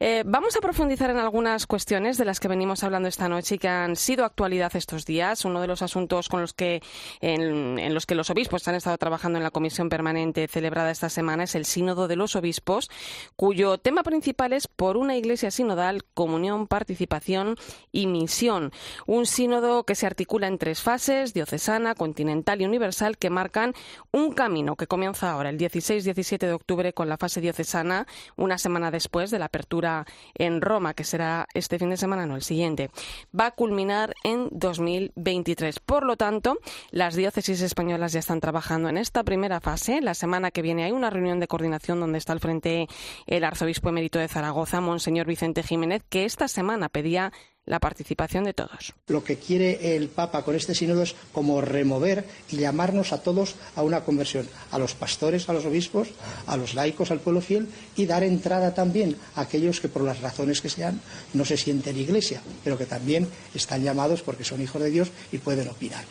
Eh, 0.00 0.22
vamos 0.24 0.56
a 0.56 0.62
profundizar 0.62 1.10
en 1.10 1.18
algunas 1.18 1.66
cuestiones 1.66 2.16
de 2.16 2.24
las 2.24 2.40
que 2.40 2.48
venimos 2.48 2.82
hablando 2.82 3.06
esta 3.06 3.28
noche 3.28 3.56
y 3.56 3.58
que 3.58 3.68
han 3.68 3.96
sido 3.96 4.24
actualidad 4.24 4.74
estos 4.76 5.04
días. 5.04 5.44
Uno 5.44 5.60
de 5.60 5.66
los 5.66 5.82
asuntos 5.82 6.30
con 6.30 6.40
los 6.40 6.54
que, 6.54 6.80
en, 7.20 7.92
los 7.92 8.06
que 8.06 8.14
los 8.14 8.30
obispos 8.30 8.66
han 8.66 8.76
estado 8.76 8.96
trabajando 8.96 9.36
en 9.36 9.42
la 9.42 9.50
comisión 9.50 9.90
permanente 9.90 10.48
celebrada 10.48 10.90
esta 10.90 11.10
semana 11.10 11.44
es 11.44 11.54
el 11.54 11.66
Sínodo 11.66 12.08
de 12.08 12.16
los 12.16 12.34
Obispos, 12.34 12.90
cuyo 13.36 13.76
tema 13.76 14.02
principal 14.02 14.54
es 14.54 14.68
por 14.68 14.96
una 14.96 15.16
iglesia 15.16 15.50
sinodal, 15.50 16.02
comunión, 16.14 16.66
participación 16.66 17.56
y 17.92 18.06
misión. 18.06 18.72
Un 19.06 19.26
sínodo 19.26 19.84
que 19.84 19.96
se 19.96 20.06
articula 20.06 20.46
en 20.46 20.56
tres 20.56 20.80
fases, 20.80 21.34
diocesana, 21.34 21.94
continental 21.94 22.62
y 22.62 22.64
universal, 22.64 23.18
que 23.18 23.28
marcan 23.28 23.74
un 24.12 24.32
camino 24.32 24.76
que 24.76 24.86
comienza 24.86 25.30
ahora, 25.30 25.50
el 25.50 25.58
16-17 25.58 26.38
de 26.38 26.52
octubre, 26.54 26.94
con 26.94 27.10
la 27.10 27.18
fase 27.18 27.42
diocesana 27.42 28.06
una 28.36 28.58
semana 28.58 28.90
después 28.90 29.30
de 29.30 29.38
la 29.38 29.46
apertura 29.46 30.06
en 30.34 30.60
Roma, 30.60 30.94
que 30.94 31.04
será 31.04 31.46
este 31.54 31.78
fin 31.78 31.90
de 31.90 31.96
semana, 31.96 32.26
no 32.26 32.36
el 32.36 32.42
siguiente. 32.42 32.90
Va 33.38 33.46
a 33.46 33.50
culminar 33.50 34.14
en 34.24 34.48
2023. 34.52 35.80
Por 35.80 36.04
lo 36.04 36.16
tanto, 36.16 36.58
las 36.90 37.14
diócesis 37.14 37.60
españolas 37.60 38.12
ya 38.12 38.20
están 38.20 38.40
trabajando 38.40 38.88
en 38.88 38.96
esta 38.96 39.24
primera 39.24 39.60
fase. 39.60 40.00
La 40.00 40.14
semana 40.14 40.50
que 40.50 40.62
viene 40.62 40.84
hay 40.84 40.92
una 40.92 41.10
reunión 41.10 41.40
de 41.40 41.48
coordinación 41.48 42.00
donde 42.00 42.18
está 42.18 42.32
al 42.32 42.40
frente 42.40 42.88
el 43.26 43.44
arzobispo 43.44 43.88
emérito 43.88 44.18
de 44.18 44.28
Zaragoza, 44.28 44.80
Monseñor 44.80 45.26
Vicente 45.26 45.62
Jiménez, 45.62 46.02
que 46.08 46.24
esta 46.24 46.48
semana 46.48 46.88
pedía 46.88 47.32
la 47.66 47.80
participación 47.80 48.44
de 48.44 48.54
todos. 48.54 48.94
Lo 49.08 49.24
que 49.24 49.36
quiere 49.36 49.96
el 49.96 50.08
Papa 50.08 50.42
con 50.42 50.54
este 50.54 50.74
sínodo 50.74 51.02
es 51.02 51.14
como 51.32 51.60
remover 51.60 52.24
y 52.50 52.56
llamarnos 52.56 53.12
a 53.12 53.22
todos 53.22 53.56
a 53.76 53.82
una 53.82 54.04
conversión, 54.04 54.48
a 54.70 54.78
los 54.78 54.94
pastores, 54.94 55.48
a 55.48 55.52
los 55.52 55.64
obispos, 55.64 56.08
a 56.46 56.56
los 56.56 56.74
laicos, 56.74 57.10
al 57.10 57.20
pueblo 57.20 57.40
fiel 57.40 57.68
y 57.96 58.06
dar 58.06 58.24
entrada 58.24 58.74
también 58.74 59.16
a 59.34 59.42
aquellos 59.42 59.80
que 59.80 59.88
por 59.88 60.02
las 60.02 60.20
razones 60.20 60.60
que 60.60 60.68
sean 60.68 61.00
no 61.32 61.44
se 61.44 61.56
sienten 61.56 61.98
iglesia, 61.98 62.42
pero 62.62 62.78
que 62.78 62.86
también 62.86 63.28
están 63.54 63.82
llamados 63.82 64.22
porque 64.22 64.44
son 64.44 64.60
hijos 64.62 64.82
de 64.82 64.90
Dios 64.90 65.10
y 65.32 65.38
pueden 65.38 65.68
opinar. 65.68 66.04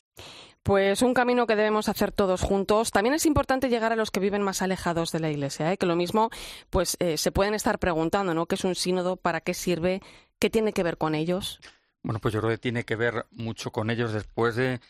Pues 0.63 1.01
un 1.01 1.13
camino 1.13 1.45
que 1.45 1.57
debemos 1.57 1.89
hacer 1.89 2.13
todos 2.13 2.41
juntos. 2.41 2.91
También 2.91 3.13
es 3.13 3.25
importante 3.25 3.67
llegar 3.67 3.91
a 3.91 3.97
los 3.97 4.11
que 4.11 4.21
viven 4.21 4.41
más 4.41 4.61
alejados 4.61 5.11
de 5.11 5.19
la 5.19 5.29
Iglesia, 5.29 5.73
¿eh? 5.73 5.77
que 5.77 5.85
lo 5.85 5.97
mismo 5.97 6.29
pues 6.69 6.95
eh, 7.01 7.17
se 7.17 7.33
pueden 7.33 7.53
estar 7.53 7.79
preguntando, 7.79 8.33
¿no? 8.33 8.45
¿Qué 8.45 8.55
es 8.55 8.63
un 8.63 8.75
sínodo? 8.75 9.17
¿Para 9.17 9.41
qué 9.41 9.53
sirve? 9.53 10.01
¿Qué 10.43 10.49
tiene 10.49 10.73
que 10.73 10.83
ver 10.83 10.97
con 10.97 11.15
ellos? 11.15 11.61
Bueno, 12.01 12.19
pues 12.19 12.33
yo 12.33 12.41
creo 12.41 12.51
que 12.51 12.57
tiene 12.57 12.83
que 12.83 12.97
ver 12.97 13.27
mucho 13.31 13.71
con 13.71 13.89
ellos 13.89 14.11
después 14.11 14.57
de, 14.57 14.81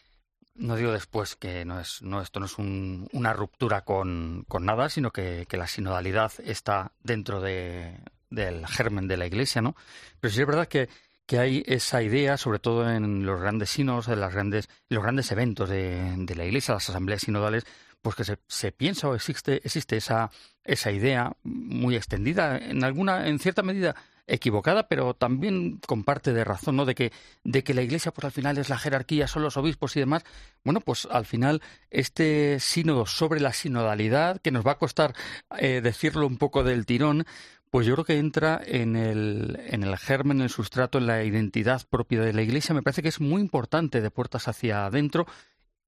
no 0.55 0.75
digo 0.75 0.91
después, 0.91 1.35
que 1.35 1.63
no 1.63 1.79
es, 1.79 2.01
no, 2.01 2.23
esto 2.23 2.39
no 2.39 2.47
es 2.47 2.57
una 2.57 3.33
ruptura 3.33 3.81
con, 3.81 4.47
nada, 4.61 4.89
sino 4.89 5.11
que, 5.11 5.45
la 5.51 5.67
sinodalidad 5.67 6.31
está 6.43 6.91
dentro 7.03 7.39
de, 7.39 7.99
del 8.31 8.65
germen 8.65 9.07
de 9.07 9.15
la 9.15 9.27
Iglesia, 9.27 9.61
¿no? 9.61 9.75
Pero 10.19 10.33
sí 10.33 10.41
es 10.41 10.47
verdad 10.47 10.67
que, 10.67 10.89
que 11.27 11.37
hay 11.37 11.63
esa 11.67 12.01
idea, 12.01 12.35
sobre 12.37 12.57
todo 12.57 12.89
en 12.89 13.23
los 13.23 13.39
grandes 13.39 13.69
sinos, 13.69 14.07
en 14.07 14.21
las 14.21 14.33
grandes, 14.33 14.69
los 14.89 15.03
grandes 15.03 15.31
eventos 15.31 15.69
de, 15.69 16.15
de 16.17 16.35
la 16.35 16.45
Iglesia, 16.45 16.73
las 16.73 16.89
asambleas 16.89 17.21
sinodales, 17.21 17.63
pues 18.01 18.15
que 18.15 18.23
se, 18.23 18.39
se, 18.47 18.71
piensa 18.71 19.07
o 19.07 19.13
existe, 19.13 19.61
existe 19.63 19.97
esa, 19.97 20.31
esa 20.63 20.91
idea 20.91 21.37
muy 21.43 21.95
extendida, 21.95 22.57
en 22.57 22.83
alguna, 22.83 23.27
en 23.27 23.37
cierta 23.37 23.61
medida 23.61 23.95
equivocada, 24.27 24.87
pero 24.87 25.13
también 25.13 25.79
con 25.85 26.03
parte 26.03 26.33
de 26.33 26.43
razón, 26.43 26.75
¿no? 26.75 26.85
De 26.85 26.95
que, 26.95 27.11
de 27.43 27.63
que 27.63 27.73
la 27.73 27.81
Iglesia, 27.81 28.11
pues 28.11 28.25
al 28.25 28.31
final 28.31 28.57
es 28.57 28.69
la 28.69 28.77
jerarquía, 28.77 29.27
son 29.27 29.43
los 29.43 29.57
obispos 29.57 29.95
y 29.95 29.99
demás. 29.99 30.23
Bueno, 30.63 30.79
pues 30.79 31.07
al 31.11 31.25
final 31.25 31.61
este 31.89 32.59
sínodo 32.59 33.05
sobre 33.05 33.39
la 33.39 33.53
sinodalidad, 33.53 34.39
que 34.41 34.51
nos 34.51 34.65
va 34.65 34.73
a 34.73 34.77
costar 34.77 35.13
eh, 35.57 35.81
decirlo 35.81 36.27
un 36.27 36.37
poco 36.37 36.63
del 36.63 36.85
tirón, 36.85 37.25
pues 37.73 37.87
yo 37.87 37.95
creo 37.95 38.05
que 38.05 38.19
entra 38.19 38.61
en 38.63 38.95
el, 38.95 39.59
en 39.65 39.83
el 39.83 39.97
germen, 39.97 40.37
en 40.37 40.43
el 40.43 40.49
sustrato, 40.51 40.99
en 40.99 41.07
la 41.07 41.23
identidad 41.23 41.81
propia 41.89 42.21
de 42.21 42.31
la 42.31 42.43
Iglesia. 42.43 42.75
Me 42.75 42.83
parece 42.83 43.01
que 43.01 43.09
es 43.09 43.19
muy 43.19 43.41
importante 43.41 43.99
de 43.99 44.11
puertas 44.11 44.47
hacia 44.47 44.85
adentro 44.85 45.25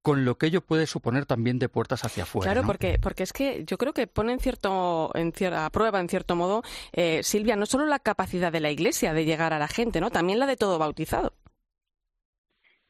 con 0.06 0.24
lo 0.24 0.38
que 0.38 0.46
ello 0.46 0.62
puede 0.62 0.86
suponer 0.86 1.26
también 1.26 1.58
de 1.58 1.68
puertas 1.68 2.06
hacia 2.06 2.24
afuera. 2.24 2.52
Claro, 2.52 2.68
porque, 2.68 3.00
porque 3.02 3.24
es 3.24 3.34
que 3.34 3.66
yo 3.66 3.80
creo 3.80 3.92
que 3.92 4.06
pone 4.06 4.34
en 4.34 4.40
cierto, 4.40 5.10
en 5.16 5.32
cierta 5.32 5.68
prueba, 5.72 6.00
en 6.00 6.10
cierto 6.10 6.36
modo, 6.36 6.62
eh, 6.94 7.24
Silvia, 7.24 7.56
no 7.56 7.66
solo 7.66 7.88
la 7.88 7.98
capacidad 7.98 8.52
de 8.52 8.60
la 8.60 8.70
Iglesia 8.70 9.16
de 9.16 9.26
llegar 9.26 9.52
a 9.52 9.58
la 9.58 9.68
gente, 9.68 10.00
¿no? 10.00 10.12
También 10.12 10.38
la 10.38 10.46
de 10.46 10.58
todo 10.58 10.78
bautizado. 10.78 11.34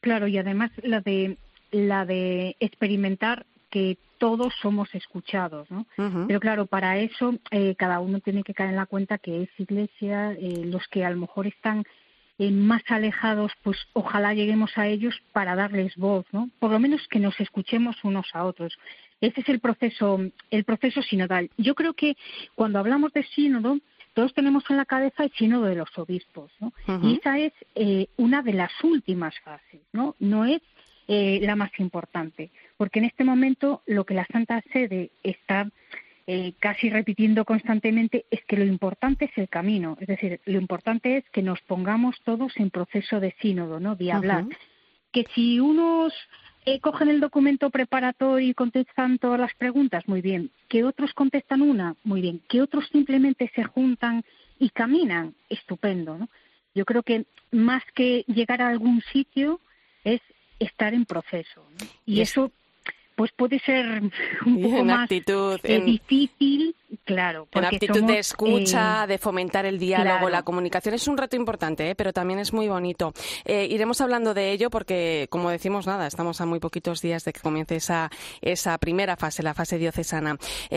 Claro, 0.00 0.26
y 0.28 0.36
además 0.36 0.70
la 0.82 1.00
de 1.00 1.38
la 1.70 2.04
de 2.04 2.54
experimentar 2.60 3.46
que 3.70 3.96
todos 4.18 4.52
somos 4.60 4.94
escuchados, 4.94 5.70
¿no? 5.70 5.86
Pero 6.26 6.38
claro, 6.38 6.66
para 6.66 6.98
eso 6.98 7.34
eh, 7.50 7.76
cada 7.76 7.98
uno 8.00 8.20
tiene 8.20 8.42
que 8.42 8.52
caer 8.52 8.70
en 8.70 8.76
la 8.76 8.84
cuenta 8.84 9.16
que 9.16 9.44
es 9.44 9.48
Iglesia, 9.56 10.32
eh, 10.32 10.66
los 10.66 10.86
que 10.88 11.02
a 11.02 11.10
lo 11.10 11.16
mejor 11.16 11.46
están 11.46 11.86
eh, 12.38 12.50
más 12.50 12.82
alejados, 12.88 13.52
pues 13.62 13.78
ojalá 13.94 14.34
lleguemos 14.34 14.76
a 14.76 14.86
ellos 14.86 15.14
para 15.32 15.54
darles 15.54 15.96
voz, 15.96 16.26
¿no? 16.32 16.50
Por 16.58 16.70
lo 16.70 16.78
menos 16.78 17.06
que 17.08 17.18
nos 17.18 17.38
escuchemos 17.40 17.96
unos 18.04 18.26
a 18.34 18.44
otros. 18.44 18.76
Ese 19.20 19.40
es 19.40 19.48
el 19.48 19.60
proceso, 19.60 20.20
el 20.50 20.64
proceso 20.64 21.02
sinodal. 21.02 21.50
Yo 21.56 21.74
creo 21.74 21.94
que 21.94 22.16
cuando 22.54 22.78
hablamos 22.78 23.12
de 23.12 23.24
sínodo, 23.24 23.78
todos 24.12 24.34
tenemos 24.34 24.64
en 24.70 24.76
la 24.76 24.84
cabeza 24.84 25.24
el 25.24 25.32
sínodo 25.32 25.64
de 25.64 25.76
los 25.76 25.96
obispos, 25.98 26.50
¿no? 26.60 26.72
Y 27.02 27.16
esa 27.16 27.38
es 27.38 27.52
eh, 27.74 28.08
una 28.16 28.42
de 28.42 28.54
las 28.54 28.72
últimas 28.82 29.38
fases, 29.40 29.80
¿no? 29.92 30.14
No 30.18 30.44
es 30.44 30.62
eh, 31.08 31.38
la 31.42 31.54
más 31.54 31.70
importante, 31.78 32.50
porque 32.76 32.98
en 32.98 33.04
este 33.04 33.24
momento 33.24 33.82
lo 33.86 34.04
que 34.04 34.14
la 34.14 34.26
Santa 34.26 34.62
Sede 34.72 35.10
está 35.22 35.70
eh, 36.26 36.54
casi 36.58 36.90
repitiendo 36.90 37.44
constantemente 37.44 38.26
es 38.30 38.44
que 38.46 38.56
lo 38.56 38.64
importante 38.64 39.26
es 39.26 39.38
el 39.38 39.48
camino, 39.48 39.96
es 40.00 40.08
decir, 40.08 40.40
lo 40.44 40.58
importante 40.58 41.18
es 41.18 41.24
que 41.30 41.42
nos 41.42 41.60
pongamos 41.62 42.16
todos 42.24 42.52
en 42.56 42.70
proceso 42.70 43.20
de 43.20 43.34
sínodo, 43.40 43.78
¿no? 43.78 43.94
De 43.94 44.10
hablar. 44.10 44.44
Que 45.12 45.24
si 45.34 45.60
unos 45.60 46.12
eh, 46.64 46.80
cogen 46.80 47.08
el 47.08 47.20
documento 47.20 47.70
preparatorio 47.70 48.48
y 48.48 48.54
contestan 48.54 49.18
todas 49.18 49.38
las 49.38 49.54
preguntas, 49.54 50.08
muy 50.08 50.20
bien. 50.20 50.50
Que 50.68 50.82
otros 50.82 51.14
contestan 51.14 51.62
una, 51.62 51.94
muy 52.02 52.20
bien. 52.20 52.42
Que 52.48 52.60
otros 52.60 52.88
simplemente 52.90 53.50
se 53.54 53.62
juntan 53.62 54.24
y 54.58 54.70
caminan, 54.70 55.34
estupendo, 55.48 56.18
¿no? 56.18 56.28
Yo 56.74 56.84
creo 56.84 57.04
que 57.04 57.24
más 57.52 57.84
que 57.94 58.24
llegar 58.26 58.62
a 58.62 58.68
algún 58.68 59.00
sitio 59.12 59.60
es 60.02 60.20
estar 60.58 60.92
en 60.92 61.06
proceso. 61.06 61.64
Y, 62.04 62.20
eso 62.20 62.50
pues 63.16 63.32
puede 63.32 63.58
ser 63.60 64.02
un 64.44 64.62
poco 64.62 64.84
más 64.84 65.04
actitud, 65.04 65.58
eh, 65.62 65.80
difícil, 65.80 66.76
claro. 67.04 67.48
En 67.52 67.64
actitud 67.64 68.04
de 68.04 68.18
escucha, 68.18 69.04
eh, 69.04 69.06
de 69.08 69.18
fomentar 69.18 69.64
el 69.64 69.78
diálogo, 69.78 70.28
la 70.28 70.42
comunicación. 70.42 70.94
Es 70.94 71.08
un 71.08 71.16
reto 71.16 71.34
importante, 71.34 71.90
¿eh? 71.90 71.94
pero 71.94 72.12
también 72.12 72.38
es 72.38 72.52
muy 72.52 72.68
bonito. 72.68 73.12
iremos 73.46 74.00
hablando 74.00 74.34
de 74.34 74.52
ello 74.52 74.70
porque, 74.70 75.26
como 75.30 75.50
decimos, 75.50 75.86
nada, 75.86 76.06
estamos 76.06 76.40
a 76.40 76.46
muy 76.46 76.60
poquitos 76.60 77.00
días 77.00 77.24
de 77.24 77.32
que 77.32 77.40
comience 77.40 77.76
esa, 77.76 78.10
esa 78.42 78.76
primera 78.78 79.16
fase, 79.16 79.42
la 79.42 79.54
fase 79.54 79.78
diocesana. 79.78 80.36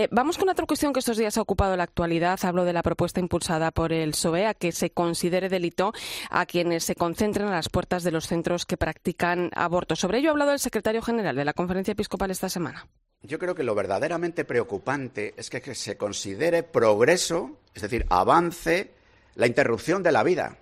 vamos 0.09 0.37
con 0.37 0.47
otra 0.49 0.65
cuestión 0.65 0.93
que 0.93 0.99
estos 0.99 1.17
días 1.17 1.37
ha 1.37 1.41
ocupado 1.41 1.75
la 1.75 1.83
actualidad. 1.83 2.39
Hablo 2.43 2.63
de 2.63 2.73
la 2.73 2.83
propuesta 2.83 3.19
impulsada 3.19 3.71
por 3.71 3.91
el 3.91 4.13
SOE 4.13 4.47
a 4.47 4.53
que 4.53 4.71
se 4.71 4.91
considere 4.91 5.49
delito 5.49 5.91
a 6.29 6.45
quienes 6.45 6.85
se 6.85 6.95
concentren 6.95 7.47
a 7.47 7.51
las 7.51 7.67
puertas 7.67 8.03
de 8.03 8.11
los 8.11 8.27
centros 8.27 8.65
que 8.65 8.77
practican 8.77 9.51
aborto. 9.53 9.97
Sobre 9.97 10.19
ello 10.19 10.29
ha 10.29 10.31
hablado 10.31 10.53
el 10.53 10.59
secretario 10.59 11.01
general 11.01 11.35
de 11.35 11.43
la 11.43 11.53
Conferencia 11.53 11.91
Episcopal 11.91 12.28
esta 12.32 12.49
semana? 12.49 12.88
Yo 13.21 13.38
creo 13.38 13.53
que 13.53 13.63
lo 13.63 13.75
verdaderamente 13.75 14.45
preocupante 14.45 15.34
es 15.36 15.49
que, 15.49 15.75
se 15.75 15.97
considere 15.97 16.63
progreso, 16.63 17.57
es 17.73 17.82
decir, 17.82 18.05
avance, 18.09 18.91
la 19.36 19.47
interrupción 19.47 20.03
de 20.03 20.11
la 20.11 20.23
vida 20.23 20.57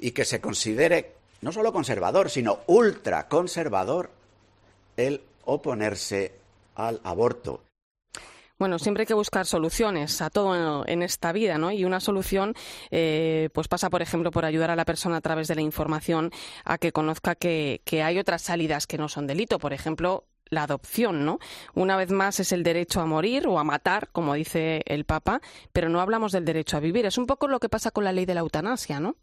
y 0.00 0.10
que 0.10 0.24
se 0.24 0.40
considere 0.40 1.14
no 1.42 1.52
solo 1.52 1.72
conservador, 1.72 2.28
sino 2.28 2.60
ultraconservador 2.66 4.10
el 4.96 5.22
oponerse 5.44 6.32
al 6.74 7.00
aborto. 7.04 7.62
Bueno, 8.58 8.78
siempre 8.78 9.02
hay 9.02 9.06
que 9.06 9.14
buscar 9.14 9.46
soluciones 9.46 10.22
a 10.22 10.30
todo 10.30 10.84
en 10.86 11.02
esta 11.02 11.32
vida, 11.32 11.58
¿no? 11.58 11.70
Y 11.70 11.84
una 11.84 12.00
solución, 12.00 12.54
eh, 12.90 13.48
pues 13.52 13.68
pasa, 13.68 13.90
por 13.90 14.00
ejemplo, 14.00 14.30
por 14.30 14.44
ayudar 14.44 14.70
a 14.70 14.76
la 14.76 14.84
persona 14.84 15.16
a 15.16 15.20
través 15.20 15.48
de 15.48 15.56
la 15.56 15.60
información 15.60 16.30
a 16.64 16.78
que 16.78 16.92
conozca 16.92 17.34
que 17.34 17.80
hay 18.02 18.18
otras 18.18 18.42
salidas 18.42 18.86
que 18.86 18.98
no 18.98 19.08
son 19.08 19.26
delito. 19.26 19.58
Por 19.58 19.72
ejemplo, 19.72 20.24
la 20.50 20.64
adopción, 20.64 21.24
¿no? 21.24 21.38
Una 21.74 21.96
vez 21.96 22.10
más 22.10 22.40
es 22.40 22.52
el 22.52 22.62
derecho 22.62 23.00
a 23.00 23.06
morir 23.06 23.46
o 23.46 23.58
a 23.58 23.64
matar, 23.64 24.08
como 24.12 24.34
dice 24.34 24.82
el 24.86 25.04
Papa, 25.04 25.40
pero 25.72 25.88
no 25.88 26.00
hablamos 26.00 26.32
del 26.32 26.44
derecho 26.44 26.76
a 26.76 26.80
vivir. 26.80 27.06
Es 27.06 27.18
un 27.18 27.26
poco 27.26 27.48
lo 27.48 27.60
que 27.60 27.68
pasa 27.68 27.90
con 27.90 28.04
la 28.04 28.12
ley 28.12 28.26
de 28.26 28.34
la 28.34 28.40
eutanasia, 28.40 29.00
¿no? 29.00 29.16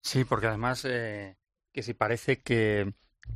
Sí, 0.00 0.24
porque 0.24 0.46
además 0.46 0.84
eh, 0.84 1.36
que 1.72 1.82
si 1.82 1.94
parece 1.94 2.40
que, 2.40 2.92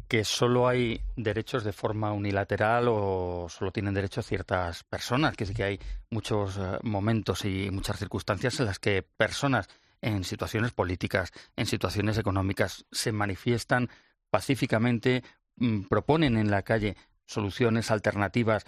que 0.09 0.25
solo 0.25 0.69
hay 0.69 1.03
derechos 1.17 1.65
de 1.65 1.73
forma 1.73 2.13
unilateral 2.13 2.87
o 2.89 3.47
solo 3.49 3.73
tienen 3.73 3.95
derecho 3.95 4.23
ciertas 4.23 4.85
personas, 4.85 5.37
que 5.37 5.47
sí 5.47 5.55
que 5.55 5.65
hay 5.65 5.81
muchos 6.11 6.57
eh, 6.59 6.79
momentos 6.83 7.45
y 7.45 7.71
muchas 7.71 7.99
circunstancias 7.99 8.61
en 8.61 8.67
las 8.67 8.79
que 8.79 9.03
personas 9.03 9.69
en 10.03 10.25
situaciones 10.25 10.73
políticas, 10.73 11.33
en 11.57 11.67
situaciones 11.67 12.19
económicas, 12.19 12.87
se 12.91 13.13
manifiestan 13.13 13.91
pacíficamente, 14.31 15.23
mm, 15.57 15.83
proponen 15.83 16.39
en 16.39 16.51
la 16.51 16.63
calle 16.63 16.97
soluciones 17.31 17.91
alternativas 17.91 18.67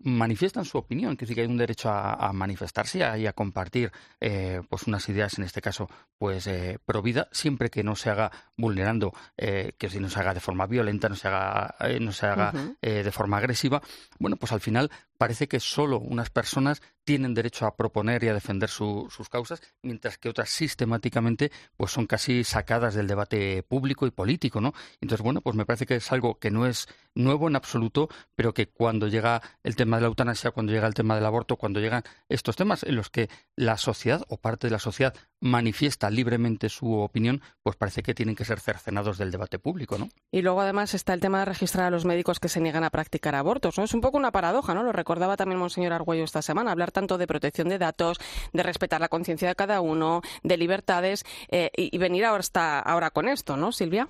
manifiestan 0.00 0.64
su 0.64 0.76
opinión, 0.78 1.16
que 1.16 1.26
sí 1.26 1.34
que 1.34 1.40
hay 1.42 1.46
un 1.46 1.56
derecho 1.56 1.90
a, 1.90 2.32
manifestarse 2.32 2.98
y 3.18 3.26
a, 3.26 3.32
compartir 3.32 3.92
eh, 4.20 4.60
pues 4.68 4.82
unas 4.86 5.08
ideas, 5.08 5.38
en 5.38 5.44
este 5.44 5.62
caso, 5.62 5.88
pues 6.18 6.46
eh, 6.46 6.78
pro 6.84 7.02
vida, 7.02 7.28
siempre 7.32 7.70
que 7.70 7.82
no 7.82 7.96
se 7.96 8.10
haga 8.10 8.30
vulnerando, 8.56 9.12
eh, 9.36 9.72
que 9.78 9.88
si 9.88 10.00
no 10.00 10.10
se 10.10 10.20
haga 10.20 10.34
de 10.34 10.40
forma 10.40 10.66
violenta, 10.66 11.08
no 11.08 11.14
se 11.14 11.28
haga, 11.28 11.74
no 12.00 12.12
se 12.12 12.26
haga 12.26 12.52
de 12.82 13.12
forma 13.12 13.38
agresiva. 13.38 13.80
Bueno, 14.18 14.36
pues 14.36 14.52
al 14.52 14.60
final 14.60 14.90
parece 15.18 15.48
que 15.48 15.60
solo 15.60 15.98
unas 15.98 16.30
personas 16.30 16.80
tienen 17.04 17.34
derecho 17.34 17.66
a 17.66 17.74
proponer 17.74 18.22
y 18.22 18.28
a 18.28 18.34
defender 18.34 18.68
sus 18.68 19.28
causas, 19.30 19.60
mientras 19.82 20.18
que 20.18 20.28
otras 20.28 20.50
sistemáticamente 20.50 21.50
pues 21.76 21.90
son 21.90 22.06
casi 22.06 22.44
sacadas 22.44 22.94
del 22.94 23.06
debate 23.06 23.62
público 23.62 24.06
y 24.06 24.10
político, 24.10 24.60
¿no? 24.60 24.74
Entonces, 25.00 25.24
bueno, 25.24 25.40
pues 25.40 25.56
me 25.56 25.66
parece 25.66 25.86
que 25.86 25.96
es 25.96 26.12
algo 26.12 26.38
que 26.38 26.50
no 26.50 26.66
es 26.66 26.86
nuevo 27.14 27.48
en 27.48 27.56
absoluto, 27.56 28.08
pero 28.36 28.54
que 28.54 28.68
cuando 28.68 29.08
llega 29.08 29.42
el 29.62 29.74
tema 29.74 29.96
de 29.96 30.02
la 30.02 30.08
eutanasia, 30.08 30.50
cuando 30.50 30.72
llega 30.72 30.86
el 30.86 30.94
tema 30.94 31.14
del 31.14 31.24
aborto, 31.24 31.56
cuando 31.56 31.80
llegan 31.80 32.04
estos 32.28 32.56
temas 32.56 32.82
en 32.84 32.94
los 32.94 33.10
que 33.10 33.28
la 33.56 33.76
sociedad 33.76 34.24
o 34.28 34.36
parte 34.36 34.66
de 34.66 34.72
la 34.72 34.78
sociedad 34.78 35.14
manifiesta 35.40 36.10
libremente 36.10 36.68
su 36.68 36.92
opinión, 36.92 37.40
pues 37.62 37.76
parece 37.76 38.02
que 38.02 38.14
tienen 38.14 38.34
que 38.34 38.44
ser 38.44 38.60
cercenados 38.60 39.18
del 39.18 39.30
debate 39.30 39.58
público, 39.58 39.98
¿no? 39.98 40.08
Y 40.30 40.42
luego 40.42 40.60
además 40.60 40.94
está 40.94 41.14
el 41.14 41.20
tema 41.20 41.40
de 41.40 41.44
registrar 41.46 41.86
a 41.86 41.90
los 41.90 42.04
médicos 42.04 42.40
que 42.40 42.48
se 42.48 42.60
niegan 42.60 42.84
a 42.84 42.90
practicar 42.90 43.34
abortos, 43.34 43.78
¿no? 43.78 43.84
Es 43.84 43.94
un 43.94 44.00
poco 44.00 44.16
una 44.16 44.32
paradoja, 44.32 44.74
¿no? 44.74 44.82
Lo 44.82 44.92
recordaba 44.92 45.36
también 45.36 45.58
Monseñor 45.58 45.92
Argüello 45.92 46.24
esta 46.24 46.42
semana, 46.42 46.72
hablar 46.72 46.90
tanto 46.90 47.18
de 47.18 47.26
protección 47.26 47.68
de 47.68 47.78
datos, 47.78 48.18
de 48.52 48.62
respetar 48.62 49.00
la 49.00 49.08
conciencia 49.08 49.48
de 49.48 49.54
cada 49.54 49.80
uno, 49.80 50.22
de 50.42 50.56
libertades, 50.56 51.24
eh, 51.50 51.70
y, 51.76 51.96
venir 51.98 52.24
ahora, 52.24 52.40
hasta 52.40 52.80
ahora 52.80 53.10
con 53.10 53.28
esto, 53.28 53.56
¿no, 53.56 53.72
Silvia? 53.72 54.08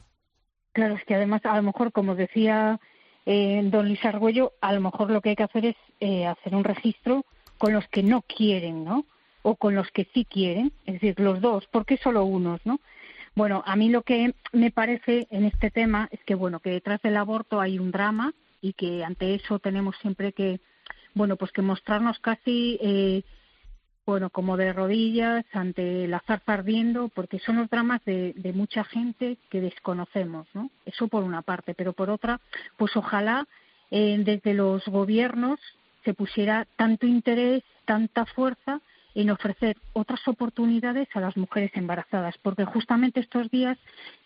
Claro, 0.73 0.95
es 0.95 1.05
que 1.05 1.15
además, 1.15 1.41
a 1.45 1.57
lo 1.57 1.63
mejor, 1.63 1.93
como 1.93 2.15
decía 2.15 2.79
eh, 3.27 3.61
don 3.65 3.87
Luis 3.89 4.05
Argüello, 4.05 4.53
a 4.61 4.73
lo 4.73 4.81
mejor 4.81 5.11
lo 5.11 5.21
que 5.21 5.31
hay 5.31 5.37
que 5.37 5.43
hacer 5.43 5.67
es 5.67 5.77
eh, 6.01 6.27
hacer 6.27 6.55
un 6.55 6.65
registro 6.65 7.27
con 7.59 7.73
los 7.73 7.87
que 7.89 8.03
no 8.03 8.23
quieren, 8.23 8.85
¿no? 8.85 9.05
O 9.51 9.57
con 9.57 9.75
los 9.75 9.91
que 9.93 10.07
sí 10.13 10.27
quieren, 10.27 10.73
es 10.85 11.01
decir, 11.01 11.19
los 11.19 11.41
dos, 11.41 11.67
¿por 11.69 11.87
qué 11.87 11.97
solo 11.97 12.23
unos, 12.25 12.61
no? 12.67 12.81
Bueno, 13.35 13.63
a 13.65 13.77
mí 13.77 13.89
lo 13.89 14.03
que 14.03 14.35
me 14.53 14.71
parece 14.71 15.27
en 15.31 15.47
este 15.47 15.71
tema 15.71 16.07
es 16.13 16.23
que, 16.25 16.35
bueno, 16.35 16.61
que 16.61 16.69
detrás 16.69 17.01
del 17.01 17.17
aborto 17.17 17.59
hay 17.59 17.79
un 17.79 17.91
drama 17.91 18.35
y 18.61 18.75
que 18.75 19.03
ante 19.05 19.35
eso 19.35 19.59
tenemos 19.59 19.97
siempre 20.03 20.35
que, 20.35 20.61
bueno, 21.15 21.37
pues 21.37 21.51
que 21.51 21.63
mostrarnos 21.63 22.19
casi, 22.19 22.79
eh, 22.83 23.23
bueno, 24.05 24.29
como 24.29 24.59
de 24.59 24.75
rodillas 24.75 25.47
ante 25.55 26.07
la 26.09 26.21
zarza 26.27 26.53
ardiendo, 26.53 27.09
porque 27.09 27.39
son 27.39 27.57
los 27.57 27.71
dramas 27.71 28.05
de, 28.05 28.35
de 28.37 28.53
mucha 28.53 28.85
gente 28.85 29.39
que 29.49 29.63
desconocemos, 29.63 30.47
¿no? 30.53 30.71
Eso 30.85 31.09
por 31.09 31.25
una 31.25 31.41
parte, 31.41 31.73
pero 31.73 31.95
por 31.95 32.11
otra, 32.11 32.39
pues 32.77 32.95
ojalá 32.99 33.47
eh, 33.91 34.21
desde 34.27 34.53
los 34.53 34.85
gobiernos 34.85 35.59
se 36.05 36.13
pusiera 36.13 36.67
tanto 36.77 37.07
interés, 37.07 37.63
tanta 37.87 38.27
fuerza 38.27 38.83
en 39.15 39.31
ofrecer 39.31 39.77
otras 39.93 40.27
oportunidades 40.29 41.09
a 41.15 41.21
las 41.21 41.37
mujeres 41.37 41.71
embarazadas, 41.75 42.37
porque 42.43 42.65
justamente 42.65 43.21
estos 43.21 43.51
días 43.51 43.79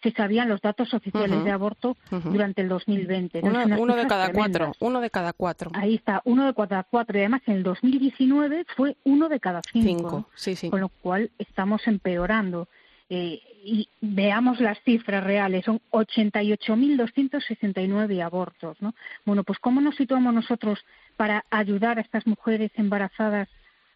se 0.02 0.12
sabían 0.12 0.48
los 0.48 0.60
datos 0.60 0.92
oficiales 0.92 1.44
de 1.44 1.50
aborto 1.50 1.96
durante 2.24 2.62
el 2.62 2.68
2020. 2.68 3.40
Uno, 3.42 3.96
de 3.96 4.06
cada 4.06 4.32
cuatro, 4.32 4.72
uno 4.80 5.00
de 5.00 5.10
cada 5.10 5.32
cuatro. 5.32 5.70
Ahí 5.74 5.94
está, 5.94 6.20
uno 6.24 6.46
de 6.46 6.54
cada 6.54 6.82
cuatro. 6.84 7.16
Y 7.16 7.20
además 7.20 7.42
en 7.46 7.54
el 7.54 7.62
2019 7.62 8.66
fue 8.76 8.96
uno 9.04 9.28
de 9.28 9.40
cada 9.40 9.62
cinco. 9.72 10.28
Sí, 10.34 10.56
sí. 10.56 10.70
Con 10.70 10.80
lo 10.80 10.88
cual 10.88 11.30
estamos 11.38 11.86
empeorando. 11.86 12.68
Eh, 13.08 13.40
y 13.64 13.88
veamos 14.00 14.60
las 14.60 14.80
cifras 14.82 15.22
reales, 15.22 15.64
son 15.64 15.80
88.269 15.92 18.24
abortos, 18.24 18.76
¿no? 18.80 18.92
Bueno, 19.24 19.44
pues 19.44 19.60
¿cómo 19.60 19.80
nos 19.80 19.94
situamos 19.96 20.34
nosotros 20.34 20.84
para 21.16 21.44
ayudar 21.50 21.98
a 21.98 22.00
estas 22.00 22.26
mujeres 22.26 22.72
embarazadas 22.74 23.48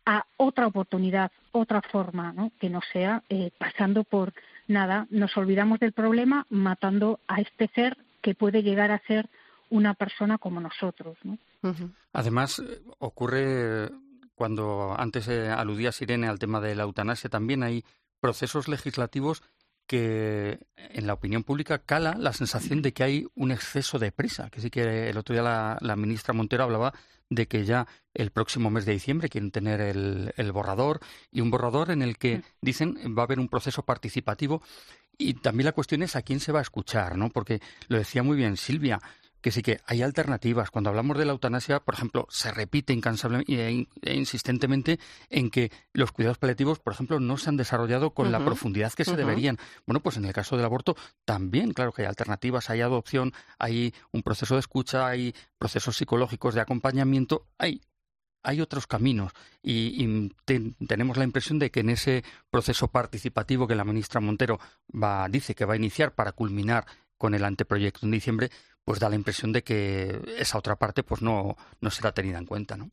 a 0.06 0.24
otra 0.36 0.68
oportunidad, 0.68 1.32
otra 1.52 1.82
forma, 1.82 2.32
¿no? 2.32 2.52
que 2.60 2.70
no 2.70 2.80
sea 2.92 3.22
eh, 3.28 3.50
pasando 3.58 4.04
por 4.04 4.32
nada, 4.68 5.06
nos 5.10 5.36
olvidamos 5.36 5.80
del 5.80 5.92
problema 5.92 6.46
matando 6.48 7.20
a 7.26 7.40
este 7.40 7.68
ser 7.74 7.98
que 8.22 8.34
puede 8.34 8.62
llegar 8.62 8.92
a 8.92 9.02
ser 9.06 9.28
una 9.68 9.94
persona 9.94 10.38
como 10.38 10.60
nosotros. 10.60 11.18
¿no? 11.24 11.38
Además, 12.12 12.62
ocurre 12.98 13.90
cuando 14.36 14.94
antes 14.96 15.28
aludía 15.28 15.92
Sirene 15.92 16.28
al 16.28 16.38
tema 16.38 16.60
de 16.60 16.76
la 16.76 16.84
eutanasia, 16.84 17.28
también 17.28 17.62
hay 17.62 17.84
procesos 18.20 18.68
legislativos 18.68 19.42
que 19.86 20.58
en 20.76 21.06
la 21.06 21.14
opinión 21.14 21.44
pública 21.44 21.78
cala 21.78 22.16
la 22.18 22.32
sensación 22.32 22.82
de 22.82 22.92
que 22.92 23.04
hay 23.04 23.26
un 23.34 23.50
exceso 23.50 23.98
de 23.98 24.12
prisa. 24.12 24.50
Que 24.50 24.60
sí 24.60 24.70
que 24.70 25.08
el 25.08 25.16
otro 25.16 25.34
día 25.34 25.78
la, 25.80 25.96
ministra 25.96 26.34
Montero 26.34 26.64
hablaba 26.64 26.92
de 27.28 27.48
que 27.48 27.64
ya 27.64 27.86
el 28.14 28.30
próximo 28.30 28.70
mes 28.70 28.84
de 28.84 28.92
diciembre 28.92 29.28
quieren 29.28 29.50
tener 29.50 29.80
el, 29.80 30.32
el 30.36 30.52
borrador 30.52 31.00
y 31.30 31.40
un 31.40 31.50
borrador 31.50 31.90
en 31.90 32.02
el 32.02 32.18
que 32.18 32.38
mm. 32.38 32.42
dicen 32.60 32.96
va 33.16 33.22
a 33.22 33.24
haber 33.24 33.40
un 33.40 33.48
proceso 33.48 33.84
participativo 33.84 34.62
y 35.18 35.34
también 35.34 35.66
la 35.66 35.72
cuestión 35.72 36.02
es 36.02 36.14
a 36.14 36.22
quién 36.22 36.40
se 36.40 36.52
va 36.52 36.60
a 36.60 36.62
escuchar, 36.62 37.16
¿no? 37.16 37.30
Porque 37.30 37.60
lo 37.88 37.98
decía 37.98 38.22
muy 38.22 38.36
bien 38.36 38.56
Silvia, 38.56 39.00
que 39.46 39.52
sí 39.52 39.62
que 39.62 39.78
hay 39.86 40.02
alternativas. 40.02 40.72
Cuando 40.72 40.90
hablamos 40.90 41.16
de 41.16 41.24
la 41.24 41.30
eutanasia, 41.30 41.78
por 41.78 41.94
ejemplo, 41.94 42.26
se 42.28 42.50
repite 42.50 42.92
incansablemente 42.92 43.86
e 44.02 44.14
insistentemente 44.16 44.98
en 45.30 45.50
que 45.50 45.70
los 45.92 46.10
cuidados 46.10 46.36
paliativos, 46.36 46.80
por 46.80 46.92
ejemplo, 46.92 47.20
no 47.20 47.36
se 47.36 47.50
han 47.50 47.56
desarrollado 47.56 48.10
con 48.10 48.32
la 48.32 48.44
profundidad 48.44 48.92
que 48.92 49.04
se 49.04 49.14
deberían. 49.14 49.56
Bueno, 49.86 50.00
pues 50.00 50.16
en 50.16 50.24
el 50.24 50.32
caso 50.32 50.56
del 50.56 50.64
aborto 50.64 50.96
también, 51.24 51.74
claro 51.74 51.92
que 51.92 52.02
hay 52.02 52.08
alternativas, 52.08 52.70
hay 52.70 52.80
adopción, 52.80 53.34
hay 53.60 53.94
un 54.10 54.24
proceso 54.24 54.54
de 54.54 54.60
escucha, 54.60 55.06
hay 55.06 55.32
procesos 55.60 55.96
psicológicos 55.96 56.56
de 56.56 56.62
acompañamiento, 56.62 57.46
hay 57.56 57.82
hay 58.42 58.60
otros 58.60 58.86
caminos 58.86 59.32
y, 59.60 60.30
tenemos 60.86 61.16
la 61.16 61.24
impresión 61.24 61.58
de 61.58 61.72
que 61.72 61.80
en 61.80 61.90
ese 61.90 62.22
proceso 62.48 62.86
participativo 62.88 63.66
que 63.66 63.74
la 63.74 63.84
ministra 63.84 64.20
Montero 64.20 64.60
va, 64.92 65.28
dice 65.28 65.56
que 65.56 65.64
va 65.64 65.74
a 65.74 65.76
iniciar 65.76 66.14
para 66.14 66.30
culminar 66.30 66.86
con 67.18 67.34
el 67.34 67.44
anteproyecto 67.44 68.06
en 68.06 68.12
diciembre, 68.12 68.50
pues 68.84 69.00
da 69.00 69.08
la 69.08 69.16
impresión 69.16 69.52
de 69.52 69.62
que 69.62 70.20
esa 70.38 70.58
otra 70.58 70.76
parte 70.76 71.02
pues 71.02 71.22
no, 71.22 71.56
no 71.80 71.90
será 71.90 72.12
tenida 72.12 72.38
en 72.38 72.46
cuenta, 72.46 72.76
¿no? 72.76 72.90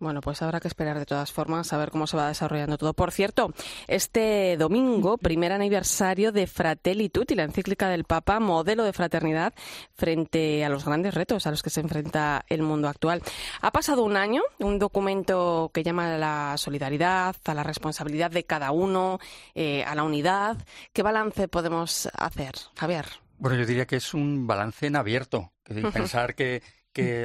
Bueno, 0.00 0.20
pues 0.20 0.42
habrá 0.42 0.60
que 0.60 0.68
esperar 0.68 0.96
de 0.96 1.06
todas 1.06 1.32
formas 1.32 1.72
a 1.72 1.76
ver 1.76 1.90
cómo 1.90 2.06
se 2.06 2.16
va 2.16 2.28
desarrollando 2.28 2.78
todo. 2.78 2.94
Por 2.94 3.10
cierto, 3.10 3.52
este 3.88 4.56
domingo, 4.56 5.18
primer 5.18 5.50
aniversario 5.50 6.30
de 6.30 6.46
Fratelli 6.46 7.08
Tutti, 7.08 7.34
la 7.34 7.42
encíclica 7.42 7.88
del 7.88 8.04
Papa, 8.04 8.38
modelo 8.38 8.84
de 8.84 8.92
fraternidad 8.92 9.54
frente 9.94 10.64
a 10.64 10.68
los 10.68 10.84
grandes 10.84 11.14
retos 11.14 11.48
a 11.48 11.50
los 11.50 11.64
que 11.64 11.70
se 11.70 11.80
enfrenta 11.80 12.44
el 12.48 12.62
mundo 12.62 12.86
actual. 12.86 13.22
Ha 13.60 13.72
pasado 13.72 14.04
un 14.04 14.16
año, 14.16 14.42
un 14.60 14.78
documento 14.78 15.72
que 15.74 15.82
llama 15.82 16.14
a 16.14 16.18
la 16.18 16.56
solidaridad, 16.58 17.34
a 17.44 17.54
la 17.54 17.64
responsabilidad 17.64 18.30
de 18.30 18.44
cada 18.44 18.70
uno, 18.70 19.18
eh, 19.56 19.82
a 19.82 19.96
la 19.96 20.04
unidad. 20.04 20.58
¿Qué 20.92 21.02
balance 21.02 21.48
podemos 21.48 22.08
hacer, 22.14 22.54
Javier? 22.76 23.27
Bueno, 23.38 23.56
yo 23.56 23.66
diría 23.66 23.86
que 23.86 23.96
es 23.96 24.14
un 24.14 24.46
balance 24.46 24.86
en 24.86 24.96
abierto. 24.96 25.52
Pensar 25.92 26.34
que, 26.34 26.62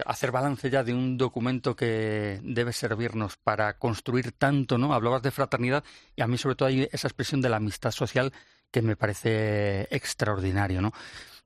hacer 0.05 0.31
balance 0.31 0.69
ya 0.69 0.83
de 0.83 0.93
un 0.93 1.17
documento 1.17 1.75
que 1.75 2.39
debe 2.43 2.73
servirnos 2.73 3.37
para 3.37 3.79
construir 3.79 4.31
tanto, 4.31 4.77
¿no? 4.77 4.93
Hablabas 4.93 5.23
de 5.23 5.31
fraternidad 5.31 5.83
y 6.15 6.21
a 6.21 6.27
mí 6.27 6.37
sobre 6.37 6.55
todo 6.55 6.69
hay 6.69 6.87
esa 6.91 7.07
expresión 7.07 7.41
de 7.41 7.49
la 7.49 7.57
amistad 7.57 7.89
social 7.89 8.31
que 8.69 8.83
me 8.83 8.95
parece 8.95 9.87
extraordinario, 9.89 10.81
¿no? 10.81 10.93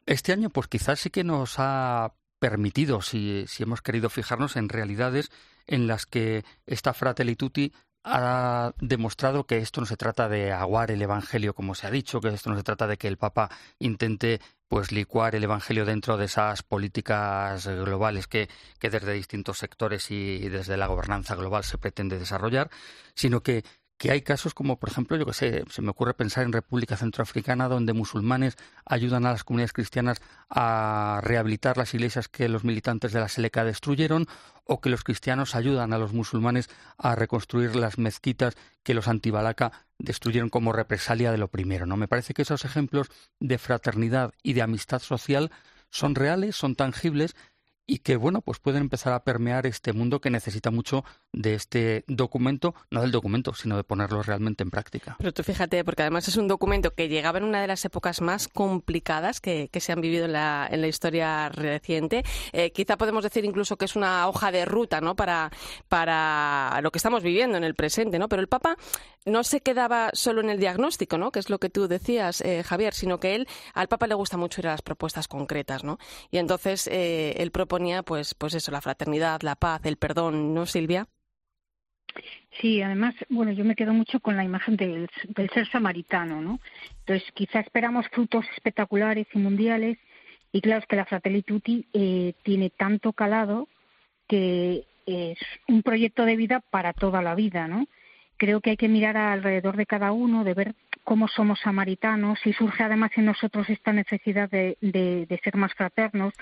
Este 0.06 0.34
año, 0.34 0.50
pues 0.50 0.68
quizás 0.68 1.00
sí 1.00 1.10
que 1.10 1.24
nos 1.24 1.56
ha 1.58 2.16
permitido, 2.40 3.02
si, 3.02 3.46
si 3.48 3.64
hemos 3.64 3.82
querido 3.82 4.10
fijarnos 4.10 4.58
en 4.58 4.68
realidades 4.68 5.32
en 5.66 5.88
las 5.88 6.06
que 6.06 6.44
esta 6.66 6.94
Fratelli 6.94 7.36
Tutti 7.36 7.74
ha 8.08 8.74
demostrado 8.80 9.46
que 9.46 9.58
esto 9.58 9.82
no 9.82 9.88
se 9.88 9.98
trata 9.98 10.30
de 10.30 10.52
aguar 10.52 10.92
el 10.92 11.02
Evangelio, 11.02 11.54
como 11.54 11.76
se 11.76 11.88
ha 11.88 11.92
dicho, 11.92 12.22
que 12.22 12.30
esto 12.30 12.50
no 12.50 12.56
se 12.56 12.64
trata 12.64 12.88
de 12.88 12.98
que 12.98 13.08
el 13.08 13.18
Papa 13.18 13.50
intente 13.80 14.40
pues 14.68 14.92
licuar 14.92 15.36
el 15.36 15.44
Evangelio 15.44 15.86
dentro 15.86 16.18
de 16.18 16.26
esas 16.26 16.64
políticas 16.64 17.68
globales 17.68 18.28
que, 18.28 18.50
que 18.80 18.90
desde 18.90 19.14
distintos 19.14 19.58
sectores 19.58 20.12
y 20.12 20.50
desde 20.50 20.78
la 20.78 20.88
gobernanza 20.88 21.36
global 21.36 21.64
se 21.64 21.78
pretende 21.78 22.20
desarrollar, 22.20 22.70
sino 23.14 23.42
que 23.42 23.64
que 23.98 24.12
hay 24.12 24.22
casos 24.22 24.54
como, 24.54 24.80
por 24.80 24.90
ejemplo, 24.90 25.18
yo 25.18 25.26
que 25.26 25.34
sé, 25.34 25.64
se 25.70 25.82
me 25.82 25.90
ocurre 25.90 26.14
pensar 26.14 26.44
en 26.46 26.54
República 26.54 26.98
Centroafricana, 26.98 27.68
donde 27.68 27.94
musulmanes 27.94 28.56
ayudan 28.86 29.26
a 29.26 29.32
las 29.32 29.44
comunidades 29.44 29.74
cristianas 29.74 30.22
a 30.50 31.20
rehabilitar 31.24 31.78
las 31.78 31.94
iglesias 31.94 32.28
que 32.28 32.48
los 32.48 32.64
militantes 32.64 33.12
de 33.12 33.20
la 33.20 33.28
Seleca 33.28 33.64
destruyeron, 33.64 34.28
o 34.68 34.82
que 34.82 34.90
los 34.90 35.04
cristianos 35.04 35.56
ayudan 35.56 35.94
a 35.94 35.98
los 35.98 36.14
musulmanes 36.14 36.70
a 36.98 37.16
reconstruir 37.16 37.76
las 37.76 37.98
mezquitas 37.98 38.56
que 38.84 38.94
los 38.94 39.08
antibalaca 39.08 39.72
destruyeron 39.98 40.50
como 40.50 40.74
represalia 40.74 41.32
de 41.32 41.38
lo 41.38 41.48
primero. 41.48 41.86
¿no? 41.86 41.98
Me 41.98 42.08
parece 42.08 42.34
que 42.34 42.44
esos 42.44 42.66
ejemplos 42.66 43.08
de 43.40 43.58
fraternidad 43.58 44.34
y 44.44 44.54
de 44.54 44.62
amistad 44.62 45.02
social 45.02 45.52
son 45.90 46.16
reales, 46.16 46.56
son 46.56 46.76
tangibles 46.76 47.36
y 47.88 48.00
que 48.00 48.18
bueno 48.18 48.42
pues 48.42 48.60
pueden 48.60 48.82
empezar 48.82 49.14
a 49.14 49.24
permear 49.24 49.66
este 49.66 49.94
mundo 49.94 50.20
que 50.20 50.30
necesita 50.30 50.70
mucho 50.70 51.06
de 51.34 51.54
este 51.54 52.04
documento 52.08 52.74
no 52.90 53.02
del 53.02 53.12
documento 53.12 53.54
sino 53.54 53.78
de 53.78 53.84
ponerlo 53.84 54.24
realmente 54.24 54.64
en 54.64 54.72
práctica 54.72 55.16
pero 55.20 55.34
tú 55.34 55.44
fíjate 55.44 55.84
porque 55.84 56.04
además 56.04 56.28
es 56.28 56.38
un 56.38 56.48
documento 56.48 56.94
que 56.94 57.10
llegaba 57.10 57.38
en 57.38 57.44
una 57.44 57.62
de 57.62 57.68
las 57.68 57.84
épocas 57.86 58.22
más 58.22 58.48
complicadas 58.48 59.42
que, 59.42 59.70
se 59.78 59.92
han 59.92 60.02
vivido 60.02 60.26
en 60.26 60.34
la, 60.34 60.68
en 60.72 60.82
la 60.82 60.88
historia 60.88 61.50
reciente 61.50 62.24
eh, 62.52 62.72
quizá 62.72 62.98
podemos 62.98 63.24
decir 63.24 63.46
incluso 63.46 63.78
que 63.78 63.86
es 63.86 63.96
una 63.96 64.28
hoja 64.28 64.52
de 64.52 64.66
ruta 64.66 65.02
no 65.02 65.16
para 65.16 65.52
para 65.88 66.80
lo 66.82 66.92
que 66.92 66.98
estamos 66.98 67.22
viviendo 67.22 67.58
en 67.58 67.64
el 67.64 67.76
presente 67.76 68.18
no 68.18 68.28
pero 68.28 68.42
el 68.42 68.48
Papa 68.48 68.78
no 69.28 69.44
se 69.44 69.62
quedaba 69.62 70.10
solo 70.14 70.42
en 70.42 70.50
el 70.50 70.60
diagnóstico, 70.60 71.18
¿no? 71.18 71.32
Que 71.32 71.40
es 71.40 71.50
lo 71.50 71.60
que 71.60 71.70
tú 71.70 71.88
decías, 71.88 72.42
eh, 72.42 72.64
Javier, 72.64 72.94
sino 72.94 73.20
que 73.20 73.36
él, 73.36 73.48
al 73.74 73.88
Papa 73.88 74.08
le 74.08 74.16
gusta 74.16 74.38
mucho 74.38 74.62
ir 74.62 74.68
a 74.68 74.72
las 74.72 74.82
propuestas 74.82 75.28
concretas, 75.28 75.84
¿no? 75.84 76.00
Y 76.32 76.38
entonces 76.38 76.88
eh, 76.88 77.36
él 77.38 77.52
proponía, 77.52 78.04
pues, 78.04 78.34
pues 78.34 78.54
eso, 78.54 78.72
la 78.72 78.82
fraternidad, 78.82 79.42
la 79.42 79.56
paz, 79.56 79.82
el 79.84 79.98
perdón, 79.98 80.54
¿no, 80.54 80.66
Silvia? 80.66 81.08
Sí, 82.60 82.82
además, 82.82 83.16
bueno, 83.30 83.52
yo 83.52 83.64
me 83.64 83.76
quedo 83.76 83.94
mucho 83.94 84.20
con 84.20 84.36
la 84.36 84.44
imagen 84.44 84.76
del, 84.78 85.10
ser 85.54 85.68
samaritano, 85.70 86.42
¿no? 86.42 86.60
Entonces, 87.00 87.32
quizá 87.34 87.60
esperamos 87.60 88.08
frutos 88.10 88.46
espectaculares 88.56 89.28
y 89.34 89.40
mundiales, 89.40 89.98
y 90.52 90.62
claro, 90.62 90.82
es 90.82 90.88
que 90.88 90.96
la 90.96 91.06
Fratelli 91.06 91.44
Tutti 91.44 91.86
eh, 91.94 92.34
tiene 92.44 92.70
tanto 92.70 93.14
calado 93.14 93.68
que 94.28 94.86
es 95.06 95.38
un 95.68 95.84
proyecto 95.84 96.26
de 96.26 96.36
vida 96.36 96.60
para 96.60 96.94
toda 96.94 97.22
la 97.22 97.36
vida, 97.36 97.68
¿no? 97.68 97.88
Creo 98.38 98.62
que 98.62 98.72
hay 98.72 98.78
que 98.78 98.88
mirar 98.88 99.18
alrededor 99.18 99.76
de 99.76 99.86
cada 99.86 100.12
uno, 100.12 100.44
de 100.44 100.54
ver 100.54 100.76
cómo 101.04 101.28
somos 101.28 101.60
samaritanos 101.62 102.40
y 102.46 102.54
surge 102.54 102.84
además 102.84 103.12
en 103.16 103.26
nosotros 103.26 103.70
esta 103.70 103.94
necesidad 103.94 104.50
de, 104.50 105.40
ser 105.44 105.56
más 105.56 105.74
fraternos, 105.74 106.34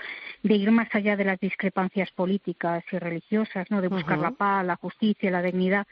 de 0.42 0.56
ir 0.56 0.70
más 0.70 0.88
allá 0.92 1.16
de 1.16 1.24
las 1.24 1.38
discrepancias 1.38 2.10
políticas 2.10 2.84
y 2.90 2.98
religiosas, 2.98 3.70
¿no? 3.70 3.80
de 3.80 3.88
buscar 3.88 4.18
la 4.18 4.32
paz, 4.32 4.66
la 4.66 4.76
justicia, 4.76 5.30
la 5.30 5.42
dignidad. 5.42 5.86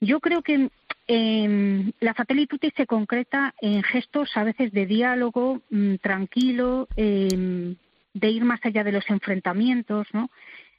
Yo 0.00 0.20
creo 0.20 0.42
que 0.42 0.68
eh, 1.08 1.92
la 2.00 2.14
Tutti 2.14 2.70
se 2.76 2.86
concreta 2.86 3.54
en 3.60 3.82
gestos 3.82 4.36
a 4.36 4.44
veces 4.44 4.72
de 4.72 4.86
diálogo 4.86 5.60
mm, 5.70 5.96
tranquilo, 5.96 6.88
em, 6.96 7.76
de 8.12 8.30
ir 8.30 8.44
más 8.44 8.60
allá 8.62 8.84
de 8.84 8.92
los 8.92 9.08
enfrentamientos, 9.10 10.06
¿no? 10.12 10.30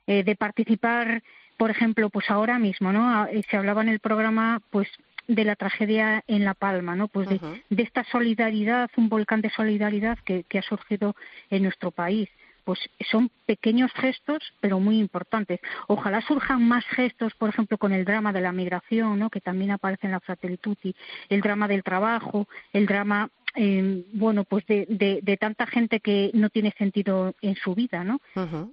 Eh, 0.08 0.24
de 0.24 0.36
participar 0.36 1.22
por 1.58 1.72
ejemplo, 1.72 2.10
pues 2.10 2.30
ahora 2.30 2.60
mismo, 2.60 2.92
¿no? 2.92 3.10
Ah, 3.10 3.28
eh, 3.32 3.42
se 3.50 3.58
hablaba 3.58 3.82
en 3.82 3.90
el 3.90 4.00
programa, 4.00 4.62
pues 4.70 4.88
de 5.28 5.44
la 5.44 5.56
tragedia 5.56 6.24
en 6.28 6.46
La 6.46 6.54
Palma, 6.54 6.96
¿no? 6.96 7.08
Pues 7.08 7.28
de, 7.30 7.40
esta 7.82 8.04
solidaridad, 8.06 8.90
un 8.96 9.10
volcán 9.10 9.42
de 9.42 9.50
solidaridad 9.50 10.18
que, 10.20 10.46
ha 10.58 10.62
surgido 10.62 11.16
en 11.50 11.64
nuestro 11.64 11.92
país. 11.92 12.30
Pues 12.64 12.80
son 13.12 13.30
pequeños 13.46 13.92
gestos, 13.94 14.54
pero 14.60 14.80
muy 14.80 15.00
importantes. 15.00 15.60
Ojalá 15.88 16.22
surjan 16.22 16.68
más 16.68 16.84
gestos, 16.86 17.34
por 17.36 17.50
ejemplo, 17.50 17.78
con 17.78 17.94
el 17.94 18.06
drama 18.06 18.34
de 18.34 18.42
la 18.42 18.52
migración, 18.52 19.20
¿no? 19.20 19.30
Que 19.30 19.42
también 19.42 19.72
aparece 19.72 20.08
en 20.08 20.12
la 20.12 20.20
Fratelli 20.20 20.58
Tutti, 20.58 20.96
el 21.30 21.42
drama 21.42 21.68
del 21.68 21.84
trabajo, 21.84 22.48
el 22.74 22.88
drama 22.88 23.30
eh, 23.56 24.04
bueno, 24.14 24.44
pues 24.44 24.66
de, 24.66 24.86
de, 25.22 25.38
tanta 25.38 25.66
gente 25.66 26.02
que 26.02 26.32
no 26.34 26.50
tiene 26.50 26.74
sentido 26.78 27.34
en 27.42 27.56
su 27.56 27.74
vida, 27.74 28.04
¿no? 28.04 28.20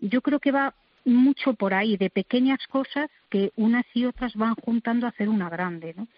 Yo 0.01 0.22
creo 0.22 0.41
que 0.41 0.51
va 0.51 0.74
mucho 1.05 1.55
por 1.55 1.74
ahí 1.74 1.96
de 1.96 2.11
pequeñas 2.11 2.66
cosas 2.68 3.11
que 3.30 3.53
unas 3.57 3.84
y 3.94 4.05
otras 4.05 4.34
van 4.34 4.55
juntando 4.55 5.07
a 5.07 5.11
hacer 5.11 5.28
una 5.28 5.48
grande, 5.48 5.94
¿no? 5.96 6.09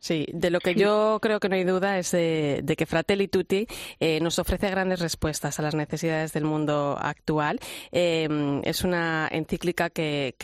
Sí, 0.00 0.26
de 0.32 0.48
lo 0.48 0.60
que 0.60 0.74
yo 0.74 1.18
creo 1.20 1.40
que 1.40 1.50
no 1.50 1.56
hay 1.56 1.64
duda 1.64 1.98
es 1.98 2.10
de, 2.10 2.64
que 2.76 2.86
Fratelli 2.86 3.28
Tutti 3.28 3.66
eh, 4.00 4.18
nos 4.20 4.38
ofrece 4.38 4.70
grandes 4.70 5.00
respuestas 5.00 5.58
a 5.58 5.62
las 5.62 5.74
necesidades 5.74 6.32
del 6.32 6.44
mundo 6.44 6.96
actual. 6.98 7.60
Em, 7.92 8.62
es 8.64 8.82
una 8.82 9.28
encíclica 9.30 9.90
que, 9.90 10.34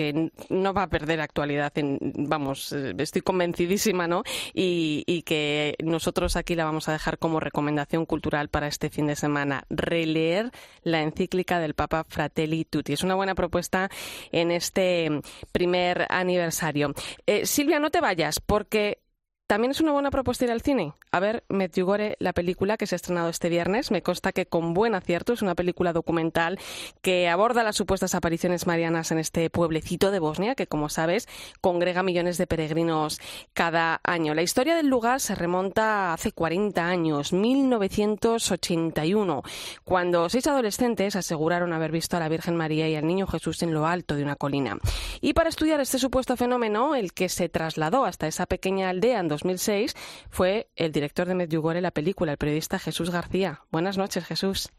no 0.50 0.74
va 0.74 0.82
a 0.82 0.88
perder 0.88 1.22
actualidad. 1.22 1.72
vamos, 2.00 2.72
estoy 2.72 3.22
convencidísima, 3.22 4.06
¿no? 4.06 4.22
Y, 4.52 5.04
que 5.26 5.74
nosotros 5.82 6.36
aquí 6.36 6.54
la 6.54 6.66
vamos 6.66 6.88
a 6.88 6.92
dejar 6.92 7.18
como 7.18 7.40
recomendación 7.40 8.04
cultural 8.04 8.48
para 8.48 8.68
este 8.68 8.90
fin 8.90 9.06
de 9.06 9.16
semana. 9.16 9.64
Releer 9.70 10.52
la 10.82 11.02
encíclica 11.02 11.58
del 11.58 11.74
Papa 11.74 12.04
Fratelli 12.04 12.64
Tutti. 12.66 12.92
Es 12.92 13.02
una 13.02 13.14
buena 13.14 13.34
propuesta 13.34 13.90
en 14.30 14.50
este 14.50 15.08
primer 15.50 16.06
aniversario. 16.10 16.92
Eh, 17.26 17.46
Silvia, 17.46 17.80
no 17.80 17.90
te 17.90 18.00
vayas 18.00 18.38
porque 18.38 18.98
también 19.46 19.70
es 19.70 19.80
una 19.80 19.92
buena 19.92 20.10
propuesta 20.10 20.44
ir 20.44 20.50
al 20.50 20.60
cine. 20.60 20.94
A 21.12 21.20
ver, 21.20 21.44
Medjugorje, 21.48 22.16
la 22.18 22.32
película 22.32 22.76
que 22.76 22.86
se 22.86 22.94
ha 22.94 22.96
estrenado 22.96 23.28
este 23.28 23.48
viernes, 23.48 23.90
me 23.90 24.02
consta 24.02 24.32
que 24.32 24.46
con 24.46 24.74
buen 24.74 24.94
acierto 24.94 25.32
es 25.32 25.42
una 25.42 25.54
película 25.54 25.92
documental 25.92 26.58
que 27.00 27.28
aborda 27.28 27.62
las 27.62 27.76
supuestas 27.76 28.14
apariciones 28.14 28.66
marianas 28.66 29.12
en 29.12 29.18
este 29.18 29.48
pueblecito 29.48 30.10
de 30.10 30.18
Bosnia 30.18 30.54
que, 30.54 30.66
como 30.66 30.88
sabes, 30.88 31.28
congrega 31.60 32.02
millones 32.02 32.38
de 32.38 32.46
peregrinos 32.46 33.20
cada 33.52 34.00
año. 34.02 34.34
La 34.34 34.42
historia 34.42 34.74
del 34.74 34.88
lugar 34.88 35.20
se 35.20 35.34
remonta 35.34 36.12
hace 36.12 36.32
40 36.32 36.84
años, 36.84 37.32
1981, 37.32 39.42
cuando 39.84 40.28
seis 40.28 40.46
adolescentes 40.48 41.16
aseguraron 41.16 41.72
haber 41.72 41.92
visto 41.92 42.16
a 42.16 42.20
la 42.20 42.28
Virgen 42.28 42.56
María 42.56 42.88
y 42.88 42.96
al 42.96 43.06
Niño 43.06 43.26
Jesús 43.26 43.62
en 43.62 43.72
lo 43.72 43.86
alto 43.86 44.16
de 44.16 44.24
una 44.24 44.36
colina. 44.36 44.78
Y 45.20 45.34
para 45.34 45.48
estudiar 45.48 45.80
este 45.80 45.98
supuesto 45.98 46.36
fenómeno, 46.36 46.94
el 46.94 47.12
que 47.12 47.28
se 47.28 47.48
trasladó 47.48 48.04
hasta 48.04 48.26
esa 48.26 48.46
pequeña 48.46 48.90
aldea 48.90 49.20
en 49.20 49.28
2006 49.36 49.94
fue 50.30 50.68
el 50.76 50.92
director 50.92 51.26
de 51.28 51.34
Medjugorje, 51.34 51.80
la 51.80 51.90
película, 51.90 52.32
el 52.32 52.38
periodista 52.38 52.78
Jesús 52.78 53.10
García. 53.10 53.60
Buenas 53.70 53.98
noches, 53.98 54.24
Jesús. 54.24 54.72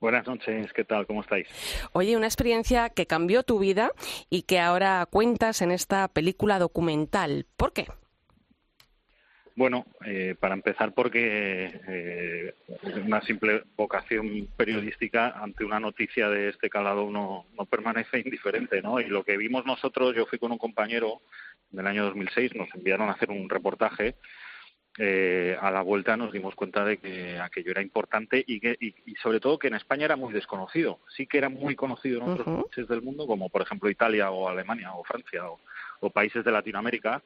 Buenas 0.00 0.26
noches, 0.26 0.72
¿qué 0.72 0.84
tal? 0.84 1.06
¿Cómo 1.06 1.20
estáis? 1.20 1.46
Oye, 1.92 2.16
una 2.16 2.26
experiencia 2.26 2.90
que 2.90 3.06
cambió 3.06 3.44
tu 3.44 3.60
vida 3.60 3.92
y 4.28 4.42
que 4.42 4.58
ahora 4.58 5.06
cuentas 5.08 5.62
en 5.62 5.70
esta 5.70 6.08
película 6.08 6.58
documental. 6.58 7.46
¿Por 7.56 7.72
qué? 7.72 7.86
Bueno, 9.54 9.84
eh, 10.04 10.34
para 10.38 10.54
empezar 10.54 10.92
porque 10.94 11.80
eh, 11.86 12.54
una 13.04 13.20
simple 13.22 13.62
vocación 13.76 14.48
periodística 14.56 15.30
ante 15.30 15.64
una 15.64 15.78
noticia 15.78 16.30
de 16.30 16.48
este 16.48 16.70
calado 16.70 17.10
no, 17.10 17.46
no 17.58 17.66
permanece 17.66 18.20
indiferente, 18.20 18.80
¿no? 18.80 18.98
Y 18.98 19.06
lo 19.06 19.24
que 19.24 19.36
vimos 19.36 19.66
nosotros, 19.66 20.16
yo 20.16 20.26
fui 20.26 20.38
con 20.38 20.52
un 20.52 20.58
compañero 20.58 21.20
del 21.70 21.86
año 21.86 22.04
2006, 22.04 22.54
nos 22.54 22.74
enviaron 22.74 23.08
a 23.08 23.12
hacer 23.12 23.30
un 23.30 23.48
reportaje 23.50 24.14
eh, 24.98 25.56
a 25.58 25.70
la 25.70 25.80
vuelta 25.80 26.18
nos 26.18 26.32
dimos 26.32 26.54
cuenta 26.54 26.84
de 26.84 26.98
que 26.98 27.38
aquello 27.38 27.70
era 27.70 27.80
importante 27.80 28.44
y, 28.46 28.60
que, 28.60 28.76
y, 28.78 29.14
sobre 29.22 29.40
todo 29.40 29.58
que 29.58 29.68
en 29.68 29.74
España 29.74 30.04
era 30.04 30.16
muy 30.16 30.34
desconocido. 30.34 31.00
Sí 31.16 31.26
que 31.26 31.38
era 31.38 31.48
muy 31.48 31.74
conocido 31.74 32.20
en 32.20 32.28
otros 32.28 32.64
países 32.64 32.88
del 32.88 33.00
mundo, 33.00 33.26
como 33.26 33.48
por 33.48 33.62
ejemplo 33.62 33.88
Italia 33.88 34.30
o 34.30 34.48
Alemania 34.48 34.92
o 34.92 35.02
Francia 35.04 35.44
o 36.00 36.10
países 36.10 36.44
de 36.44 36.52
Latinoamérica, 36.52 37.22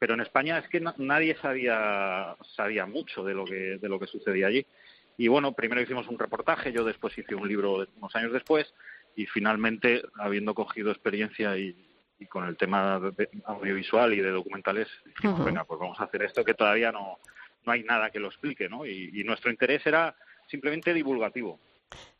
pero 0.00 0.14
en 0.14 0.20
España 0.20 0.58
es 0.58 0.66
que 0.68 0.80
nadie 0.80 1.36
sabía 1.36 2.34
sabía 2.56 2.86
mucho 2.86 3.22
de 3.22 3.34
lo 3.34 3.44
que 3.44 3.76
de 3.78 3.88
lo 3.88 4.00
que 4.00 4.06
sucedía 4.06 4.46
allí. 4.46 4.66
Y 5.18 5.28
bueno 5.28 5.52
primero 5.52 5.82
hicimos 5.82 6.08
un 6.08 6.18
reportaje 6.18 6.72
yo 6.72 6.84
después 6.84 7.16
hice 7.16 7.34
un 7.34 7.46
libro 7.46 7.86
unos 7.96 8.16
años 8.16 8.32
después 8.32 8.74
y 9.14 9.26
finalmente 9.26 10.02
habiendo 10.14 10.54
cogido 10.54 10.90
experiencia 10.90 11.56
y, 11.58 11.76
con 12.28 12.46
el 12.46 12.56
tema 12.56 13.00
de 13.00 13.28
audiovisual 13.44 14.12
y 14.12 14.20
de 14.20 14.30
documentales 14.30 14.88
dijimos 15.04 15.44
venga 15.44 15.64
pues 15.64 15.80
vamos 15.80 15.98
a 16.00 16.04
hacer 16.04 16.22
esto 16.22 16.44
que 16.44 16.52
todavía 16.52 16.92
no 16.92 17.18
no 17.64 17.72
hay 17.72 17.82
nada 17.82 18.10
que 18.10 18.20
lo 18.20 18.28
explique 18.28 18.68
no 18.68 18.84
y 18.84 19.24
nuestro 19.24 19.50
interés 19.50 19.86
era 19.86 20.14
simplemente 20.46 20.92
divulgativo 20.92 21.58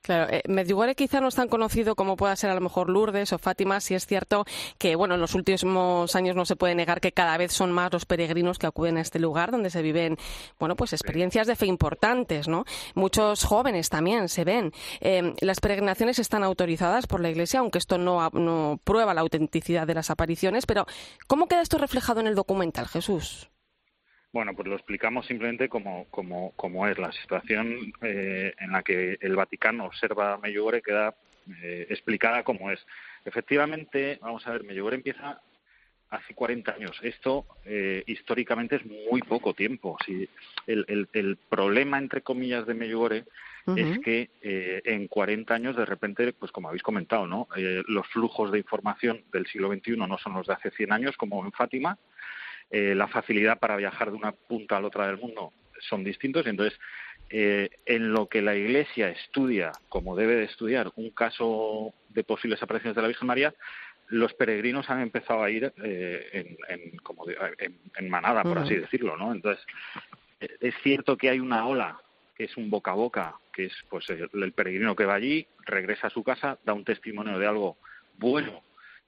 Claro, 0.02 0.32
eh, 0.32 0.42
Medjugorje 0.48 0.94
quizá 0.94 1.20
no 1.20 1.28
es 1.28 1.34
tan 1.34 1.48
conocido 1.48 1.94
como 1.94 2.16
pueda 2.16 2.34
ser 2.34 2.50
a 2.50 2.54
lo 2.54 2.62
mejor 2.62 2.88
Lourdes 2.88 3.34
o 3.34 3.38
Fátima, 3.38 3.80
si 3.80 3.94
es 3.94 4.06
cierto 4.06 4.46
que, 4.78 4.96
bueno, 4.96 5.14
en 5.14 5.20
los 5.20 5.34
últimos 5.34 6.16
años 6.16 6.34
no 6.34 6.46
se 6.46 6.56
puede 6.56 6.74
negar 6.74 7.02
que 7.02 7.12
cada 7.12 7.36
vez 7.36 7.52
son 7.52 7.70
más 7.70 7.92
los 7.92 8.06
peregrinos 8.06 8.58
que 8.58 8.66
acuden 8.66 8.96
a 8.96 9.02
este 9.02 9.18
lugar 9.18 9.50
donde 9.50 9.68
se 9.68 9.82
viven, 9.82 10.16
bueno, 10.58 10.74
pues 10.74 10.94
experiencias 10.94 11.46
de 11.46 11.54
fe 11.54 11.66
importantes, 11.66 12.48
¿no? 12.48 12.64
Muchos 12.94 13.44
jóvenes 13.44 13.90
también 13.90 14.30
se 14.30 14.44
ven. 14.44 14.72
Eh, 15.00 15.34
las 15.40 15.60
peregrinaciones 15.60 16.18
están 16.18 16.44
autorizadas 16.44 17.06
por 17.06 17.20
la 17.20 17.28
Iglesia, 17.28 17.60
aunque 17.60 17.78
esto 17.78 17.98
no, 17.98 18.30
no 18.30 18.80
prueba 18.82 19.12
la 19.12 19.20
autenticidad 19.20 19.86
de 19.86 19.94
las 19.94 20.08
apariciones, 20.08 20.64
pero 20.64 20.86
¿cómo 21.26 21.46
queda 21.46 21.60
esto 21.60 21.76
reflejado 21.76 22.20
en 22.20 22.26
el 22.26 22.34
documental, 22.34 22.88
Jesús? 22.88 23.49
Bueno, 24.32 24.54
pues 24.54 24.68
lo 24.68 24.76
explicamos 24.76 25.26
simplemente 25.26 25.68
como, 25.68 26.06
como, 26.10 26.52
como 26.52 26.86
es. 26.86 26.98
La 26.98 27.10
situación 27.12 27.92
eh, 28.02 28.54
en 28.58 28.72
la 28.72 28.82
que 28.82 29.18
el 29.20 29.34
Vaticano 29.34 29.86
observa 29.86 30.34
a 30.34 30.38
Medjugorje 30.38 30.82
queda 30.82 31.14
eh, 31.62 31.86
explicada 31.90 32.44
como 32.44 32.70
es. 32.70 32.84
Efectivamente, 33.24 34.18
vamos 34.22 34.46
a 34.46 34.52
ver, 34.52 34.62
Medjugorje 34.62 34.96
empieza 34.96 35.40
hace 36.10 36.34
40 36.34 36.72
años. 36.72 36.98
Esto 37.02 37.46
eh, 37.64 38.02
históricamente 38.06 38.76
es 38.76 38.86
muy 38.86 39.22
poco 39.22 39.54
tiempo. 39.54 39.96
Si 40.04 40.28
el, 40.66 40.84
el, 40.88 41.08
el, 41.12 41.36
problema, 41.36 41.98
entre 41.98 42.22
comillas, 42.22 42.66
de 42.66 42.74
Medjugorje 42.74 43.24
es 43.76 43.98
que 44.00 44.30
eh, 44.42 44.82
en 44.84 45.06
40 45.06 45.54
años, 45.54 45.76
de 45.76 45.84
repente, 45.84 46.32
pues 46.32 46.50
como 46.50 46.68
habéis 46.68 46.82
comentado, 46.82 47.26
¿no? 47.26 47.46
Eh, 47.56 47.82
los 47.86 48.06
flujos 48.08 48.50
de 48.50 48.58
información 48.58 49.22
del 49.32 49.46
siglo 49.46 49.72
XXI 49.72 49.96
no 49.96 50.18
son 50.18 50.34
los 50.34 50.46
de 50.46 50.54
hace 50.54 50.70
100 50.70 50.92
años, 50.92 51.16
como 51.16 51.44
en 51.44 51.52
Fátima, 51.52 51.98
eh, 52.70 52.94
la 52.94 53.08
facilidad 53.08 53.58
para 53.58 53.76
viajar 53.76 54.10
de 54.10 54.16
una 54.16 54.32
punta 54.32 54.76
a 54.76 54.80
la 54.80 54.86
otra 54.86 55.06
del 55.06 55.18
mundo 55.18 55.52
son 55.88 56.04
distintos. 56.04 56.46
Y 56.46 56.50
entonces, 56.50 56.78
eh, 57.30 57.70
en 57.86 58.12
lo 58.12 58.28
que 58.28 58.42
la 58.42 58.54
Iglesia 58.54 59.08
estudia, 59.08 59.72
como 59.88 60.14
debe 60.14 60.36
de 60.36 60.44
estudiar, 60.44 60.92
un 60.96 61.10
caso 61.10 61.92
de 62.10 62.22
posibles 62.24 62.62
apariciones 62.62 62.94
de 62.96 63.02
la 63.02 63.08
Virgen 63.08 63.26
María, 63.26 63.54
los 64.08 64.34
peregrinos 64.34 64.90
han 64.90 65.00
empezado 65.00 65.42
a 65.42 65.50
ir 65.50 65.72
eh, 65.82 66.56
en, 66.68 66.96
como 66.98 67.24
en, 67.28 68.10
manada, 68.10 68.42
por 68.42 68.58
así 68.58 68.74
decirlo, 68.74 69.16
¿no? 69.16 69.32
Entonces, 69.32 69.64
es 70.40 70.74
cierto 70.82 71.16
que 71.16 71.30
hay 71.30 71.38
una 71.38 71.66
ola 71.66 72.00
que 72.36 72.44
es 72.44 72.56
un 72.56 72.70
boca 72.70 72.92
a 72.92 72.94
boca, 72.94 73.34
que 73.52 73.66
es 73.66 73.72
pues 73.88 74.08
el 74.10 74.52
peregrino 74.52 74.96
que 74.96 75.04
va 75.04 75.14
allí, 75.14 75.46
regresa 75.64 76.08
a 76.08 76.10
su 76.10 76.24
casa, 76.24 76.58
da 76.64 76.72
un 76.72 76.84
testimonio 76.84 77.38
de 77.38 77.46
algo 77.46 77.76
bueno 78.16 78.62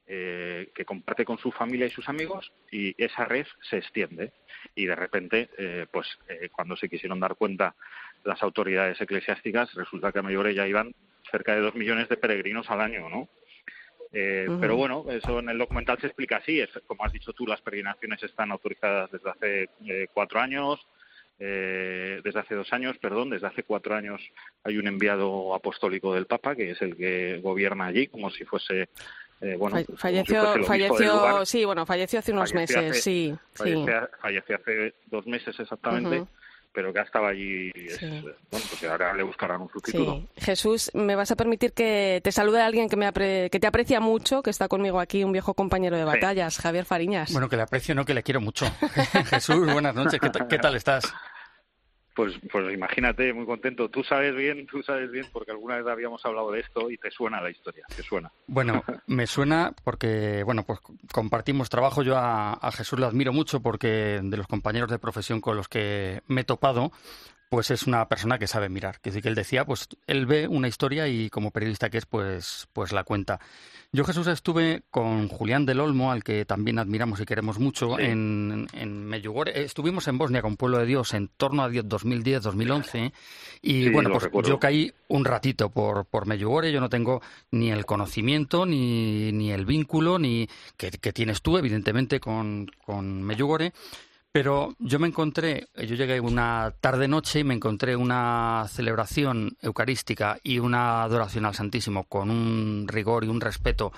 eh, 0.08 0.72
que 0.74 0.84
comparte 0.84 1.24
con 1.24 1.38
su 1.38 1.52
familia 1.52 1.86
y 1.86 1.90
sus 1.90 2.08
amigos 2.08 2.52
y 2.72 2.92
esa 3.02 3.24
red 3.24 3.46
se 3.70 3.78
extiende. 3.78 4.32
Y 4.74 4.86
de 4.86 4.96
repente 4.96 5.48
eh, 5.56 5.86
pues 5.92 6.18
eh, 6.28 6.48
cuando 6.50 6.76
se 6.76 6.88
quisieron 6.88 7.20
dar 7.20 7.36
cuenta 7.36 7.76
las 8.24 8.42
autoridades 8.42 9.00
eclesiásticas 9.00 9.72
resulta 9.74 10.10
que 10.10 10.18
a 10.18 10.22
mayores 10.22 10.56
ya 10.56 10.66
iban 10.66 10.92
cerca 11.30 11.54
de 11.54 11.60
dos 11.60 11.76
millones 11.76 12.08
de 12.08 12.16
peregrinos 12.16 12.68
al 12.68 12.80
año 12.80 13.08
no 13.08 13.28
Pero 14.10 14.76
bueno, 14.76 15.06
eso 15.08 15.38
en 15.38 15.48
el 15.48 15.58
documental 15.58 16.00
se 16.00 16.08
explica 16.08 16.38
así. 16.38 16.58
Es, 16.58 16.70
como 16.86 17.04
has 17.04 17.12
dicho 17.12 17.32
tú, 17.32 17.46
las 17.46 17.62
peregrinaciones 17.62 18.22
están 18.24 18.50
autorizadas 18.50 19.08
desde 19.12 19.30
hace 19.30 20.08
cuatro 20.12 20.40
años, 20.40 20.84
desde 21.38 22.38
hace 22.38 22.54
dos 22.54 22.72
años, 22.72 22.98
perdón, 22.98 23.30
desde 23.30 23.46
hace 23.46 23.62
cuatro 23.62 23.94
años 23.94 24.20
hay 24.64 24.76
un 24.76 24.88
enviado 24.88 25.54
apostólico 25.54 26.12
del 26.12 26.26
Papa, 26.26 26.54
que 26.54 26.72
es 26.72 26.82
el 26.82 26.96
que 26.96 27.40
gobierna 27.40 27.86
allí, 27.86 28.08
como 28.08 28.30
si 28.30 28.44
fuese 28.44 28.90
eh, 29.42 29.56
bueno, 29.56 29.76
falleció, 29.96 30.64
falleció, 30.64 31.44
sí, 31.44 31.64
bueno, 31.64 31.84
falleció 31.84 32.20
hace 32.20 32.30
unos 32.30 32.54
meses, 32.54 33.02
sí, 33.02 33.34
falleció, 33.52 34.08
falleció, 34.20 34.54
hace 34.54 34.94
dos 35.10 35.26
meses 35.26 35.58
exactamente. 35.58 36.24
pero 36.72 36.92
que 36.92 37.00
estaba 37.00 37.30
allí, 37.30 37.72
bueno, 38.12 38.36
pues 38.50 38.84
ahora 38.84 39.12
le 39.14 39.24
buscarán 39.24 39.62
un 39.62 39.68
sustituto. 39.68 40.22
Jesús, 40.36 40.92
me 40.94 41.16
vas 41.16 41.32
a 41.32 41.36
permitir 41.36 41.72
que 41.72 42.20
te 42.22 42.30
salude 42.30 42.62
a 42.62 42.66
alguien 42.66 42.88
que, 42.88 42.96
me 42.96 43.12
que 43.12 43.58
te 43.60 43.66
aprecia 43.66 43.98
mucho, 43.98 44.44
que 44.44 44.50
está 44.50 44.68
conmigo 44.68 45.00
aquí, 45.00 45.24
un 45.24 45.32
viejo 45.32 45.54
compañero 45.54 45.96
de 45.96 46.04
batallas, 46.04 46.58
Javier 46.58 46.84
Fariñas. 46.84 47.32
Bueno, 47.32 47.48
que 47.48 47.56
le 47.56 47.62
aprecio, 47.62 47.96
no 47.96 48.04
que 48.04 48.14
le 48.14 48.22
quiero 48.22 48.40
mucho. 48.40 48.66
Jesús, 49.26 49.72
buenas 49.72 49.94
noches, 49.94 50.20
¿qué 50.48 50.58
tal 50.58 50.76
estás? 50.76 51.12
Pues, 52.14 52.34
pues 52.50 52.74
imagínate, 52.74 53.32
muy 53.32 53.46
contento. 53.46 53.88
Tú 53.88 54.04
sabes 54.04 54.34
bien, 54.34 54.66
tú 54.66 54.82
sabes 54.82 55.10
bien, 55.10 55.26
porque 55.32 55.50
alguna 55.50 55.76
vez 55.76 55.86
habíamos 55.86 56.24
hablado 56.26 56.50
de 56.50 56.60
esto 56.60 56.90
y 56.90 56.98
te 56.98 57.10
suena 57.10 57.40
la 57.40 57.50
historia, 57.50 57.84
te 57.94 58.02
suena. 58.02 58.30
Bueno, 58.46 58.84
me 59.06 59.26
suena 59.26 59.74
porque, 59.82 60.42
bueno, 60.44 60.64
pues 60.64 60.80
compartimos 61.12 61.70
trabajo. 61.70 62.02
Yo 62.02 62.16
a, 62.16 62.52
a 62.52 62.72
Jesús 62.72 62.98
lo 62.98 63.06
admiro 63.06 63.32
mucho 63.32 63.60
porque 63.60 64.20
de 64.22 64.36
los 64.36 64.46
compañeros 64.46 64.90
de 64.90 64.98
profesión 64.98 65.40
con 65.40 65.56
los 65.56 65.68
que 65.68 66.20
me 66.26 66.42
he 66.42 66.44
topado, 66.44 66.92
pues 67.52 67.70
es 67.70 67.82
una 67.86 68.08
persona 68.08 68.38
que 68.38 68.46
sabe 68.46 68.70
mirar. 68.70 68.98
Que 69.02 69.10
decir 69.10 69.22
que 69.22 69.28
él 69.28 69.34
decía, 69.34 69.66
pues 69.66 69.86
él 70.06 70.24
ve 70.24 70.48
una 70.48 70.68
historia 70.68 71.06
y 71.08 71.28
como 71.28 71.50
periodista 71.50 71.90
que 71.90 71.98
es, 71.98 72.06
pues, 72.06 72.66
pues 72.72 72.92
la 72.92 73.04
cuenta. 73.04 73.40
Yo, 73.92 74.04
Jesús, 74.04 74.26
estuve 74.26 74.84
con 74.90 75.28
Julián 75.28 75.66
del 75.66 75.80
Olmo, 75.80 76.12
al 76.12 76.24
que 76.24 76.46
también 76.46 76.78
admiramos 76.78 77.20
y 77.20 77.26
queremos 77.26 77.58
mucho, 77.58 77.98
en, 77.98 78.68
en 78.72 79.04
Medjugorje. 79.04 79.64
Estuvimos 79.64 80.08
en 80.08 80.16
Bosnia 80.16 80.40
con 80.40 80.56
Pueblo 80.56 80.78
de 80.78 80.86
Dios 80.86 81.12
en 81.12 81.28
torno 81.28 81.62
a 81.62 81.68
2010-2011 81.68 83.12
y 83.60 83.90
bueno, 83.90 84.18
pues 84.32 84.48
yo 84.48 84.58
caí 84.58 84.90
un 85.08 85.26
ratito 85.26 85.68
por, 85.68 86.06
por 86.06 86.24
Medjugorje. 86.24 86.72
Yo 86.72 86.80
no 86.80 86.88
tengo 86.88 87.20
ni 87.50 87.70
el 87.70 87.84
conocimiento, 87.84 88.64
ni, 88.64 89.30
ni 89.30 89.52
el 89.52 89.66
vínculo, 89.66 90.18
ni 90.18 90.48
que, 90.78 90.90
que 90.90 91.12
tienes 91.12 91.42
tú, 91.42 91.58
evidentemente, 91.58 92.18
con, 92.18 92.70
con 92.86 93.22
Medjugorje. 93.22 93.74
Pero 94.32 94.74
yo 94.78 94.98
me 94.98 95.08
encontré, 95.08 95.68
yo 95.76 95.94
llegué 95.94 96.18
una 96.18 96.72
tarde-noche 96.80 97.40
y 97.40 97.44
me 97.44 97.52
encontré 97.52 97.96
una 97.96 98.64
celebración 98.70 99.58
eucarística 99.60 100.38
y 100.42 100.58
una 100.58 101.02
adoración 101.02 101.44
al 101.44 101.54
Santísimo 101.54 102.04
con 102.04 102.30
un 102.30 102.88
rigor 102.88 103.24
y 103.24 103.28
un 103.28 103.42
respeto 103.42 103.92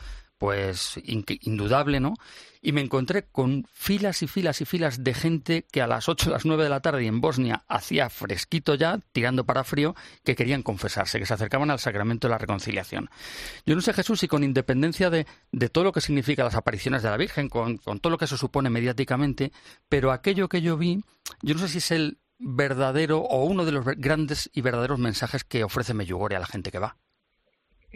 pues 0.45 1.01
indudable, 1.07 2.01
¿no? 2.01 2.17
Y 2.61 2.73
me 2.73 2.83
encontré 2.83 3.25
con 3.25 3.67
filas 3.73 4.23
y 4.23 4.27
filas 4.27 4.61
y 4.61 4.67
filas 4.67 5.03
de 5.03 5.15
gente 5.15 5.65
que 5.73 5.81
a 5.81 5.87
las 5.87 6.07
8 6.07 6.29
o 6.29 6.33
las 6.35 6.45
9 6.45 6.65
de 6.65 6.69
la 6.69 6.81
tarde 6.81 7.07
en 7.07 7.23
Bosnia 7.23 7.65
hacía 7.67 8.11
fresquito 8.11 8.75
ya, 8.75 9.01
tirando 9.13 9.47
para 9.47 9.65
frío, 9.65 9.97
que 10.23 10.37
querían 10.37 10.63
confesarse, 10.63 11.19
que 11.19 11.25
se 11.25 11.33
acercaban 11.33 11.71
al 11.71 11.79
sacramento 11.79 12.29
de 12.29 12.33
la 12.33 12.37
reconciliación. 12.37 13.09
Yo 13.65 13.75
no 13.75 13.81
sé, 13.81 13.95
Jesús, 13.95 14.21
si 14.21 14.29
con 14.29 14.45
independencia 14.45 15.09
de, 15.09 15.27
de 15.51 15.71
todo 15.71 15.85
lo 15.85 15.93
que 15.93 16.03
significa 16.03 16.45
las 16.45 16.57
apariciones 16.57 17.03
de 17.03 17.09
la 17.09 17.17
Virgen, 17.17 17.49
con, 17.49 17.79
con 17.79 18.01
todo 18.01 18.11
lo 18.11 18.19
que 18.19 18.27
eso 18.27 18.37
supone 18.37 18.69
mediáticamente, 18.69 19.51
pero 19.89 20.13
aquello 20.13 20.51
que 20.51 20.61
yo 20.61 20.77
vi, 20.77 21.03
yo 21.41 21.55
no 21.55 21.61
sé 21.61 21.69
si 21.69 21.79
es 21.79 21.91
el 21.91 22.19
verdadero 22.39 23.21
o 23.21 23.45
uno 23.47 23.65
de 23.65 23.73
los 23.73 23.87
grandes 23.97 24.51
y 24.53 24.61
verdaderos 24.61 24.99
mensajes 24.99 25.43
que 25.43 25.65
ofrece 25.65 25.95
Meyugore 25.95 26.37
a 26.37 26.41
la 26.41 26.47
gente 26.47 26.71
que 26.71 26.81
va. 26.81 26.99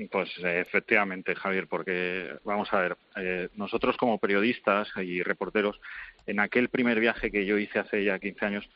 Pues 0.06 0.30
efectivamente, 0.38 1.34
Javier, 1.34 1.66
porque 1.66 2.36
vamos 2.44 2.72
a 2.72 2.80
ver, 2.80 2.96
eh, 3.16 3.48
nosotros 3.56 3.96
como 3.96 4.18
periodistas 4.18 4.88
y 4.96 5.22
reporteros, 5.22 5.80
en 6.26 6.38
aquel 6.40 6.68
primer 6.68 7.00
viaje 7.00 7.32
que 7.32 7.44
yo 7.44 7.58
hice 7.58 7.80
hace 7.80 8.04
ya 8.04 8.18
15 8.18 8.44
años, 8.44 8.70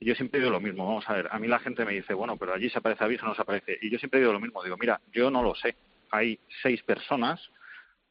yo 0.00 0.14
siempre 0.14 0.40
digo 0.40 0.52
lo 0.52 0.60
mismo, 0.60 0.86
vamos 0.86 1.08
a 1.08 1.14
ver, 1.14 1.28
a 1.30 1.38
mí 1.38 1.48
la 1.48 1.60
gente 1.60 1.84
me 1.86 1.94
dice, 1.94 2.12
bueno, 2.12 2.36
pero 2.36 2.52
allí 2.52 2.68
se 2.68 2.78
aparece 2.78 3.04
a 3.04 3.06
Virgen 3.06 3.28
no 3.28 3.34
se 3.34 3.42
aparece, 3.42 3.78
y 3.80 3.90
yo 3.90 3.98
siempre 3.98 4.20
digo 4.20 4.32
lo 4.32 4.40
mismo, 4.40 4.62
digo, 4.62 4.76
mira, 4.76 5.00
yo 5.12 5.30
no 5.30 5.42
lo 5.42 5.54
sé, 5.54 5.76
hay 6.10 6.38
seis 6.62 6.82
personas, 6.82 7.40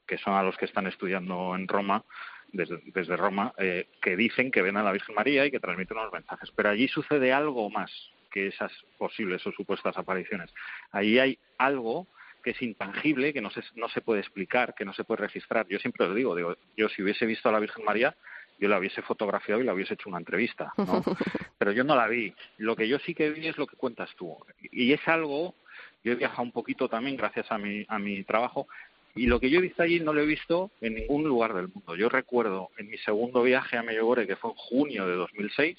que 0.07 0.17
son 0.17 0.33
a 0.33 0.43
los 0.43 0.57
que 0.57 0.65
están 0.65 0.87
estudiando 0.87 1.55
en 1.55 1.67
Roma, 1.67 2.03
desde, 2.51 2.79
desde 2.85 3.17
Roma, 3.17 3.53
eh, 3.57 3.89
que 4.01 4.15
dicen 4.15 4.49
que 4.49 4.61
ven 4.61 4.77
a 4.77 4.83
la 4.83 4.91
Virgen 4.91 5.13
María 5.13 5.45
y 5.45 5.51
que 5.51 5.59
transmiten 5.59 5.97
unos 5.97 6.13
mensajes, 6.13 6.51
pero 6.55 6.69
allí 6.69 6.87
sucede 6.87 7.31
algo 7.31 7.69
más 7.69 7.91
que 8.31 8.47
esas 8.47 8.71
posibles 8.97 9.45
o 9.47 9.51
supuestas 9.51 9.97
apariciones. 9.97 10.53
Allí 10.91 11.19
hay 11.19 11.39
algo 11.57 12.07
que 12.45 12.51
es 12.51 12.61
intangible, 12.61 13.33
que 13.33 13.41
no 13.41 13.49
se, 13.49 13.63
no 13.73 13.89
se 13.89 14.01
puede 14.01 14.21
explicar, 14.21 14.75
que 14.75 14.85
no 14.85 14.93
se 14.93 15.03
puede 15.03 15.23
registrar. 15.23 15.67
Yo 15.67 15.79
siempre 15.79 16.07
lo 16.07 16.13
digo, 16.13 16.35
digo, 16.35 16.55
yo 16.77 16.87
si 16.89 17.01
hubiese 17.01 17.25
visto 17.25 17.49
a 17.49 17.51
la 17.51 17.59
Virgen 17.59 17.83
María, 17.83 18.15
yo 18.59 18.69
la 18.69 18.77
hubiese 18.77 19.01
fotografiado 19.01 19.61
y 19.61 19.63
la 19.63 19.73
hubiese 19.73 19.95
hecho 19.95 20.09
una 20.09 20.19
entrevista, 20.19 20.71
¿no? 20.77 21.03
Pero 21.57 21.71
yo 21.71 21.83
no 21.83 21.95
la 21.95 22.07
vi. 22.07 22.31
Lo 22.59 22.75
que 22.75 22.87
yo 22.87 22.99
sí 22.99 23.15
que 23.15 23.31
vi 23.31 23.47
es 23.47 23.57
lo 23.57 23.65
que 23.65 23.75
cuentas 23.75 24.11
tú. 24.15 24.37
Y 24.71 24.93
es 24.93 25.01
algo, 25.07 25.55
yo 26.03 26.11
he 26.11 26.15
viajado 26.15 26.43
un 26.43 26.51
poquito 26.51 26.87
también 26.87 27.17
gracias 27.17 27.51
a 27.51 27.57
mi, 27.57 27.83
a 27.87 27.97
mi 27.97 28.23
trabajo, 28.23 28.67
y 29.15 29.25
lo 29.25 29.39
que 29.39 29.49
yo 29.49 29.57
he 29.57 29.63
visto 29.63 29.81
allí 29.81 29.99
no 29.99 30.13
lo 30.13 30.21
he 30.21 30.27
visto 30.27 30.69
en 30.81 30.93
ningún 30.93 31.23
lugar 31.23 31.55
del 31.55 31.69
mundo. 31.69 31.95
Yo 31.95 32.09
recuerdo 32.09 32.69
en 32.77 32.91
mi 32.91 32.99
segundo 32.99 33.41
viaje 33.41 33.75
a 33.75 33.81
Medjugorje, 33.81 34.27
que 34.27 34.35
fue 34.35 34.51
en 34.51 34.57
junio 34.57 35.07
de 35.07 35.15
2006, 35.15 35.77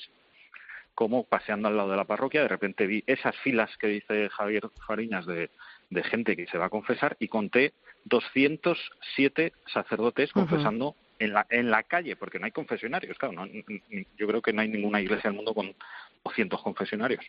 como 0.96 1.22
paseando 1.22 1.68
al 1.68 1.76
lado 1.76 1.90
de 1.90 1.96
la 1.96 2.04
parroquia, 2.04 2.42
de 2.42 2.48
repente 2.48 2.88
vi 2.88 3.04
esas 3.06 3.36
filas 3.36 3.70
que 3.76 3.86
dice 3.86 4.30
Javier 4.30 4.68
Fariñas 4.84 5.26
de 5.26 5.50
de 5.90 6.02
gente 6.02 6.36
que 6.36 6.46
se 6.46 6.58
va 6.58 6.66
a 6.66 6.70
confesar 6.70 7.16
y 7.20 7.28
conté 7.28 7.72
207 8.04 9.52
sacerdotes 9.72 10.32
confesando 10.32 10.94
en 11.18 11.32
la, 11.32 11.46
en 11.50 11.70
la 11.70 11.82
calle, 11.82 12.16
porque 12.16 12.38
no 12.38 12.46
hay 12.46 12.52
confesionarios, 12.52 13.16
claro, 13.18 13.34
no, 13.34 13.46
yo 13.46 14.26
creo 14.26 14.42
que 14.42 14.52
no 14.52 14.62
hay 14.62 14.68
ninguna 14.68 15.00
iglesia 15.00 15.30
del 15.30 15.36
mundo 15.36 15.54
con 15.54 15.74
200 16.24 16.62
confesionarios. 16.62 17.24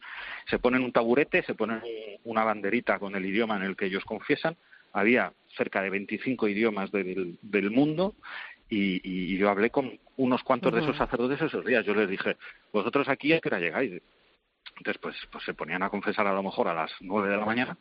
Se 0.50 0.60
ponen 0.60 0.84
un 0.84 0.92
taburete, 0.92 1.44
se 1.44 1.56
ponen 1.56 1.82
una 2.24 2.44
banderita 2.44 3.00
con 3.00 3.16
el 3.16 3.26
idioma 3.26 3.56
en 3.58 3.64
el 3.64 3.76
que 3.76 3.86
ellos 3.86 4.04
confiesan, 4.04 4.58
había 4.94 5.32
cerca 5.56 5.82
de 5.82 5.90
25 5.90 6.48
idiomas 6.48 6.92
del, 6.92 7.38
del 7.42 7.72
mundo 7.72 8.16
y, 8.70 9.00
y, 9.04 9.38
yo 9.38 9.50
hablé 9.50 9.70
con 9.70 9.98
unos 10.18 10.44
cuantos 10.44 10.74
de 10.74 10.82
esos 10.82 10.98
sacerdotes 10.98 11.42
esos 11.42 11.66
días. 11.66 11.86
Yo 11.86 11.94
les 11.94 12.10
dije, 12.10 12.36
vosotros 12.74 13.08
aquí 13.08 13.32
a 13.32 13.40
qué 13.40 13.48
hora 13.48 13.60
llegáis. 13.60 14.02
Entonces, 14.78 15.02
pues, 15.02 15.16
pues 15.32 15.44
se 15.46 15.54
ponían 15.54 15.84
a 15.84 15.90
confesar 15.90 16.28
a 16.28 16.34
lo 16.34 16.44
mejor 16.44 16.68
a 16.68 16.74
las 16.74 16.92
nueve 17.00 17.30
de 17.30 17.38
la 17.38 17.46
mañana 17.46 17.78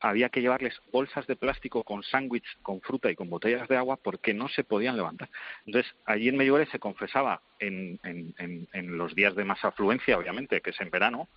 había 0.00 0.28
que 0.28 0.40
llevarles 0.40 0.80
bolsas 0.92 1.26
de 1.26 1.36
plástico 1.36 1.82
con 1.82 2.02
sándwich, 2.02 2.58
con 2.62 2.80
fruta 2.80 3.10
y 3.10 3.16
con 3.16 3.30
botellas 3.30 3.68
de 3.68 3.76
agua 3.76 3.96
porque 3.96 4.34
no 4.34 4.48
se 4.48 4.64
podían 4.64 4.96
levantar. 4.96 5.28
Entonces, 5.64 5.92
allí 6.04 6.28
en 6.28 6.36
Medjugorje 6.36 6.70
se 6.70 6.78
confesaba 6.78 7.40
en, 7.58 7.98
en, 8.02 8.98
los 8.98 9.14
días 9.14 9.34
de 9.34 9.44
más 9.44 9.64
afluencia, 9.64 10.18
obviamente, 10.18 10.60
que 10.60 10.70
es 10.70 10.80
en 10.80 10.90
verano, 10.90 11.28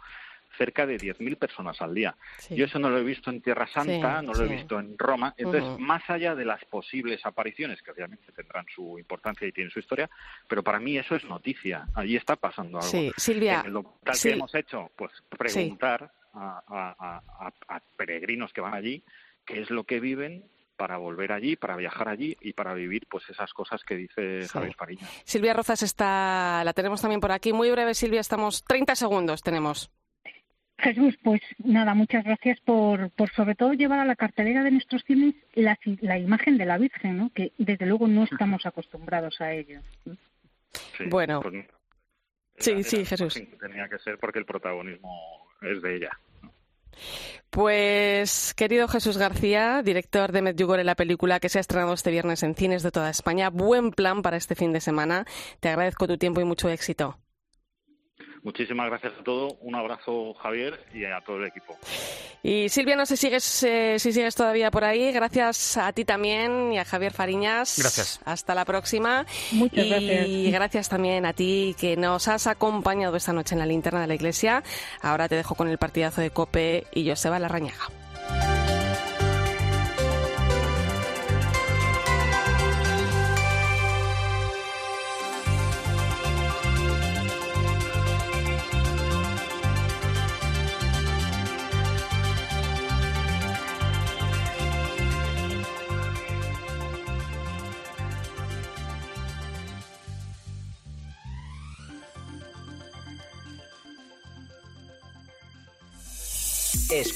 cerca 0.58 0.86
de 0.86 0.98
10.000 0.98 1.38
personas 1.38 1.82
al 1.82 1.94
día. 1.94 2.16
Yo 2.50 2.66
eso 2.66 2.80
no 2.80 2.90
lo 2.90 2.98
he 2.98 3.04
visto 3.04 3.30
en 3.30 3.42
Tierra 3.42 3.68
Santa, 3.68 4.22
no 4.22 4.34
lo 4.34 4.44
he 4.44 4.48
visto 4.48 4.80
en 4.80 4.98
Roma. 4.98 5.34
Entonces, 5.38 5.80
más 5.80 6.10
allá 6.10 6.36
de 6.36 6.44
las 6.44 6.64
posibles 6.66 7.26
apariciones, 7.26 7.82
que 7.82 7.92
obviamente 7.92 8.32
tendrán 8.32 8.66
su 8.74 8.98
importancia 9.00 9.48
y 9.48 9.52
tienen 9.52 9.72
su 9.72 9.80
historia, 9.80 10.10
pero 10.48 10.64
para 10.64 10.80
mí 10.80 10.98
eso 10.98 11.16
es 11.16 11.24
noticia. 11.24 11.88
Allí 11.94 12.16
está 12.16 12.36
pasando 12.36 12.80
algo. 12.80 12.90
Sí, 12.90 13.12
Silvia. 13.16 13.64
lo 13.68 14.00
tal 14.04 14.16
que 14.22 14.32
hemos 14.32 14.54
hecho, 14.56 14.92
pues 14.96 15.12
preguntar 15.30 16.12
a, 16.40 17.82
peregrinos 17.98 18.54
que 18.54 18.62
van 18.62 18.74
allí 18.74 19.04
qué 19.46 19.62
es 19.62 19.70
lo 19.70 19.84
que 19.84 20.00
viven 20.00 20.46
para 20.78 20.98
volver 20.98 21.34
allí, 21.34 21.58
para 21.58 21.76
viajar 21.76 22.08
allí 22.08 22.38
y 22.40 22.54
para 22.54 22.74
vivir 22.74 23.06
pues 23.10 23.30
esas 23.30 23.52
cosas 23.52 23.84
que 23.84 23.96
dice 23.96 24.48
Javier 24.48 24.76
Fariña. 24.76 25.06
Silvia 25.26 25.54
Rozas 25.54 25.84
está, 25.84 26.64
la 26.64 26.74
tenemos 26.74 27.02
también 27.02 27.20
por 27.20 27.34
aquí. 27.34 27.52
Muy 27.52 27.70
breve, 27.70 27.94
Silvia, 27.94 28.22
estamos 28.22 28.64
30 28.64 28.96
segundos 28.96 29.42
tenemos. 29.42 29.92
Jesús, 30.78 31.18
pues 31.22 31.42
nada, 31.58 31.94
muchas 31.94 32.24
gracias 32.24 32.60
por, 32.62 33.12
por 33.12 33.30
sobre 33.32 33.56
todo 33.56 33.74
llevar 33.74 34.00
a 34.00 34.06
la 34.06 34.16
cartelera 34.16 34.64
de 34.64 34.72
nuestros 34.72 35.04
cines 35.04 35.36
la, 35.54 35.78
la 36.00 36.18
imagen 36.18 36.58
de 36.58 36.66
la 36.66 36.78
Virgen, 36.78 37.18
¿no? 37.18 37.32
que 37.34 37.52
desde 37.58 37.86
luego 37.86 38.08
no 38.08 38.24
estamos 38.24 38.66
acostumbrados 38.66 39.42
a 39.42 39.52
ello. 39.52 39.82
bueno. 41.10 41.42
Pues, 41.42 41.66
sí, 42.58 42.84
sí, 42.84 43.06
Jesús. 43.06 43.42
Tenía 43.60 43.90
que 43.90 44.00
ser 44.00 44.18
porque 44.18 44.40
el 44.40 44.46
protagonismo 44.46 45.50
es 45.62 45.82
de 45.82 45.98
ella. 45.98 46.18
Pues, 47.50 48.54
querido 48.54 48.88
Jesús 48.88 49.18
García, 49.18 49.82
director 49.84 50.32
de 50.32 50.42
Medjugorje, 50.42 50.84
la 50.84 50.96
película 50.96 51.40
que 51.40 51.50
se 51.50 51.58
ha 51.58 51.62
estrenado 51.62 51.94
este 51.94 52.12
viernes 52.12 52.44
en 52.44 52.56
cines 52.56 52.84
de 52.84 52.92
toda 52.92 53.10
España, 53.10 53.50
buen 53.50 53.92
plan 53.92 54.22
para 54.22 54.38
este 54.38 54.56
fin 54.56 54.72
de 54.72 54.82
semana. 54.82 55.26
Te 55.60 55.70
agradezco 55.70 56.08
tu 56.08 56.18
tiempo 56.18 56.42
y 56.42 56.46
mucho 56.46 56.70
éxito. 56.70 57.18
Muchísimas 58.44 58.88
gracias 58.88 59.14
a 59.20 59.24
todos. 59.24 59.54
Un 59.62 59.76
abrazo, 59.76 60.34
Javier, 60.36 60.80
y 60.94 61.06
a 61.06 61.22
todo 61.22 61.38
el 61.38 61.48
equipo. 61.48 61.78
Y 62.42 62.70
Silvia, 62.70 62.96
no 62.96 63.06
sé 63.06 63.18
si 63.18 63.28
sigues, 63.28 63.64
eh, 63.64 63.96
si 64.00 64.14
sigues 64.14 64.36
todavía 64.36 64.72
por 64.72 64.84
ahí. 64.84 65.12
Gracias 65.12 65.78
a 65.78 65.92
ti 65.92 66.06
también 66.06 66.74
y 66.74 66.80
a 66.80 66.86
Javier 66.86 67.14
Fariñas. 67.14 67.76
Gracias. 67.78 68.20
Hasta 68.26 68.56
la 68.56 68.66
próxima. 68.66 69.26
Muchas 69.52 69.86
y 69.86 69.90
gracias. 69.90 70.28
Y 70.28 70.52
gracias 70.52 70.90
también 70.90 71.26
a 71.26 71.34
ti 71.34 71.76
que 71.78 71.98
nos 71.98 72.28
has 72.28 72.48
acompañado 72.48 73.18
esta 73.18 73.34
noche 73.34 73.56
en 73.56 73.60
la 73.60 73.66
linterna 73.66 74.02
de 74.02 74.08
la 74.08 74.16
iglesia. 74.16 74.64
Ahora 75.02 75.28
te 75.28 75.36
dejo 75.36 75.56
con 75.56 75.68
el 75.68 75.78
partidazo 75.78 76.22
de 76.22 76.32
Cope 76.32 76.88
y 76.94 77.10
Joseba 77.10 77.40
Larrañaga. 77.40 77.99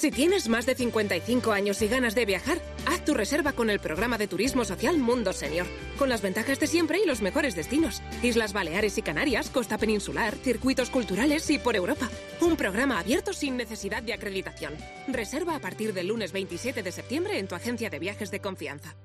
Si 0.00 0.10
tienes 0.10 0.48
más 0.48 0.64
de 0.64 0.74
55 0.74 1.52
años 1.52 1.82
y 1.82 1.86
ganas 1.86 2.14
de 2.14 2.24
viajar, 2.24 2.58
haz 2.86 3.04
tu 3.04 3.12
reserva 3.12 3.52
con 3.52 3.68
el 3.68 3.80
programa 3.80 4.16
de 4.16 4.28
turismo 4.28 4.64
social 4.64 4.96
Mundo 4.96 5.34
Senior, 5.34 5.66
con 5.98 6.08
las 6.08 6.22
ventajas 6.22 6.58
de 6.58 6.68
siempre 6.68 7.00
y 7.04 7.06
los 7.06 7.20
mejores 7.20 7.54
destinos. 7.54 8.00
Islas 8.22 8.54
Baleares 8.54 8.96
y 8.96 9.02
Canarias, 9.02 9.50
costa 9.50 9.76
peninsular, 9.76 10.36
circuitos 10.36 10.88
culturales 10.88 11.50
y 11.50 11.58
por 11.58 11.76
Europa. 11.76 12.08
Un 12.40 12.56
programa 12.56 12.98
abierto 12.98 13.34
sin 13.34 13.58
necesidad 13.58 14.02
de 14.02 14.14
acreditación. 14.14 14.72
Reserva 15.06 15.54
a 15.54 15.60
partir 15.60 15.92
del 15.92 16.06
lunes 16.06 16.32
27 16.32 16.82
de 16.82 16.92
septiembre 16.92 17.38
en 17.38 17.46
tu 17.46 17.54
agencia 17.54 17.90
de 17.90 17.98
viajes 17.98 18.30
de 18.30 18.40
confianza. 18.40 18.96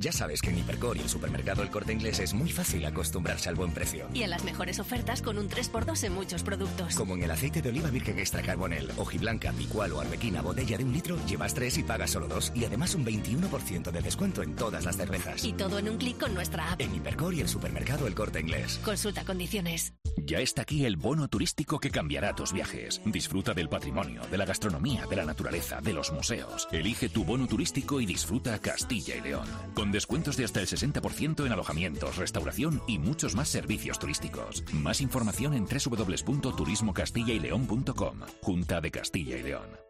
Ya 0.00 0.12
sabes 0.12 0.40
que 0.40 0.48
en 0.48 0.56
Hipercor 0.56 0.96
y 0.96 1.00
el 1.00 1.10
supermercado 1.10 1.62
El 1.62 1.68
Corte 1.68 1.92
Inglés 1.92 2.20
es 2.20 2.32
muy 2.32 2.50
fácil 2.50 2.86
acostumbrarse 2.86 3.50
al 3.50 3.54
buen 3.54 3.70
precio. 3.72 4.08
Y 4.14 4.22
en 4.22 4.30
las 4.30 4.44
mejores 4.44 4.80
ofertas 4.80 5.20
con 5.20 5.36
un 5.36 5.50
3x2 5.50 6.04
en 6.04 6.14
muchos 6.14 6.42
productos. 6.42 6.94
Como 6.94 7.16
en 7.16 7.24
el 7.24 7.30
aceite 7.30 7.60
de 7.60 7.68
oliva 7.68 7.90
virgen 7.90 8.18
extra 8.18 8.40
carbonel, 8.40 8.90
hojiblanca, 8.96 9.52
picual 9.52 9.92
o 9.92 10.00
arbequina 10.00 10.40
botella 10.40 10.78
de 10.78 10.84
un 10.84 10.94
litro, 10.94 11.18
llevas 11.26 11.52
tres 11.52 11.76
y 11.76 11.82
pagas 11.82 12.12
solo 12.12 12.28
dos. 12.28 12.50
Y 12.54 12.64
además 12.64 12.94
un 12.94 13.04
21% 13.04 13.90
de 13.90 14.00
descuento 14.00 14.42
en 14.42 14.56
todas 14.56 14.86
las 14.86 14.96
cervezas. 14.96 15.44
Y 15.44 15.52
todo 15.52 15.78
en 15.78 15.90
un 15.90 15.98
clic 15.98 16.18
con 16.18 16.32
nuestra 16.32 16.72
app. 16.72 16.80
En 16.80 16.94
Hipercor 16.94 17.34
y 17.34 17.42
el 17.42 17.48
supermercado 17.48 18.06
El 18.06 18.14
Corte 18.14 18.40
Inglés. 18.40 18.80
Consulta 18.82 19.26
condiciones. 19.26 19.92
Ya 20.16 20.38
está 20.38 20.62
aquí 20.62 20.86
el 20.86 20.96
bono 20.96 21.28
turístico 21.28 21.78
que 21.78 21.90
cambiará 21.90 22.34
tus 22.34 22.54
viajes. 22.54 23.02
Disfruta 23.04 23.52
del 23.52 23.68
patrimonio, 23.68 24.22
de 24.30 24.38
la 24.38 24.46
gastronomía, 24.46 25.04
de 25.06 25.16
la 25.16 25.26
naturaleza, 25.26 25.82
de 25.82 25.92
los 25.92 26.10
museos. 26.10 26.68
Elige 26.72 27.10
tu 27.10 27.24
bono 27.24 27.46
turístico 27.46 28.00
y 28.00 28.06
disfruta 28.06 28.58
Castilla 28.60 29.16
y 29.16 29.20
León. 29.20 29.46
Con 29.74 29.89
descuentos 29.92 30.36
de 30.36 30.44
hasta 30.44 30.60
el 30.60 30.66
60% 30.66 31.46
en 31.46 31.52
alojamientos, 31.52 32.16
restauración 32.16 32.82
y 32.86 32.98
muchos 32.98 33.34
más 33.34 33.48
servicios 33.48 33.98
turísticos. 33.98 34.62
Más 34.72 35.00
información 35.00 35.54
en 35.54 35.66
www.turismocastillayleón.com. 35.66 38.20
Junta 38.42 38.80
de 38.80 38.90
Castilla 38.90 39.36
y 39.36 39.42
León. 39.42 39.89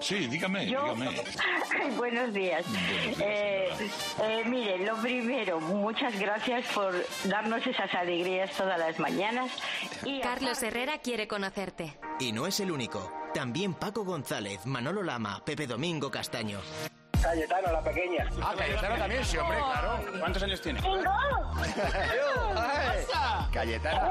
Sí, 0.00 0.26
dígame, 0.28 0.66
Yo- 0.68 0.94
dígame. 0.94 1.20
Buenos 1.96 2.32
días. 2.32 2.64
Eh, 3.20 3.68
eh, 4.22 4.42
mire, 4.46 4.78
lo 4.84 4.96
primero, 4.96 5.60
muchas 5.60 6.18
gracias 6.18 6.64
por 6.74 6.94
darnos 7.24 7.66
esas 7.66 7.92
alegrías 7.94 8.50
todas 8.56 8.78
las 8.78 8.98
mañanas. 8.98 9.50
Y 10.04 10.20
Carlos 10.20 10.62
Herrera 10.62 10.98
quiere 10.98 11.26
conocerte. 11.28 11.96
Y 12.20 12.32
no 12.32 12.46
es 12.46 12.60
el 12.60 12.70
único. 12.70 13.12
También 13.34 13.74
Paco 13.74 14.04
González, 14.04 14.64
Manolo 14.66 15.02
Lama, 15.02 15.42
Pepe 15.44 15.66
Domingo 15.66 16.10
Castaño. 16.10 16.60
Cayetano, 17.22 17.72
la 17.72 17.82
pequeña. 17.82 18.28
Ah, 18.42 18.54
Cayetano 18.56 18.96
también, 18.96 19.24
sí, 19.24 19.36
hombre, 19.36 19.58
claro. 19.58 19.98
¿Cuántos 20.18 20.42
años 20.42 20.60
tiene? 20.60 20.80
Ay. 20.80 21.04
Cayetano. 23.52 24.10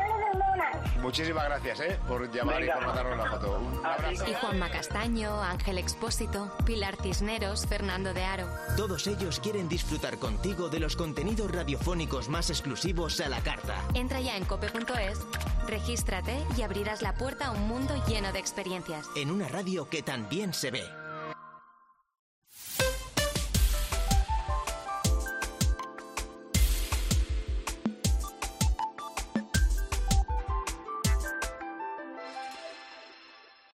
Muchísimas 1.01 1.45
gracias, 1.45 1.79
¿eh? 1.81 1.99
Por 2.07 2.29
llamar 2.31 2.59
Venga. 2.59 2.73
y 2.73 2.77
por 2.77 2.87
mandarnos 2.87 3.17
la 3.17 3.31
foto. 3.31 3.59
Un 3.59 3.85
abrazo. 3.85 4.25
Y 4.27 4.33
Juanma 4.33 4.69
Castaño, 4.69 5.41
Ángel 5.41 5.77
Expósito, 5.77 6.51
Pilar 6.65 6.95
Cisneros, 7.01 7.65
Fernando 7.67 8.13
de 8.13 8.25
Aro. 8.25 8.47
Todos 8.75 9.07
ellos 9.07 9.39
quieren 9.39 9.69
disfrutar 9.69 10.17
contigo 10.17 10.69
de 10.69 10.79
los 10.79 10.95
contenidos 10.95 11.51
radiofónicos 11.51 12.29
más 12.29 12.49
exclusivos 12.49 13.19
a 13.21 13.29
la 13.29 13.39
carta. 13.41 13.75
Entra 13.93 14.19
ya 14.19 14.35
en 14.37 14.45
cope.es, 14.45 15.19
regístrate 15.67 16.35
y 16.57 16.63
abrirás 16.63 17.01
la 17.01 17.13
puerta 17.13 17.47
a 17.47 17.51
un 17.51 17.67
mundo 17.67 17.93
lleno 18.07 18.31
de 18.33 18.39
experiencias. 18.39 19.07
En 19.15 19.31
una 19.31 19.47
radio 19.47 19.87
que 19.89 20.01
también 20.01 20.53
se 20.53 20.71
ve. 20.71 20.83